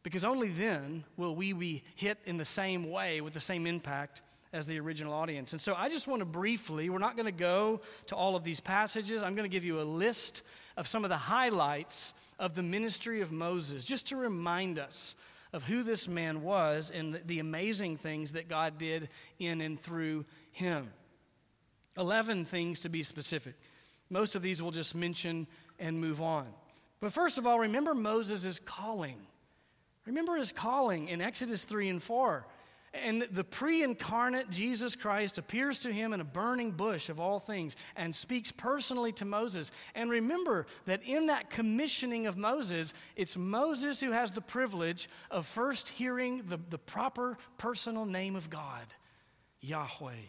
Because 0.03 0.23
only 0.23 0.49
then 0.49 1.03
will 1.17 1.35
we 1.35 1.53
be 1.53 1.83
hit 1.95 2.19
in 2.25 2.37
the 2.37 2.45
same 2.45 2.89
way 2.89 3.21
with 3.21 3.33
the 3.33 3.39
same 3.39 3.67
impact 3.67 4.21
as 4.51 4.65
the 4.65 4.79
original 4.79 5.13
audience. 5.13 5.51
And 5.51 5.61
so 5.61 5.75
I 5.75 5.89
just 5.89 6.07
want 6.07 6.21
to 6.21 6.25
briefly, 6.25 6.89
we're 6.89 6.97
not 6.97 7.15
going 7.15 7.25
to 7.25 7.31
go 7.31 7.81
to 8.07 8.15
all 8.15 8.35
of 8.35 8.43
these 8.43 8.59
passages. 8.59 9.21
I'm 9.21 9.35
going 9.35 9.49
to 9.49 9.53
give 9.53 9.65
you 9.65 9.79
a 9.79 9.83
list 9.83 10.41
of 10.77 10.87
some 10.87 11.03
of 11.03 11.09
the 11.09 11.17
highlights 11.17 12.13
of 12.39 12.55
the 12.55 12.63
ministry 12.63 13.21
of 13.21 13.31
Moses, 13.31 13.83
just 13.83 14.07
to 14.07 14.15
remind 14.15 14.79
us 14.79 15.13
of 15.51 15.63
who 15.63 15.83
this 15.83 16.07
man 16.07 16.41
was 16.41 16.91
and 16.91 17.19
the 17.25 17.39
amazing 17.39 17.97
things 17.97 18.31
that 18.33 18.47
God 18.47 18.77
did 18.77 19.09
in 19.39 19.61
and 19.61 19.79
through 19.79 20.25
him. 20.51 20.89
11 21.97 22.45
things 22.45 22.79
to 22.81 22.89
be 22.89 23.03
specific. 23.03 23.55
Most 24.09 24.35
of 24.35 24.41
these 24.41 24.61
we'll 24.61 24.71
just 24.71 24.95
mention 24.95 25.47
and 25.79 25.99
move 25.99 26.21
on. 26.21 26.47
But 26.99 27.13
first 27.13 27.37
of 27.37 27.45
all, 27.45 27.59
remember 27.59 27.93
Moses' 27.93 28.59
calling. 28.59 29.17
Remember 30.09 30.37
his 30.37 30.51
calling 30.51 31.07
in 31.07 31.21
Exodus 31.21 31.63
3 31.65 31.87
and 31.87 32.01
4. 32.01 32.43
And 32.95 33.21
the 33.21 33.43
pre 33.43 33.83
incarnate 33.83 34.49
Jesus 34.49 34.95
Christ 34.95 35.37
appears 35.37 35.77
to 35.79 35.93
him 35.93 36.13
in 36.13 36.19
a 36.19 36.23
burning 36.23 36.71
bush 36.71 37.09
of 37.09 37.19
all 37.19 37.37
things 37.37 37.75
and 37.95 38.15
speaks 38.15 38.51
personally 38.51 39.11
to 39.13 39.25
Moses. 39.25 39.71
And 39.93 40.09
remember 40.09 40.65
that 40.85 41.03
in 41.03 41.27
that 41.27 41.51
commissioning 41.51 42.25
of 42.25 42.37
Moses, 42.37 42.95
it's 43.15 43.37
Moses 43.37 43.99
who 43.99 44.09
has 44.09 44.31
the 44.31 44.41
privilege 44.41 45.09
of 45.29 45.45
first 45.45 45.89
hearing 45.89 46.41
the, 46.47 46.57
the 46.71 46.79
proper 46.79 47.37
personal 47.59 48.05
name 48.05 48.35
of 48.35 48.49
God, 48.49 48.87
Yahweh. 49.61 50.25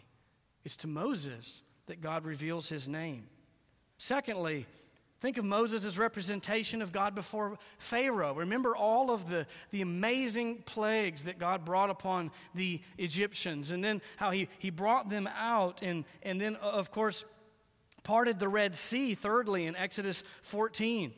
It's 0.63 0.75
to 0.77 0.87
Moses 0.87 1.63
that 1.87 2.01
God 2.01 2.25
reveals 2.25 2.69
his 2.69 2.87
name. 2.87 3.25
Secondly, 3.97 4.67
Think 5.21 5.37
of 5.37 5.45
Moses' 5.45 5.99
representation 5.99 6.81
of 6.81 6.91
God 6.91 7.13
before 7.13 7.59
Pharaoh. 7.77 8.33
Remember 8.33 8.75
all 8.75 9.11
of 9.11 9.29
the, 9.29 9.45
the 9.69 9.83
amazing 9.83 10.63
plagues 10.63 11.25
that 11.25 11.37
God 11.37 11.63
brought 11.63 11.91
upon 11.91 12.31
the 12.55 12.81
Egyptians, 12.97 13.71
and 13.71 13.83
then 13.83 14.01
how 14.17 14.31
he, 14.31 14.49
he 14.57 14.71
brought 14.71 15.09
them 15.09 15.29
out, 15.37 15.83
and, 15.83 16.05
and 16.23 16.41
then, 16.41 16.55
of 16.55 16.89
course, 16.89 17.23
parted 18.01 18.39
the 18.39 18.49
Red 18.49 18.73
Sea, 18.73 19.13
thirdly, 19.13 19.67
in 19.67 19.75
Exodus 19.75 20.23
14. 20.41 21.13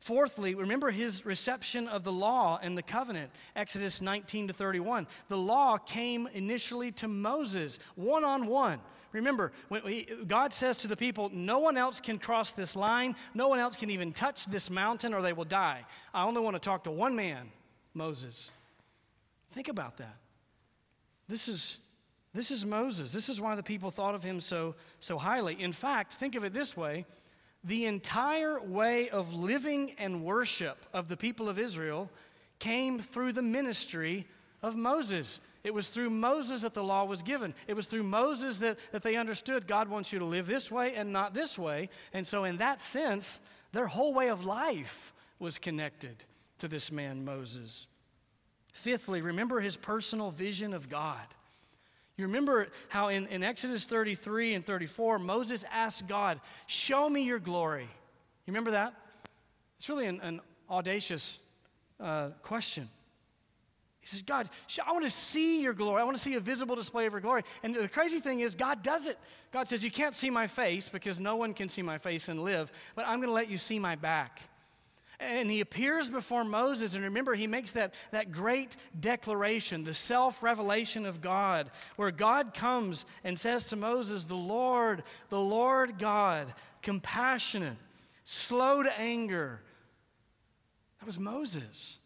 Fourthly, 0.00 0.54
remember 0.54 0.90
his 0.90 1.24
reception 1.24 1.88
of 1.88 2.04
the 2.04 2.12
law 2.12 2.58
and 2.62 2.76
the 2.76 2.82
covenant, 2.82 3.30
Exodus 3.56 4.02
19 4.02 4.48
to 4.48 4.52
31. 4.52 5.06
The 5.28 5.38
law 5.38 5.78
came 5.78 6.28
initially 6.34 6.92
to 6.92 7.08
Moses, 7.08 7.78
one 7.94 8.24
on 8.24 8.46
one. 8.46 8.80
Remember, 9.14 9.52
when 9.68 9.82
he, 9.82 10.06
God 10.26 10.52
says 10.52 10.78
to 10.78 10.88
the 10.88 10.96
people, 10.96 11.30
No 11.32 11.60
one 11.60 11.78
else 11.78 12.00
can 12.00 12.18
cross 12.18 12.50
this 12.50 12.74
line. 12.74 13.14
No 13.32 13.46
one 13.46 13.60
else 13.60 13.76
can 13.76 13.88
even 13.90 14.12
touch 14.12 14.46
this 14.46 14.68
mountain 14.68 15.14
or 15.14 15.22
they 15.22 15.32
will 15.32 15.44
die. 15.44 15.86
I 16.12 16.24
only 16.24 16.40
want 16.40 16.56
to 16.56 16.60
talk 16.60 16.84
to 16.84 16.90
one 16.90 17.14
man, 17.14 17.50
Moses. 17.94 18.50
Think 19.52 19.68
about 19.68 19.98
that. 19.98 20.16
This 21.28 21.46
is, 21.46 21.78
this 22.34 22.50
is 22.50 22.66
Moses. 22.66 23.12
This 23.12 23.28
is 23.28 23.40
why 23.40 23.54
the 23.54 23.62
people 23.62 23.92
thought 23.92 24.16
of 24.16 24.24
him 24.24 24.40
so, 24.40 24.74
so 24.98 25.16
highly. 25.16 25.54
In 25.62 25.72
fact, 25.72 26.12
think 26.12 26.34
of 26.34 26.44
it 26.44 26.52
this 26.52 26.76
way 26.76 27.06
the 27.62 27.86
entire 27.86 28.60
way 28.60 29.08
of 29.08 29.32
living 29.32 29.92
and 29.96 30.22
worship 30.22 30.76
of 30.92 31.08
the 31.08 31.16
people 31.16 31.48
of 31.48 31.58
Israel 31.58 32.10
came 32.58 32.98
through 32.98 33.32
the 33.32 33.42
ministry 33.42 34.26
of 34.60 34.76
Moses. 34.76 35.40
It 35.64 35.72
was 35.72 35.88
through 35.88 36.10
Moses 36.10 36.62
that 36.62 36.74
the 36.74 36.84
law 36.84 37.04
was 37.04 37.22
given. 37.22 37.54
It 37.66 37.74
was 37.74 37.86
through 37.86 38.02
Moses 38.02 38.58
that, 38.58 38.78
that 38.92 39.02
they 39.02 39.16
understood 39.16 39.66
God 39.66 39.88
wants 39.88 40.12
you 40.12 40.18
to 40.18 40.24
live 40.26 40.46
this 40.46 40.70
way 40.70 40.94
and 40.94 41.10
not 41.10 41.32
this 41.32 41.58
way. 41.58 41.88
And 42.12 42.26
so, 42.26 42.44
in 42.44 42.58
that 42.58 42.80
sense, 42.80 43.40
their 43.72 43.86
whole 43.86 44.12
way 44.12 44.28
of 44.28 44.44
life 44.44 45.14
was 45.38 45.58
connected 45.58 46.16
to 46.58 46.68
this 46.68 46.92
man, 46.92 47.24
Moses. 47.24 47.86
Fifthly, 48.74 49.22
remember 49.22 49.60
his 49.60 49.76
personal 49.76 50.30
vision 50.30 50.74
of 50.74 50.90
God. 50.90 51.26
You 52.16 52.26
remember 52.26 52.68
how 52.90 53.08
in, 53.08 53.26
in 53.28 53.42
Exodus 53.42 53.86
33 53.86 54.54
and 54.54 54.66
34, 54.66 55.18
Moses 55.18 55.64
asked 55.72 56.06
God, 56.06 56.40
Show 56.66 57.08
me 57.08 57.22
your 57.22 57.38
glory. 57.38 57.82
You 57.82 58.52
remember 58.52 58.72
that? 58.72 58.94
It's 59.78 59.88
really 59.88 60.06
an, 60.06 60.20
an 60.20 60.40
audacious 60.70 61.38
uh, 61.98 62.28
question. 62.42 62.88
He 64.04 64.08
says, 64.08 64.20
God, 64.20 64.50
I 64.86 64.92
want 64.92 65.04
to 65.04 65.10
see 65.10 65.62
your 65.62 65.72
glory. 65.72 66.02
I 66.02 66.04
want 66.04 66.14
to 66.14 66.22
see 66.22 66.34
a 66.34 66.40
visible 66.40 66.76
display 66.76 67.06
of 67.06 67.12
your 67.14 67.22
glory. 67.22 67.42
And 67.62 67.74
the 67.74 67.88
crazy 67.88 68.20
thing 68.20 68.40
is, 68.40 68.54
God 68.54 68.82
does 68.82 69.06
it. 69.06 69.18
God 69.50 69.66
says, 69.66 69.82
You 69.82 69.90
can't 69.90 70.14
see 70.14 70.28
my 70.28 70.46
face 70.46 70.90
because 70.90 71.20
no 71.20 71.36
one 71.36 71.54
can 71.54 71.70
see 71.70 71.80
my 71.80 71.96
face 71.96 72.28
and 72.28 72.44
live, 72.44 72.70
but 72.94 73.08
I'm 73.08 73.20
going 73.20 73.30
to 73.30 73.34
let 73.34 73.48
you 73.48 73.56
see 73.56 73.78
my 73.78 73.96
back. 73.96 74.42
and 75.20 75.50
he 75.50 75.62
appears 75.62 76.10
before 76.10 76.44
Moses. 76.44 76.94
And 76.94 77.04
remember, 77.04 77.34
he 77.34 77.46
makes 77.46 77.72
that, 77.72 77.94
that 78.10 78.30
great 78.30 78.76
declaration, 79.00 79.84
the 79.84 79.94
self 79.94 80.42
revelation 80.42 81.06
of 81.06 81.22
God, 81.22 81.70
where 81.96 82.10
God 82.10 82.52
comes 82.52 83.06
and 83.24 83.38
says 83.38 83.68
to 83.68 83.76
Moses, 83.76 84.26
The 84.26 84.34
Lord, 84.34 85.02
the 85.30 85.40
Lord 85.40 85.98
God, 85.98 86.52
compassionate, 86.82 87.78
slow 88.22 88.82
to 88.82 89.00
anger. 89.00 89.62
That 91.00 91.06
was 91.06 91.18
Moses 91.18 92.00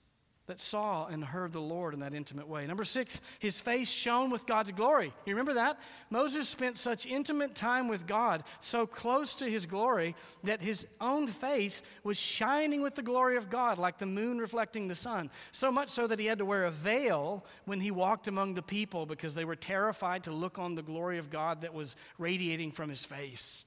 that 0.48 0.58
saw 0.60 1.06
and 1.06 1.22
heard 1.22 1.52
the 1.52 1.60
Lord 1.60 1.92
in 1.92 2.00
that 2.00 2.14
intimate 2.14 2.48
way. 2.48 2.66
Number 2.66 2.84
six, 2.84 3.20
his 3.38 3.60
face 3.60 3.88
shone 3.88 4.30
with 4.30 4.46
God's 4.46 4.72
glory. 4.72 5.12
You 5.26 5.34
remember 5.34 5.54
that? 5.54 5.78
Moses 6.10 6.48
spent 6.48 6.78
such 6.78 7.06
intimate 7.06 7.54
time 7.54 7.86
with 7.86 8.06
God, 8.06 8.42
so 8.58 8.86
close 8.86 9.34
to 9.36 9.44
his 9.44 9.66
glory, 9.66 10.16
that 10.44 10.62
his 10.62 10.86
own 11.02 11.26
face 11.26 11.82
was 12.02 12.18
shining 12.18 12.82
with 12.82 12.94
the 12.94 13.02
glory 13.02 13.36
of 13.36 13.50
God, 13.50 13.78
like 13.78 13.98
the 13.98 14.06
moon 14.06 14.38
reflecting 14.38 14.88
the 14.88 14.94
sun. 14.94 15.30
So 15.52 15.70
much 15.70 15.90
so 15.90 16.06
that 16.06 16.18
he 16.18 16.26
had 16.26 16.38
to 16.38 16.46
wear 16.46 16.64
a 16.64 16.70
veil 16.70 17.44
when 17.66 17.80
he 17.80 17.90
walked 17.90 18.26
among 18.26 18.54
the 18.54 18.62
people 18.62 19.04
because 19.04 19.34
they 19.34 19.44
were 19.44 19.54
terrified 19.54 20.24
to 20.24 20.32
look 20.32 20.58
on 20.58 20.74
the 20.74 20.82
glory 20.82 21.18
of 21.18 21.28
God 21.28 21.60
that 21.60 21.74
was 21.74 21.94
radiating 22.16 22.72
from 22.72 22.88
his 22.88 23.04
face. 23.04 23.66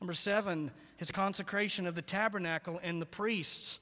Number 0.00 0.14
seven, 0.14 0.70
his 0.96 1.10
consecration 1.10 1.88
of 1.88 1.96
the 1.96 2.02
tabernacle 2.02 2.78
and 2.84 3.02
the 3.02 3.06
priests. 3.06 3.80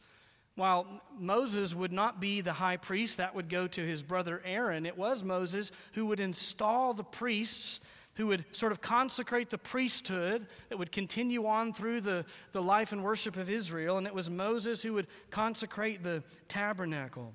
While 0.56 1.02
Moses 1.18 1.74
would 1.74 1.92
not 1.92 2.20
be 2.20 2.40
the 2.40 2.52
high 2.52 2.76
priest, 2.76 3.16
that 3.16 3.34
would 3.34 3.48
go 3.48 3.66
to 3.66 3.80
his 3.80 4.02
brother 4.02 4.40
Aaron. 4.44 4.86
It 4.86 4.96
was 4.96 5.24
Moses 5.24 5.72
who 5.94 6.06
would 6.06 6.20
install 6.20 6.94
the 6.94 7.02
priests, 7.02 7.80
who 8.14 8.28
would 8.28 8.44
sort 8.54 8.70
of 8.70 8.80
consecrate 8.80 9.50
the 9.50 9.58
priesthood 9.58 10.46
that 10.68 10.78
would 10.78 10.92
continue 10.92 11.46
on 11.46 11.72
through 11.72 12.02
the, 12.02 12.24
the 12.52 12.62
life 12.62 12.92
and 12.92 13.02
worship 13.02 13.36
of 13.36 13.50
Israel. 13.50 13.98
And 13.98 14.06
it 14.06 14.14
was 14.14 14.30
Moses 14.30 14.80
who 14.80 14.92
would 14.92 15.08
consecrate 15.30 16.04
the 16.04 16.22
tabernacle. 16.46 17.34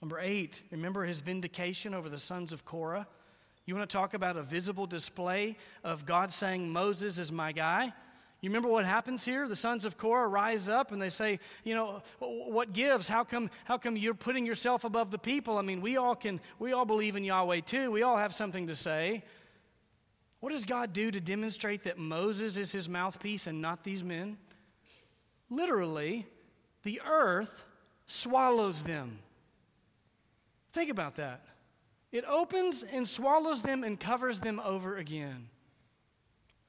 Number 0.00 0.18
eight, 0.20 0.62
remember 0.70 1.04
his 1.04 1.20
vindication 1.20 1.92
over 1.92 2.08
the 2.08 2.18
sons 2.18 2.52
of 2.52 2.64
Korah? 2.64 3.06
You 3.66 3.74
want 3.74 3.90
to 3.90 3.92
talk 3.92 4.14
about 4.14 4.38
a 4.38 4.42
visible 4.42 4.86
display 4.86 5.58
of 5.84 6.06
God 6.06 6.30
saying, 6.30 6.70
Moses 6.70 7.18
is 7.18 7.30
my 7.30 7.52
guy? 7.52 7.92
You 8.40 8.50
remember 8.50 8.68
what 8.68 8.84
happens 8.84 9.24
here? 9.24 9.48
The 9.48 9.56
sons 9.56 9.84
of 9.84 9.98
Korah 9.98 10.28
rise 10.28 10.68
up 10.68 10.92
and 10.92 11.02
they 11.02 11.08
say, 11.08 11.40
you 11.64 11.74
know, 11.74 12.02
what 12.20 12.72
gives? 12.72 13.08
How 13.08 13.24
come, 13.24 13.50
how 13.64 13.78
come 13.78 13.96
you're 13.96 14.14
putting 14.14 14.46
yourself 14.46 14.84
above 14.84 15.10
the 15.10 15.18
people? 15.18 15.58
I 15.58 15.62
mean, 15.62 15.80
we 15.80 15.96
all 15.96 16.14
can, 16.14 16.40
we 16.60 16.72
all 16.72 16.84
believe 16.84 17.16
in 17.16 17.24
Yahweh 17.24 17.60
too. 17.60 17.90
We 17.90 18.02
all 18.02 18.16
have 18.16 18.32
something 18.32 18.68
to 18.68 18.76
say. 18.76 19.24
What 20.38 20.52
does 20.52 20.64
God 20.64 20.92
do 20.92 21.10
to 21.10 21.20
demonstrate 21.20 21.82
that 21.82 21.98
Moses 21.98 22.56
is 22.56 22.70
his 22.70 22.88
mouthpiece 22.88 23.48
and 23.48 23.60
not 23.60 23.82
these 23.82 24.04
men? 24.04 24.38
Literally, 25.50 26.24
the 26.84 27.00
earth 27.04 27.64
swallows 28.06 28.84
them. 28.84 29.18
Think 30.72 30.90
about 30.90 31.16
that. 31.16 31.44
It 32.12 32.24
opens 32.24 32.84
and 32.84 33.06
swallows 33.06 33.62
them 33.62 33.82
and 33.82 33.98
covers 33.98 34.38
them 34.38 34.60
over 34.64 34.96
again. 34.96 35.48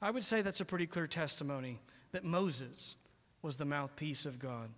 I 0.02 0.12
would 0.12 0.24
say 0.24 0.42
that's 0.42 0.62
a 0.62 0.66
pretty 0.66 0.88
clear 0.88 1.08
testimony 1.08 1.80
that 2.12 2.24
Moses 2.24 2.96
was 3.42 3.58
the 3.58 3.66
mouthpiece 3.66 4.26
of 4.26 4.40
God. 4.40 4.70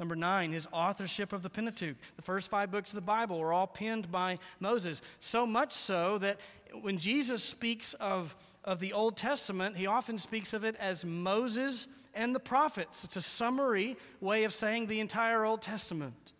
Number 0.00 0.16
nine, 0.16 0.50
his 0.50 0.66
authorship 0.72 1.32
of 1.32 1.42
the 1.42 1.50
Pentateuch. 1.50 1.96
The 2.16 2.22
first 2.22 2.50
five 2.50 2.72
books 2.72 2.90
of 2.90 2.96
the 2.96 3.00
Bible 3.00 3.38
were 3.38 3.52
all 3.52 3.68
penned 3.68 4.10
by 4.10 4.38
Moses. 4.58 5.02
So 5.20 5.46
much 5.46 5.72
so 5.72 6.18
that 6.18 6.40
when 6.80 6.98
Jesus 6.98 7.44
speaks 7.44 7.94
of, 7.94 8.34
of 8.64 8.80
the 8.80 8.92
Old 8.92 9.16
Testament, 9.16 9.76
he 9.76 9.86
often 9.86 10.18
speaks 10.18 10.52
of 10.52 10.64
it 10.64 10.74
as 10.76 11.04
Moses 11.04 11.86
and 12.12 12.34
the 12.34 12.40
prophets. 12.40 13.04
It's 13.04 13.16
a 13.16 13.22
summary 13.22 13.96
way 14.20 14.42
of 14.42 14.52
saying 14.52 14.88
the 14.88 14.98
entire 14.98 15.44
Old 15.44 15.62
Testament. 15.62 16.32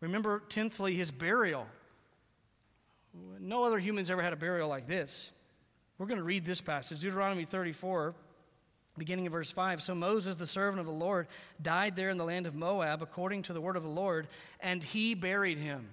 Remember, 0.00 0.40
tenthly, 0.48 0.94
his 0.94 1.10
burial. 1.10 1.66
No 3.40 3.64
other 3.64 3.80
humans 3.80 4.08
ever 4.08 4.22
had 4.22 4.32
a 4.32 4.36
burial 4.36 4.68
like 4.68 4.86
this. 4.86 5.32
We're 6.00 6.06
going 6.06 6.16
to 6.16 6.24
read 6.24 6.46
this 6.46 6.62
passage, 6.62 7.00
Deuteronomy 7.00 7.44
34, 7.44 8.14
beginning 8.96 9.26
of 9.26 9.32
verse 9.32 9.50
5. 9.50 9.82
So 9.82 9.94
Moses, 9.94 10.34
the 10.34 10.46
servant 10.46 10.80
of 10.80 10.86
the 10.86 10.92
Lord, 10.92 11.26
died 11.60 11.94
there 11.94 12.08
in 12.08 12.16
the 12.16 12.24
land 12.24 12.46
of 12.46 12.54
Moab 12.54 13.02
according 13.02 13.42
to 13.42 13.52
the 13.52 13.60
word 13.60 13.76
of 13.76 13.82
the 13.82 13.90
Lord, 13.90 14.26
and 14.60 14.82
he 14.82 15.14
buried 15.14 15.58
him. 15.58 15.90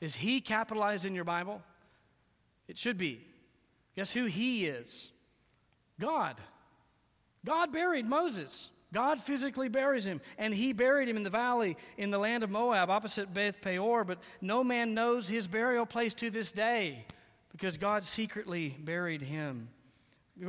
Is 0.00 0.14
he 0.14 0.40
capitalized 0.40 1.04
in 1.04 1.14
your 1.14 1.24
Bible? 1.24 1.60
It 2.66 2.78
should 2.78 2.96
be. 2.96 3.20
Guess 3.94 4.14
who 4.14 4.24
he 4.24 4.64
is? 4.64 5.10
God. 6.00 6.36
God 7.44 7.72
buried 7.72 8.06
Moses. 8.06 8.70
God 8.90 9.20
physically 9.20 9.68
buries 9.68 10.06
him, 10.06 10.22
and 10.38 10.54
he 10.54 10.72
buried 10.72 11.10
him 11.10 11.18
in 11.18 11.24
the 11.24 11.28
valley 11.28 11.76
in 11.98 12.10
the 12.10 12.16
land 12.16 12.42
of 12.42 12.48
Moab, 12.48 12.88
opposite 12.88 13.34
Beth 13.34 13.60
Peor, 13.60 14.02
but 14.04 14.16
no 14.40 14.64
man 14.64 14.94
knows 14.94 15.28
his 15.28 15.46
burial 15.46 15.84
place 15.84 16.14
to 16.14 16.30
this 16.30 16.52
day 16.52 17.04
because 17.52 17.76
God 17.76 18.02
secretly 18.02 18.76
buried 18.78 19.22
him. 19.22 19.68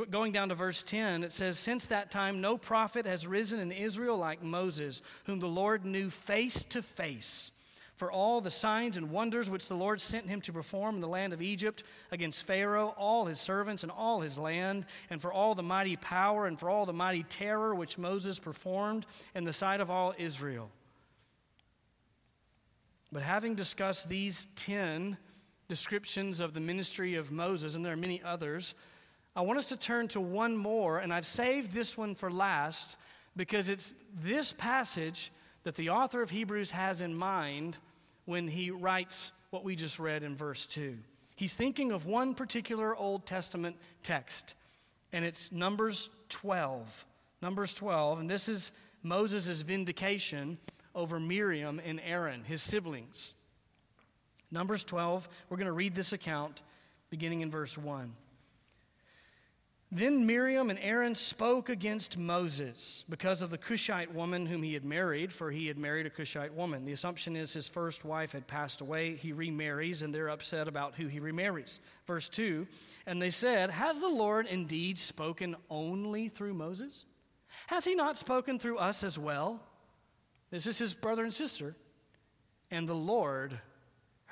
Going 0.09 0.31
down 0.31 0.49
to 0.49 0.55
verse 0.55 0.81
10, 0.81 1.23
it 1.23 1.33
says, 1.33 1.59
Since 1.59 1.87
that 1.87 2.09
time, 2.09 2.39
no 2.39 2.57
prophet 2.57 3.05
has 3.05 3.27
risen 3.27 3.59
in 3.59 3.71
Israel 3.71 4.17
like 4.17 4.41
Moses, 4.41 5.01
whom 5.25 5.39
the 5.39 5.47
Lord 5.47 5.85
knew 5.85 6.09
face 6.09 6.63
to 6.65 6.81
face. 6.81 7.51
For 7.95 8.11
all 8.11 8.41
the 8.41 8.49
signs 8.49 8.97
and 8.97 9.11
wonders 9.11 9.49
which 9.49 9.67
the 9.67 9.75
Lord 9.75 10.01
sent 10.01 10.27
him 10.27 10.41
to 10.41 10.53
perform 10.53 10.95
in 10.95 11.01
the 11.01 11.07
land 11.07 11.31
of 11.31 11.41
Egypt 11.41 11.83
against 12.11 12.47
Pharaoh, 12.47 12.95
all 12.97 13.25
his 13.25 13.39
servants, 13.39 13.83
and 13.83 13.91
all 13.91 14.21
his 14.21 14.39
land, 14.39 14.85
and 15.09 15.21
for 15.21 15.31
all 15.31 15.53
the 15.53 15.61
mighty 15.61 15.95
power 15.97 16.47
and 16.47 16.59
for 16.59 16.69
all 16.69 16.85
the 16.85 16.93
mighty 16.93 17.23
terror 17.23 17.75
which 17.75 17.97
Moses 17.97 18.39
performed 18.39 19.05
in 19.35 19.43
the 19.43 19.53
sight 19.53 19.79
of 19.79 19.91
all 19.91 20.15
Israel. 20.17 20.71
But 23.11 23.21
having 23.21 23.53
discussed 23.53 24.09
these 24.09 24.47
ten 24.55 25.17
descriptions 25.67 26.39
of 26.39 26.53
the 26.53 26.59
ministry 26.59 27.15
of 27.15 27.31
Moses, 27.31 27.75
and 27.75 27.83
there 27.83 27.93
are 27.93 27.97
many 27.97 28.21
others, 28.23 28.75
I 29.35 29.41
want 29.41 29.57
us 29.57 29.69
to 29.69 29.77
turn 29.77 30.07
to 30.09 30.19
one 30.19 30.55
more, 30.55 30.99
and 30.99 31.11
I've 31.11 31.25
saved 31.25 31.71
this 31.71 31.97
one 31.97 32.13
for 32.13 32.29
last 32.29 32.97
because 33.35 33.67
it's 33.67 33.95
this 34.21 34.53
passage 34.53 35.31
that 35.63 35.75
the 35.75 35.89
author 35.89 36.21
of 36.21 36.29
Hebrews 36.29 36.71
has 36.71 37.01
in 37.01 37.15
mind 37.15 37.77
when 38.25 38.47
he 38.47 38.69
writes 38.69 39.31
what 39.49 39.63
we 39.63 39.75
just 39.75 39.97
read 39.97 40.21
in 40.21 40.35
verse 40.35 40.67
2. 40.67 40.97
He's 41.35 41.55
thinking 41.55 41.91
of 41.91 42.05
one 42.05 42.35
particular 42.35 42.95
Old 42.95 43.25
Testament 43.25 43.75
text, 44.03 44.55
and 45.11 45.25
it's 45.25 45.51
Numbers 45.51 46.09
12. 46.29 47.05
Numbers 47.41 47.73
12, 47.73 48.19
and 48.19 48.29
this 48.29 48.47
is 48.47 48.71
Moses' 49.01 49.61
vindication 49.63 50.59
over 50.93 51.19
Miriam 51.19 51.81
and 51.83 51.99
Aaron, 52.05 52.43
his 52.43 52.61
siblings. 52.61 53.33
Numbers 54.53 54.83
12, 54.83 55.27
we're 55.49 55.57
going 55.57 55.65
to 55.65 55.73
read 55.73 55.95
this 55.95 56.13
account 56.13 56.61
beginning 57.09 57.41
in 57.41 57.49
verse 57.49 57.75
1. 57.75 58.13
Then 59.91 60.25
Miriam 60.25 60.69
and 60.69 60.79
Aaron 60.79 61.13
spoke 61.13 61.69
against 61.69 62.17
Moses 62.17 63.03
because 63.09 63.41
of 63.41 63.49
the 63.49 63.57
Cushite 63.57 64.13
woman 64.13 64.45
whom 64.45 64.63
he 64.63 64.73
had 64.73 64.85
married, 64.85 65.31
for 65.31 65.51
he 65.51 65.67
had 65.67 65.77
married 65.77 66.05
a 66.05 66.09
Cushite 66.09 66.53
woman. 66.53 66.85
The 66.85 66.93
assumption 66.93 67.35
is 67.35 67.53
his 67.53 67.67
first 67.67 68.05
wife 68.05 68.31
had 68.31 68.47
passed 68.47 68.81
away. 68.81 69.15
He 69.15 69.33
remarries, 69.33 70.01
and 70.01 70.13
they're 70.13 70.29
upset 70.29 70.67
about 70.67 70.95
who 70.95 71.07
he 71.07 71.19
remarries. 71.19 71.79
Verse 72.07 72.29
2 72.29 72.65
And 73.05 73.21
they 73.21 73.29
said, 73.29 73.69
Has 73.69 73.99
the 73.99 74.09
Lord 74.09 74.47
indeed 74.47 74.97
spoken 74.97 75.55
only 75.69 76.27
through 76.27 76.55
Moses? 76.55 77.05
Has 77.67 77.85
he 77.85 77.93
not 77.93 78.17
spoken 78.17 78.57
through 78.57 78.79
us 78.79 79.03
as 79.03 79.19
well? 79.19 79.61
This 80.49 80.65
is 80.65 80.79
his 80.79 80.95
brother 80.95 81.23
and 81.23 81.33
sister. 81.33 81.75
And 82.71 82.87
the 82.87 82.95
Lord 82.95 83.59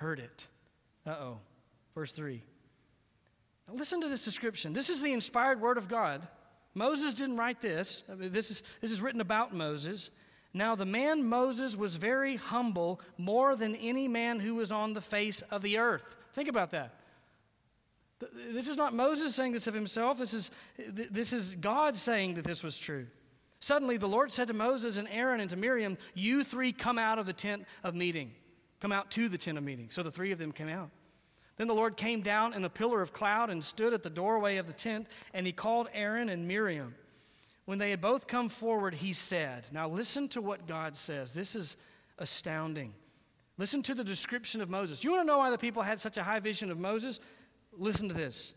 heard 0.02 0.20
it. 0.20 0.48
Uh 1.06 1.12
oh. 1.12 1.38
Verse 1.96 2.12
3. 2.12 2.42
Now 3.68 3.76
listen 3.76 4.02
to 4.02 4.10
this 4.10 4.26
description. 4.26 4.74
This 4.74 4.90
is 4.90 5.02
the 5.02 5.14
inspired 5.14 5.62
word 5.62 5.78
of 5.78 5.88
God. 5.88 6.28
Moses 6.74 7.14
didn't 7.14 7.38
write 7.38 7.62
this. 7.62 8.04
I 8.12 8.16
mean, 8.16 8.32
this, 8.32 8.50
is, 8.50 8.64
this 8.82 8.92
is 8.92 9.02
written 9.02 9.22
about 9.22 9.54
Moses. 9.54 10.10
Now, 10.54 10.76
the 10.76 10.86
man 10.86 11.26
Moses 11.26 11.78
was 11.78 11.96
very 11.96 12.36
humble, 12.36 13.02
more 13.18 13.56
than 13.56 13.76
any 13.76 14.08
man 14.08 14.40
who 14.40 14.56
was 14.56 14.72
on 14.72 14.94
the 14.94 15.02
face 15.02 15.42
of 15.44 15.62
the 15.62 15.78
earth. 15.78 16.16
Think 16.34 16.50
about 16.50 16.72
that. 16.72 16.96
This 18.52 18.68
is 18.68 18.78
not 18.78 18.94
Moses 18.94 19.34
saying 19.34 19.54
this 19.54 19.68
of 19.68 19.74
himself. 19.74 20.18
This 20.18 20.34
is, 20.34 20.52
this 20.78 21.34
is 21.34 21.56
God 21.56 21.96
saying 21.96 22.36
that 22.36 22.46
this 22.46 22.64
was 22.64 22.78
true. 22.78 23.08
Suddenly, 23.60 23.98
the 23.98 24.08
Lord 24.08 24.32
said 24.32 24.48
to 24.48 24.54
Moses 24.54 24.98
and 24.98 25.08
Aaron 25.10 25.40
and 25.40 25.50
to 25.50 25.56
Miriam, 25.56 25.98
You 26.14 26.44
three 26.44 26.72
come 26.72 26.98
out 26.98 27.20
of 27.20 27.26
the 27.26 27.34
tent 27.34 27.66
of 27.84 27.96
meeting. 27.96 28.32
Come 28.82 28.92
out 28.92 29.10
to 29.12 29.30
the 29.30 29.38
tent 29.38 29.58
of 29.58 29.64
meeting. 29.64 29.90
So 29.90 30.04
the 30.04 30.12
three 30.12 30.32
of 30.32 30.40
them 30.40 30.52
came 30.52 30.68
out. 30.68 30.90
Then 31.56 31.68
the 31.68 31.76
Lord 31.76 31.96
came 31.96 32.22
down 32.22 32.54
in 32.54 32.66
a 32.66 32.70
pillar 32.70 33.02
of 33.02 33.14
cloud 33.14 33.50
and 33.50 33.64
stood 33.64 33.94
at 33.94 34.04
the 34.04 34.10
doorway 34.10 34.58
of 34.58 34.68
the 34.68 34.74
tent, 34.74 35.08
and 35.34 35.46
he 35.46 35.54
called 35.54 35.88
Aaron 35.94 36.28
and 36.28 36.48
Miriam. 36.48 36.96
When 37.66 37.78
they 37.78 37.92
had 37.92 38.02
both 38.02 38.26
come 38.26 38.50
forward, 38.50 38.96
he 38.96 39.14
said, 39.14 39.68
Now 39.72 39.88
listen 39.88 40.28
to 40.30 40.42
what 40.42 40.68
God 40.68 40.96
says. 40.96 41.34
This 41.34 41.56
is 41.56 41.78
astounding. 42.18 42.94
Listen 43.58 43.84
to 43.84 43.94
the 43.94 44.04
description 44.04 44.62
of 44.62 44.72
Moses. 44.72 45.04
You 45.04 45.12
want 45.12 45.22
to 45.22 45.28
know 45.28 45.38
why 45.38 45.52
the 45.52 45.58
people 45.58 45.84
had 45.84 46.00
such 46.00 46.18
a 46.18 46.24
high 46.24 46.40
vision 46.40 46.72
of 46.72 46.80
Moses? 46.80 47.20
Listen 47.78 48.08
to 48.08 48.16
this. 48.16 48.54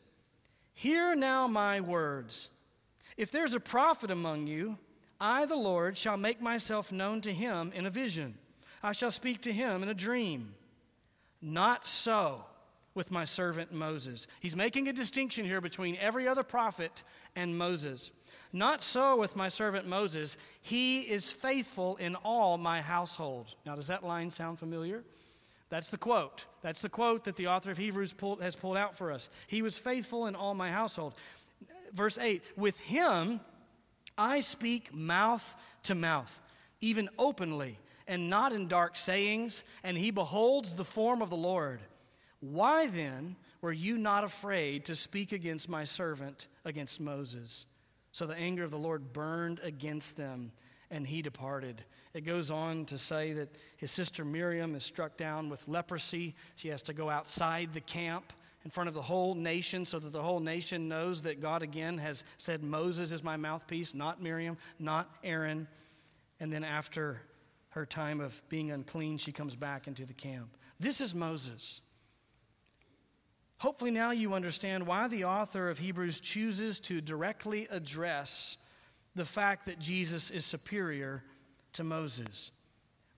Hear 0.72 1.14
now 1.14 1.46
my 1.46 1.80
words. 1.80 2.48
If 3.18 3.30
there's 3.30 3.54
a 3.54 3.60
prophet 3.60 4.10
among 4.10 4.46
you, 4.46 4.78
I, 5.20 5.44
the 5.44 5.56
Lord, 5.56 5.98
shall 5.98 6.16
make 6.16 6.40
myself 6.40 6.90
known 6.90 7.20
to 7.20 7.32
him 7.32 7.70
in 7.74 7.84
a 7.84 7.90
vision. 7.90 8.38
I 8.84 8.92
shall 8.92 9.10
speak 9.10 9.40
to 9.42 9.52
him 9.52 9.82
in 9.82 9.88
a 9.88 9.94
dream. 9.94 10.54
Not 11.40 11.84
so 11.84 12.44
with 12.94 13.10
my 13.10 13.24
servant 13.24 13.72
Moses. 13.72 14.26
He's 14.40 14.54
making 14.54 14.88
a 14.88 14.92
distinction 14.92 15.44
here 15.44 15.60
between 15.60 15.96
every 15.96 16.28
other 16.28 16.42
prophet 16.42 17.02
and 17.34 17.58
Moses. 17.58 18.10
Not 18.52 18.82
so 18.82 19.16
with 19.16 19.34
my 19.34 19.48
servant 19.48 19.88
Moses. 19.88 20.36
He 20.60 21.00
is 21.00 21.32
faithful 21.32 21.96
in 21.96 22.14
all 22.14 22.56
my 22.56 22.80
household. 22.82 23.54
Now, 23.66 23.74
does 23.74 23.88
that 23.88 24.04
line 24.04 24.30
sound 24.30 24.58
familiar? 24.58 25.02
That's 25.70 25.88
the 25.88 25.98
quote. 25.98 26.44
That's 26.62 26.82
the 26.82 26.88
quote 26.88 27.24
that 27.24 27.36
the 27.36 27.48
author 27.48 27.72
of 27.72 27.78
Hebrews 27.78 28.12
pulled, 28.12 28.42
has 28.42 28.54
pulled 28.54 28.76
out 28.76 28.96
for 28.96 29.10
us. 29.10 29.28
He 29.48 29.62
was 29.62 29.76
faithful 29.76 30.26
in 30.26 30.36
all 30.36 30.54
my 30.54 30.70
household. 30.70 31.14
Verse 31.92 32.16
8 32.16 32.42
With 32.56 32.78
him 32.80 33.40
I 34.16 34.40
speak 34.40 34.94
mouth 34.94 35.56
to 35.84 35.94
mouth, 35.96 36.40
even 36.80 37.08
openly, 37.18 37.78
and 38.06 38.28
not 38.28 38.52
in 38.52 38.68
dark 38.68 38.96
sayings, 38.96 39.64
and 39.82 39.96
he 39.96 40.10
beholds 40.10 40.74
the 40.74 40.84
form 40.84 41.22
of 41.22 41.30
the 41.30 41.36
Lord. 41.36 41.80
Why 42.40 42.86
then 42.86 43.36
were 43.60 43.72
you 43.72 43.96
not 43.96 44.24
afraid 44.24 44.84
to 44.86 44.94
speak 44.94 45.32
against 45.32 45.68
my 45.68 45.84
servant, 45.84 46.48
against 46.64 47.00
Moses? 47.00 47.66
So 48.12 48.26
the 48.26 48.36
anger 48.36 48.62
of 48.62 48.70
the 48.70 48.78
Lord 48.78 49.12
burned 49.12 49.60
against 49.62 50.16
them, 50.16 50.52
and 50.90 51.06
he 51.06 51.22
departed. 51.22 51.82
It 52.12 52.24
goes 52.24 52.50
on 52.50 52.84
to 52.86 52.98
say 52.98 53.32
that 53.32 53.48
his 53.76 53.90
sister 53.90 54.24
Miriam 54.24 54.74
is 54.74 54.84
struck 54.84 55.16
down 55.16 55.48
with 55.48 55.66
leprosy. 55.66 56.34
She 56.54 56.68
has 56.68 56.82
to 56.82 56.92
go 56.92 57.10
outside 57.10 57.70
the 57.72 57.80
camp 57.80 58.32
in 58.64 58.70
front 58.70 58.88
of 58.88 58.94
the 58.94 59.02
whole 59.02 59.34
nation 59.34 59.84
so 59.84 59.98
that 59.98 60.12
the 60.12 60.22
whole 60.22 60.40
nation 60.40 60.88
knows 60.88 61.22
that 61.22 61.40
God 61.40 61.62
again 61.62 61.98
has 61.98 62.24
said, 62.38 62.62
Moses 62.62 63.12
is 63.12 63.24
my 63.24 63.36
mouthpiece, 63.36 63.94
not 63.94 64.22
Miriam, 64.22 64.56
not 64.78 65.10
Aaron. 65.24 65.66
And 66.38 66.52
then 66.52 66.64
after 66.64 67.20
her 67.74 67.84
time 67.84 68.20
of 68.20 68.40
being 68.48 68.70
unclean, 68.70 69.18
she 69.18 69.32
comes 69.32 69.56
back 69.56 69.88
into 69.88 70.04
the 70.04 70.12
camp. 70.12 70.56
This 70.78 71.00
is 71.00 71.14
Moses. 71.14 71.80
Hopefully, 73.58 73.90
now 73.90 74.12
you 74.12 74.34
understand 74.34 74.86
why 74.86 75.08
the 75.08 75.24
author 75.24 75.68
of 75.68 75.78
Hebrews 75.78 76.20
chooses 76.20 76.78
to 76.80 77.00
directly 77.00 77.66
address 77.70 78.56
the 79.16 79.24
fact 79.24 79.66
that 79.66 79.80
Jesus 79.80 80.30
is 80.30 80.44
superior 80.44 81.24
to 81.72 81.82
Moses. 81.82 82.52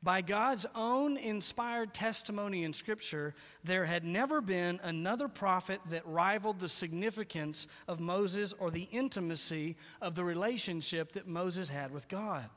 By 0.02 0.22
God's 0.22 0.64
own 0.74 1.16
inspired 1.16 1.92
testimony 1.92 2.64
in 2.64 2.72
Scripture, 2.72 3.34
there 3.64 3.84
had 3.84 4.04
never 4.04 4.40
been 4.40 4.80
another 4.82 5.28
prophet 5.28 5.80
that 5.90 6.06
rivaled 6.06 6.60
the 6.60 6.68
significance 6.68 7.66
of 7.88 8.00
Moses 8.00 8.54
or 8.58 8.70
the 8.70 8.88
intimacy 8.90 9.76
of 10.00 10.14
the 10.14 10.24
relationship 10.24 11.12
that 11.12 11.26
Moses 11.26 11.68
had 11.68 11.90
with 11.90 12.08
God. 12.08 12.48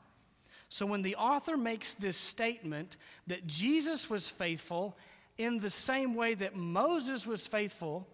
So 0.70 0.86
when 0.86 1.02
the 1.02 1.16
author 1.16 1.56
makes 1.56 1.94
this 1.94 2.16
statement 2.16 2.96
that 3.26 3.44
Jesus 3.46 4.08
was 4.08 4.28
faithful 4.28 4.96
in 5.36 5.58
the 5.58 5.68
same 5.68 6.14
way 6.14 6.34
that 6.34 6.54
Moses 6.54 7.26
was 7.26 7.44
faithful, 7.44 8.06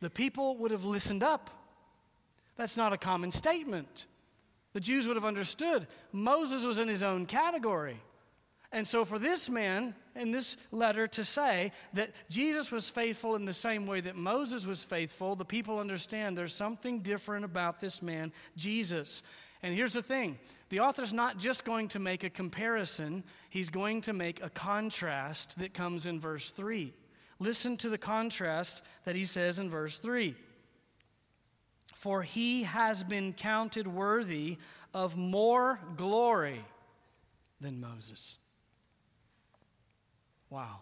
the 0.00 0.10
people 0.10 0.56
would 0.56 0.72
have 0.72 0.84
listened 0.84 1.22
up. 1.22 1.48
That's 2.56 2.76
not 2.76 2.92
a 2.92 2.98
common 2.98 3.30
statement. 3.30 4.06
The 4.72 4.80
Jews 4.80 5.06
would 5.06 5.16
have 5.16 5.24
understood 5.24 5.86
Moses 6.10 6.64
was 6.64 6.80
in 6.80 6.88
his 6.88 7.04
own 7.04 7.24
category. 7.24 8.00
And 8.72 8.86
so, 8.86 9.04
for 9.04 9.18
this 9.18 9.48
man 9.48 9.94
in 10.16 10.32
this 10.32 10.56
letter 10.72 11.06
to 11.06 11.24
say 11.24 11.70
that 11.94 12.10
Jesus 12.28 12.72
was 12.72 12.88
faithful 12.88 13.36
in 13.36 13.44
the 13.44 13.52
same 13.52 13.86
way 13.86 14.00
that 14.00 14.16
Moses 14.16 14.66
was 14.66 14.82
faithful, 14.82 15.36
the 15.36 15.44
people 15.44 15.78
understand 15.78 16.36
there's 16.36 16.54
something 16.54 17.00
different 17.00 17.44
about 17.44 17.78
this 17.78 18.02
man, 18.02 18.32
Jesus. 18.56 19.22
And 19.62 19.74
here's 19.74 19.92
the 19.92 20.02
thing 20.02 20.38
the 20.68 20.80
author's 20.80 21.12
not 21.12 21.38
just 21.38 21.64
going 21.64 21.88
to 21.88 21.98
make 21.98 22.24
a 22.24 22.30
comparison, 22.30 23.24
he's 23.50 23.70
going 23.70 24.00
to 24.02 24.12
make 24.12 24.42
a 24.42 24.50
contrast 24.50 25.58
that 25.58 25.74
comes 25.74 26.06
in 26.06 26.20
verse 26.20 26.50
3. 26.50 26.92
Listen 27.38 27.76
to 27.78 27.88
the 27.88 27.98
contrast 27.98 28.84
that 29.04 29.16
he 29.16 29.24
says 29.24 29.58
in 29.58 29.70
verse 29.70 29.98
3 29.98 30.34
For 31.94 32.22
he 32.22 32.64
has 32.64 33.02
been 33.02 33.32
counted 33.32 33.86
worthy 33.86 34.58
of 34.94 35.16
more 35.16 35.78
glory 35.96 36.60
than 37.60 37.80
Moses. 37.80 38.38
Wow. 40.48 40.80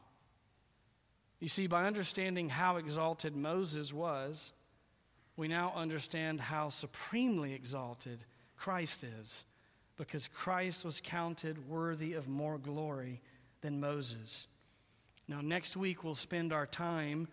You 1.41 1.49
see, 1.49 1.66
by 1.66 1.85
understanding 1.85 2.49
how 2.49 2.76
exalted 2.76 3.37
Moses 3.37 3.93
was, 3.93 4.53
we 5.37 5.47
now 5.47 5.72
understand 5.76 6.41
how 6.41 6.68
supremely 6.68 7.55
exalted 7.55 8.24
Christ 8.59 9.04
is, 9.04 9.44
because 9.96 10.28
Christ 10.28 10.84
was 10.84 11.00
counted 11.00 11.68
worthy 11.68 12.14
of 12.14 12.28
more 12.28 12.59
glory 12.59 13.20
than 13.61 13.80
Moses. 13.80 14.46
Now, 15.26 15.40
next 15.40 15.76
week, 15.76 16.04
we'll 16.04 16.14
spend 16.14 16.52
our 16.52 16.66
time 16.66 17.28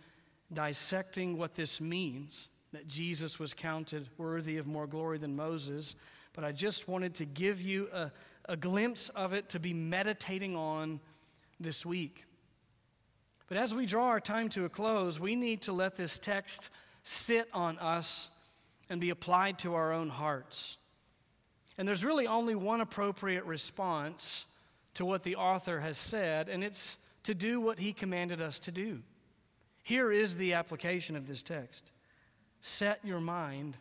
dissecting 0.54 1.38
what 1.38 1.56
this 1.56 1.82
means 1.82 2.50
that 2.74 2.88
Jesus 2.88 3.40
was 3.40 3.54
counted 3.54 4.10
worthy 4.18 4.58
of 4.58 4.68
more 4.68 4.88
glory 4.88 5.18
than 5.18 5.36
Moses. 5.36 5.96
But 6.34 6.44
I 6.44 6.52
just 6.52 6.88
wanted 6.88 7.16
to 7.16 7.26
give 7.26 7.62
you 7.62 7.88
a, 7.94 8.12
a 8.50 8.58
glimpse 8.58 9.10
of 9.10 9.34
it 9.34 9.50
to 9.50 9.60
be 9.60 9.74
meditating 9.74 10.56
on 10.56 11.00
this 11.60 11.86
week. 11.86 12.26
But 13.48 13.58
as 13.58 13.74
we 13.74 13.86
draw 13.86 14.08
our 14.08 14.20
time 14.20 14.50
to 14.50 14.66
a 14.66 14.70
close, 14.70 15.20
we 15.20 15.36
need 15.36 15.62
to 15.62 15.74
let 15.74 15.96
this 15.96 16.20
text 16.20 16.70
sit 17.04 17.48
on 17.54 17.78
us 17.80 18.30
and 18.90 19.00
be 19.00 19.12
applied 19.12 19.60
to 19.60 19.76
our 19.76 19.94
own 19.94 20.10
hearts. 20.10 20.78
And 21.78 21.88
there's 21.88 22.06
really 22.06 22.28
only 22.28 22.56
one 22.56 22.82
appropriate 22.82 23.46
response 23.46 24.46
to 24.96 25.06
what 25.06 25.24
the 25.24 25.36
author 25.36 25.80
has 25.80 25.98
said, 25.98 26.48
and 26.50 26.64
it's 26.64 26.98
to 27.24 27.34
do 27.34 27.60
what 27.60 27.80
he 27.80 27.92
commanded 27.92 28.42
us 28.42 28.60
to 28.60 28.72
do. 28.72 29.02
Here 29.84 30.12
is 30.12 30.38
the 30.38 30.54
application 30.54 31.16
of 31.16 31.28
this 31.28 31.42
text 31.42 31.92
set 32.62 33.00
your 33.04 33.20
mind 33.20 33.78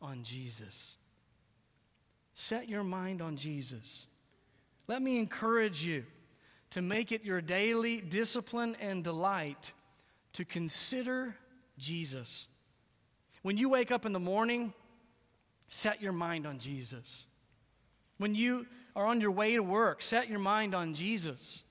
on 0.00 0.22
Jesus. 0.22 0.96
Set 2.34 2.68
your 2.68 2.84
mind 2.84 3.22
on 3.22 3.36
Jesus. 3.36 4.06
Let 4.86 5.00
me 5.00 5.18
encourage 5.18 5.84
you 5.84 6.04
to 6.70 6.82
make 6.82 7.12
it 7.12 7.24
your 7.24 7.40
daily 7.40 8.00
discipline 8.00 8.76
and 8.80 9.02
delight 9.02 9.72
to 10.34 10.44
consider 10.44 11.36
Jesus. 11.78 12.46
When 13.42 13.56
you 13.56 13.68
wake 13.68 13.90
up 13.90 14.04
in 14.04 14.12
the 14.12 14.20
morning, 14.20 14.72
set 15.74 16.00
your 16.00 16.12
mind 16.12 16.46
on 16.46 16.58
Jesus. 16.58 17.26
When 18.18 18.34
you 18.34 18.66
are 18.94 19.06
on 19.06 19.20
your 19.20 19.32
way 19.32 19.56
to 19.56 19.62
work, 19.62 20.02
set 20.02 20.28
your 20.28 20.38
mind 20.38 20.72
on 20.72 20.94
Jesus. 20.94 21.64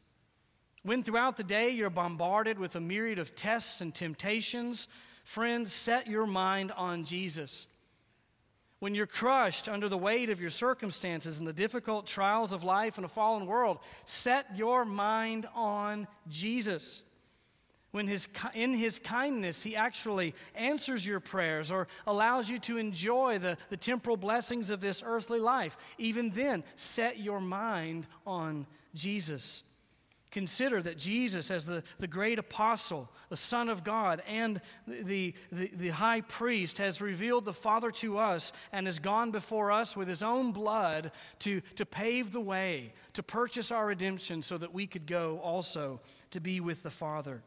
When 0.83 1.03
throughout 1.03 1.37
the 1.37 1.43
day 1.43 1.69
you're 1.69 1.89
bombarded 1.89 2.59
with 2.59 2.75
a 2.75 2.81
myriad 2.81 3.17
of 3.17 3.33
tests 3.33 3.79
and 3.79 3.95
temptations, 3.95 4.89
friends, 5.23 5.71
set 5.71 6.07
your 6.07 6.27
mind 6.27 6.73
on 6.73 7.05
Jesus. 7.05 7.67
When 8.79 8.93
you're 8.93 9.07
crushed 9.07 9.69
under 9.69 9.87
the 9.87 9.97
weight 9.97 10.29
of 10.29 10.41
your 10.41 10.49
circumstances 10.49 11.39
and 11.39 11.47
the 11.47 11.53
difficult 11.53 12.05
trials 12.05 12.51
of 12.51 12.65
life 12.65 12.97
in 12.97 13.05
a 13.05 13.07
fallen 13.07 13.47
world, 13.47 13.79
set 14.03 14.57
your 14.57 14.83
mind 14.83 15.47
on 15.55 16.09
Jesus 16.27 17.03
when 17.93 18.07
his, 18.07 18.27
in 18.55 18.73
his 18.73 18.97
kindness 18.97 19.61
he 19.61 19.75
actually 19.75 20.33
answers 20.55 21.05
your 21.05 21.19
prayers 21.19 21.71
or 21.71 21.87
allows 22.07 22.49
you 22.49 22.57
to 22.57 22.77
enjoy 22.77 23.37
the, 23.37 23.55
the 23.69 23.77
temporal 23.77 24.17
blessings 24.17 24.71
of 24.71 24.81
this 24.81 25.03
earthly 25.05 25.39
life, 25.39 25.77
even 25.99 26.31
then, 26.31 26.63
set 26.75 27.19
your 27.19 27.39
mind 27.39 28.07
on 28.25 28.65
Jesus. 28.95 29.61
Consider 30.31 30.81
that 30.81 30.97
Jesus, 30.97 31.51
as 31.51 31.67
the, 31.67 31.83
the 31.99 32.07
great 32.07 32.39
apostle, 32.39 33.11
the 33.29 33.37
Son 33.37 33.69
of 33.69 33.83
God, 33.83 34.23
and 34.27 34.59
the, 34.87 35.35
the, 35.51 35.69
the 35.75 35.89
high 35.89 36.21
priest, 36.21 36.79
has 36.79 36.99
revealed 36.99 37.45
the 37.45 37.53
Father 37.53 37.91
to 37.91 38.17
us 38.17 38.53
and 38.71 38.87
has 38.87 38.97
gone 38.97 39.29
before 39.29 39.71
us 39.71 39.95
with 39.95 40.07
his 40.07 40.23
own 40.23 40.51
blood 40.51 41.11
to, 41.37 41.61
to 41.75 41.85
pave 41.85 42.31
the 42.31 42.41
way, 42.41 42.91
to 43.13 43.21
purchase 43.21 43.69
our 43.69 43.85
redemption 43.85 44.41
so 44.41 44.57
that 44.57 44.73
we 44.73 44.87
could 44.87 45.05
go 45.05 45.39
also 45.43 46.01
to 46.31 46.39
be 46.39 46.59
with 46.59 46.81
the 46.81 46.89
Father. 46.89 47.43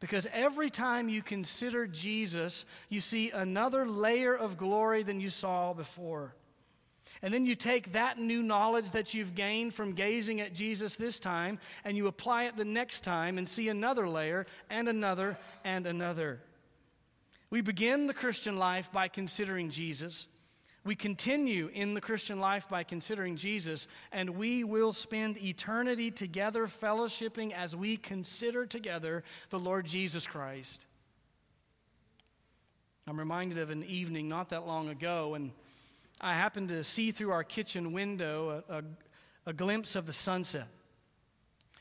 Because 0.00 0.28
every 0.32 0.70
time 0.70 1.08
you 1.08 1.22
consider 1.22 1.86
Jesus, 1.86 2.64
you 2.88 3.00
see 3.00 3.30
another 3.30 3.86
layer 3.86 4.34
of 4.34 4.56
glory 4.56 5.02
than 5.02 5.20
you 5.20 5.28
saw 5.28 5.72
before. 5.72 6.34
And 7.22 7.34
then 7.34 7.46
you 7.46 7.54
take 7.54 7.92
that 7.92 8.18
new 8.18 8.42
knowledge 8.42 8.92
that 8.92 9.12
you've 9.12 9.34
gained 9.34 9.74
from 9.74 9.94
gazing 9.94 10.40
at 10.40 10.54
Jesus 10.54 10.96
this 10.96 11.18
time 11.18 11.58
and 11.84 11.96
you 11.96 12.06
apply 12.06 12.44
it 12.44 12.56
the 12.56 12.64
next 12.64 13.00
time 13.00 13.38
and 13.38 13.48
see 13.48 13.68
another 13.68 14.08
layer 14.08 14.46
and 14.70 14.88
another 14.88 15.36
and 15.64 15.86
another. 15.86 16.40
We 17.50 17.60
begin 17.60 18.06
the 18.06 18.14
Christian 18.14 18.56
life 18.56 18.92
by 18.92 19.08
considering 19.08 19.70
Jesus. 19.70 20.28
We 20.84 20.94
continue 20.94 21.70
in 21.72 21.94
the 21.94 22.00
Christian 22.00 22.40
life 22.40 22.68
by 22.68 22.82
considering 22.82 23.36
Jesus, 23.36 23.88
and 24.12 24.30
we 24.30 24.64
will 24.64 24.92
spend 24.92 25.36
eternity 25.42 26.10
together, 26.10 26.66
fellowshipping 26.66 27.52
as 27.52 27.76
we 27.76 27.96
consider 27.96 28.64
together 28.64 29.24
the 29.50 29.58
Lord 29.58 29.86
Jesus 29.86 30.26
Christ. 30.26 30.86
I'm 33.06 33.18
reminded 33.18 33.58
of 33.58 33.70
an 33.70 33.84
evening 33.84 34.28
not 34.28 34.50
that 34.50 34.66
long 34.66 34.88
ago, 34.88 35.34
and 35.34 35.50
I 36.20 36.34
happened 36.34 36.68
to 36.68 36.84
see 36.84 37.10
through 37.10 37.30
our 37.30 37.44
kitchen 37.44 37.92
window 37.92 38.62
a, 38.68 38.78
a, 38.78 38.82
a 39.46 39.52
glimpse 39.52 39.96
of 39.96 40.06
the 40.06 40.12
sunset. 40.12 40.68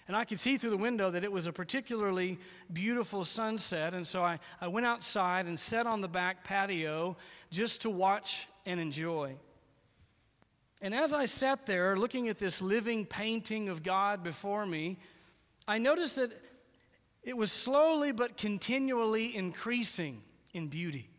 And 0.07 0.15
I 0.15 0.23
could 0.23 0.39
see 0.39 0.55
through 0.57 0.69
the 0.69 0.77
window 0.77 1.11
that 1.11 1.25
it 1.25 1.31
was 1.31 1.47
a 1.47 1.51
particularly 1.53 2.39
beautiful 2.71 3.25
sunset. 3.25 3.93
And 3.93 4.07
so 4.07 4.23
I, 4.23 4.39
I 4.61 4.69
went 4.69 4.85
outside 4.85 5.47
and 5.47 5.59
sat 5.59 5.85
on 5.85 5.99
the 5.99 6.07
back 6.07 6.45
patio 6.45 7.17
just 7.51 7.81
to 7.81 7.89
watch 7.89 8.47
and 8.67 8.79
enjoy. 8.79 9.35
And 10.81 10.93
as 10.93 11.13
I 11.13 11.25
sat 11.25 11.65
there 11.65 11.97
looking 11.97 12.29
at 12.29 12.37
this 12.37 12.61
living 12.61 13.05
painting 13.05 13.69
of 13.69 13.81
God 13.81 14.21
before 14.21 14.65
me, 14.65 14.99
I 15.67 15.79
noticed 15.79 16.17
that 16.17 16.31
it 17.23 17.35
was 17.35 17.51
slowly 17.51 18.11
but 18.11 18.37
continually 18.37 19.35
increasing 19.35 20.21
in 20.53 20.67
beauty. 20.67 21.09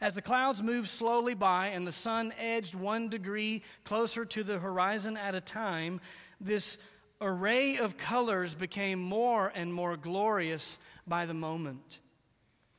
As 0.00 0.14
the 0.14 0.22
clouds 0.22 0.62
moved 0.62 0.88
slowly 0.88 1.34
by 1.34 1.68
and 1.68 1.86
the 1.86 1.92
sun 1.92 2.32
edged 2.36 2.74
one 2.74 3.08
degree 3.08 3.62
closer 3.84 4.24
to 4.24 4.42
the 4.42 4.58
horizon 4.58 5.16
at 5.16 5.36
a 5.36 5.40
time, 5.40 6.00
this 6.40 6.78
array 7.20 7.76
of 7.76 7.96
colors 7.96 8.56
became 8.56 8.98
more 8.98 9.52
and 9.54 9.72
more 9.72 9.96
glorious 9.96 10.78
by 11.06 11.24
the 11.24 11.34
moment. 11.34 12.00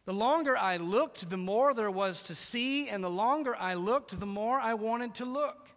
The 0.05 0.13
longer 0.13 0.57
I 0.57 0.77
looked, 0.77 1.29
the 1.29 1.37
more 1.37 1.73
there 1.73 1.91
was 1.91 2.23
to 2.23 2.35
see, 2.35 2.89
and 2.89 3.03
the 3.03 3.09
longer 3.09 3.55
I 3.55 3.75
looked, 3.75 4.19
the 4.19 4.25
more 4.25 4.59
I 4.59 4.73
wanted 4.73 5.15
to 5.15 5.25
look. 5.25 5.69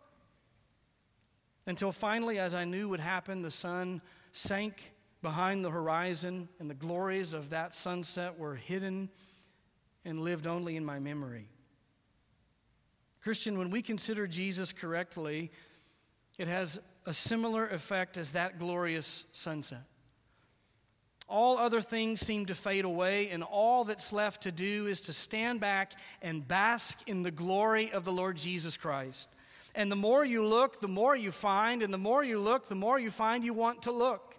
Until 1.66 1.93
finally, 1.93 2.39
as 2.39 2.55
I 2.55 2.64
knew 2.64 2.89
would 2.89 3.01
happen, 3.01 3.43
the 3.43 3.51
sun 3.51 4.03
sank 4.33 4.93
behind 5.22 5.64
the 5.64 5.70
horizon, 5.70 6.49
and 6.59 6.68
the 6.68 6.74
glories 6.74 7.33
of 7.33 7.51
that 7.51 7.72
sunset 7.72 8.39
were 8.39 8.55
hidden 8.57 9.09
and 10.05 10.20
lived 10.20 10.47
only 10.47 10.77
in 10.77 10.85
my 10.85 10.99
memory. 10.99 11.49
Christian, 13.22 13.59
when 13.59 13.70
we 13.70 13.83
consider 13.83 14.27
Jesus 14.27 14.72
correctly, 14.72 15.51
it 16.39 16.47
has 16.47 16.81
a 17.07 17.12
similar 17.12 17.66
effect 17.68 18.16
as 18.16 18.33
that 18.33 18.59
glorious 18.59 19.24
sunset. 19.33 19.83
All 21.29 21.59
other 21.59 21.81
things 21.81 22.20
seem 22.20 22.47
to 22.47 22.55
fade 22.55 22.85
away, 22.85 23.31
and 23.31 23.43
all 23.43 23.85
that's 23.85 24.12
left 24.12 24.43
to 24.43 24.53
do 24.53 24.87
is 24.87 25.01
to 25.03 25.12
stand 25.12 25.61
back 25.61 25.93
and 26.22 26.47
bask 26.47 27.09
in 27.09 27.22
the 27.22 27.33
glory 27.33 27.91
of 27.91 28.05
the 28.05 28.12
Lord 28.12 28.37
Jesus 28.37 28.77
Christ. 28.77 29.29
And 29.74 29.91
the 29.91 29.97
more 29.97 30.24
you 30.24 30.47
look, 30.47 30.81
the 30.81 30.89
more 30.89 31.16
you 31.16 31.33
find, 31.33 31.83
and 31.83 31.93
the 31.93 31.99
more 31.99 32.22
you 32.22 32.39
look, 32.39 32.68
the 32.68 32.74
more 32.74 32.99
you 32.99 33.11
find 33.11 33.45
you 33.45 33.53
want 33.53 33.83
to 33.83 33.93
look. 33.93 34.37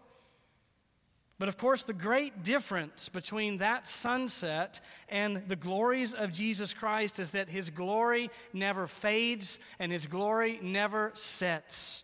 But 1.40 1.50
of 1.50 1.58
course, 1.58 1.84
the 1.84 1.94
great 1.94 2.44
difference 2.44 3.10
between 3.10 3.60
that 3.60 3.86
sunset 3.86 4.80
and 5.08 5.44
the 5.48 5.56
glories 5.56 6.14
of 6.14 6.32
Jesus 6.32 6.74
Christ 6.74 7.20
is 7.20 7.32
that 7.32 7.50
his 7.50 7.70
glory 7.70 8.32
never 8.54 8.88
fades 8.88 9.60
and 9.78 9.92
his 9.92 10.08
glory 10.08 10.60
never 10.64 11.12
sets. 11.14 12.04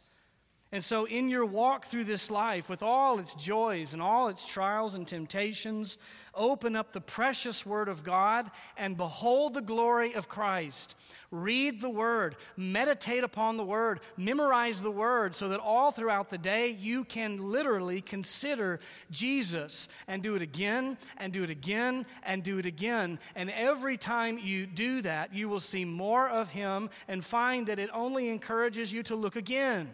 And 0.73 0.83
so, 0.83 1.05
in 1.05 1.29
your 1.29 1.45
walk 1.45 1.85
through 1.85 2.05
this 2.05 2.31
life, 2.31 2.67
with 2.67 2.81
all 2.81 3.19
its 3.19 3.35
joys 3.35 3.93
and 3.93 4.01
all 4.01 4.29
its 4.29 4.43
trials 4.43 4.95
and 4.95 5.07
temptations, 5.07 5.99
open 6.33 6.75
up 6.75 6.93
the 6.93 6.99
precious 6.99 7.63
Word 7.63 7.87
of 7.87 8.03
God 8.03 8.49
and 8.75 8.97
behold 8.97 9.53
the 9.53 9.61
glory 9.61 10.15
of 10.15 10.27
Christ. 10.27 10.97
Read 11.29 11.79
the 11.79 11.91
Word, 11.91 12.37
meditate 12.57 13.23
upon 13.23 13.57
the 13.57 13.63
Word, 13.63 13.99
memorize 14.17 14.81
the 14.81 14.89
Word, 14.89 15.35
so 15.35 15.49
that 15.49 15.59
all 15.59 15.91
throughout 15.91 16.31
the 16.31 16.39
day 16.39 16.69
you 16.69 17.03
can 17.03 17.51
literally 17.51 18.01
consider 18.01 18.79
Jesus 19.11 19.87
and 20.07 20.23
do 20.23 20.33
it 20.33 20.41
again 20.41 20.97
and 21.17 21.31
do 21.31 21.43
it 21.43 21.51
again 21.51 22.03
and 22.23 22.41
do 22.41 22.57
it 22.57 22.65
again. 22.65 23.19
And 23.35 23.51
every 23.51 23.95
time 23.95 24.39
you 24.39 24.65
do 24.65 25.03
that, 25.03 25.35
you 25.35 25.49
will 25.49 25.59
see 25.59 25.85
more 25.85 26.27
of 26.27 26.49
Him 26.49 26.89
and 27.07 27.23
find 27.23 27.67
that 27.67 27.77
it 27.77 27.91
only 27.93 28.29
encourages 28.29 28.91
you 28.91 29.03
to 29.03 29.15
look 29.15 29.35
again 29.35 29.93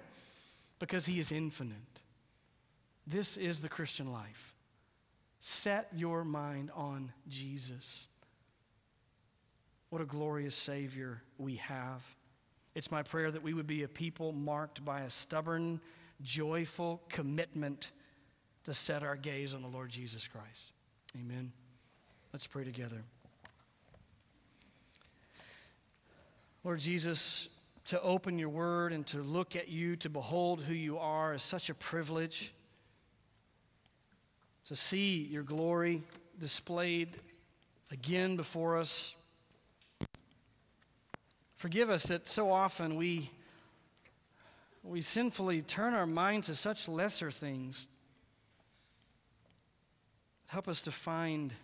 because 0.80 1.06
he 1.06 1.20
is 1.20 1.32
infinite. 1.32 2.02
This 3.06 3.38
is 3.38 3.60
the 3.60 3.70
Christian 3.70 4.12
life. 4.12 4.56
Set 5.40 5.88
your 5.96 6.24
mind 6.24 6.72
on 6.76 7.12
Jesus. 7.28 8.08
What 9.90 10.02
a 10.02 10.06
glorious 10.06 10.56
Savior 10.56 11.22
we 11.38 11.56
have. 11.56 12.04
It's 12.76 12.92
my 12.92 13.04
prayer 13.04 13.32
that 13.32 13.42
we 13.42 13.54
would 13.54 13.68
be 13.68 13.84
a 13.84 13.88
people 13.88 14.32
marked 14.32 14.84
by 14.86 15.02
a 15.02 15.10
stubborn, 15.10 15.82
joyful 16.22 17.02
commitment 17.10 17.92
to 18.66 18.74
set 18.74 19.04
our 19.04 19.16
gaze 19.16 19.54
on 19.54 19.62
the 19.62 19.68
Lord 19.68 19.90
Jesus 19.90 20.28
Christ. 20.28 20.72
Amen. 21.20 21.52
Let's 22.32 22.46
pray 22.46 22.64
together. 22.64 23.04
Lord 26.64 26.80
Jesus, 26.80 27.50
to 27.90 28.00
open 28.04 28.38
your 28.38 28.50
word 28.50 28.94
and 28.94 29.08
to 29.08 29.18
look 29.18 29.56
at 29.56 29.68
you, 29.68 29.96
to 29.96 30.10
behold 30.10 30.62
who 30.62 30.76
you 30.76 31.00
are, 31.00 31.34
is 31.34 31.42
such 31.42 31.72
a 31.72 31.74
privilege. 31.74 32.54
To 34.66 34.76
see 34.76 35.24
your 35.24 35.42
glory 35.42 36.04
displayed 36.38 37.10
again 37.90 38.36
before 38.36 38.78
us. 38.78 39.16
Forgive 41.56 41.90
us 41.90 42.04
that 42.04 42.28
so 42.28 42.52
often 42.52 42.96
we, 42.96 43.32
we 44.84 45.02
sinfully 45.02 45.64
turn 45.64 45.96
our 45.96 46.06
minds 46.06 46.46
to 46.46 46.54
such 46.54 46.88
lesser 46.88 47.32
things. 47.32 47.88
Help 50.46 50.68
us 50.68 50.82
to 50.82 50.92
find 50.92 51.56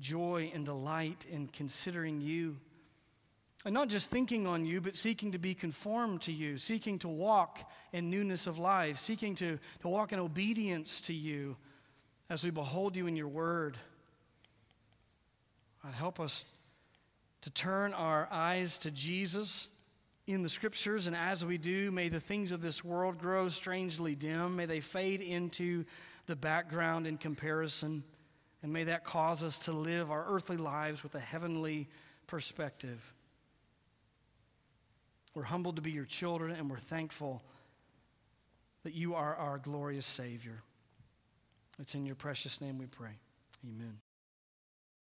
joy 0.00 0.50
and 0.52 0.64
delight 0.64 1.24
in 1.30 1.46
considering 1.46 2.20
you. 2.20 2.56
And 3.64 3.74
not 3.74 3.88
just 3.88 4.10
thinking 4.10 4.46
on 4.46 4.64
you, 4.64 4.80
but 4.80 4.96
seeking 4.96 5.32
to 5.32 5.38
be 5.38 5.54
conformed 5.54 6.22
to 6.22 6.32
you, 6.32 6.56
seeking 6.56 6.98
to 7.00 7.08
walk 7.08 7.70
in 7.92 8.10
newness 8.10 8.48
of 8.48 8.58
life, 8.58 8.98
seeking 8.98 9.36
to, 9.36 9.58
to 9.82 9.88
walk 9.88 10.12
in 10.12 10.18
obedience 10.18 11.00
to 11.02 11.14
you 11.14 11.56
as 12.28 12.44
we 12.44 12.50
behold 12.50 12.96
you 12.96 13.06
in 13.06 13.14
your 13.14 13.28
word. 13.28 13.78
God, 15.84 15.94
help 15.94 16.18
us 16.18 16.44
to 17.42 17.50
turn 17.50 17.92
our 17.92 18.28
eyes 18.32 18.78
to 18.78 18.90
Jesus 18.90 19.68
in 20.26 20.42
the 20.42 20.48
scriptures, 20.48 21.08
and 21.08 21.16
as 21.16 21.44
we 21.44 21.58
do, 21.58 21.90
may 21.90 22.08
the 22.08 22.20
things 22.20 22.52
of 22.52 22.62
this 22.62 22.84
world 22.84 23.18
grow 23.18 23.48
strangely 23.48 24.14
dim. 24.14 24.56
May 24.56 24.66
they 24.66 24.80
fade 24.80 25.20
into 25.20 25.84
the 26.26 26.36
background 26.36 27.06
in 27.08 27.16
comparison, 27.16 28.04
and 28.62 28.72
may 28.72 28.84
that 28.84 29.04
cause 29.04 29.42
us 29.42 29.58
to 29.58 29.72
live 29.72 30.10
our 30.10 30.24
earthly 30.28 30.56
lives 30.56 31.02
with 31.02 31.16
a 31.16 31.20
heavenly 31.20 31.88
perspective. 32.28 33.12
We're 35.34 35.44
humbled 35.44 35.76
to 35.76 35.82
be 35.82 35.90
your 35.90 36.04
children, 36.04 36.54
and 36.54 36.70
we're 36.70 36.78
thankful 36.78 37.42
that 38.84 38.94
you 38.94 39.14
are 39.14 39.34
our 39.34 39.58
glorious 39.58 40.06
Savior. 40.06 40.62
It's 41.78 41.94
in 41.94 42.04
your 42.04 42.16
precious 42.16 42.60
name 42.60 42.78
we 42.78 42.86
pray. 42.86 43.18
Amen. 43.64 43.98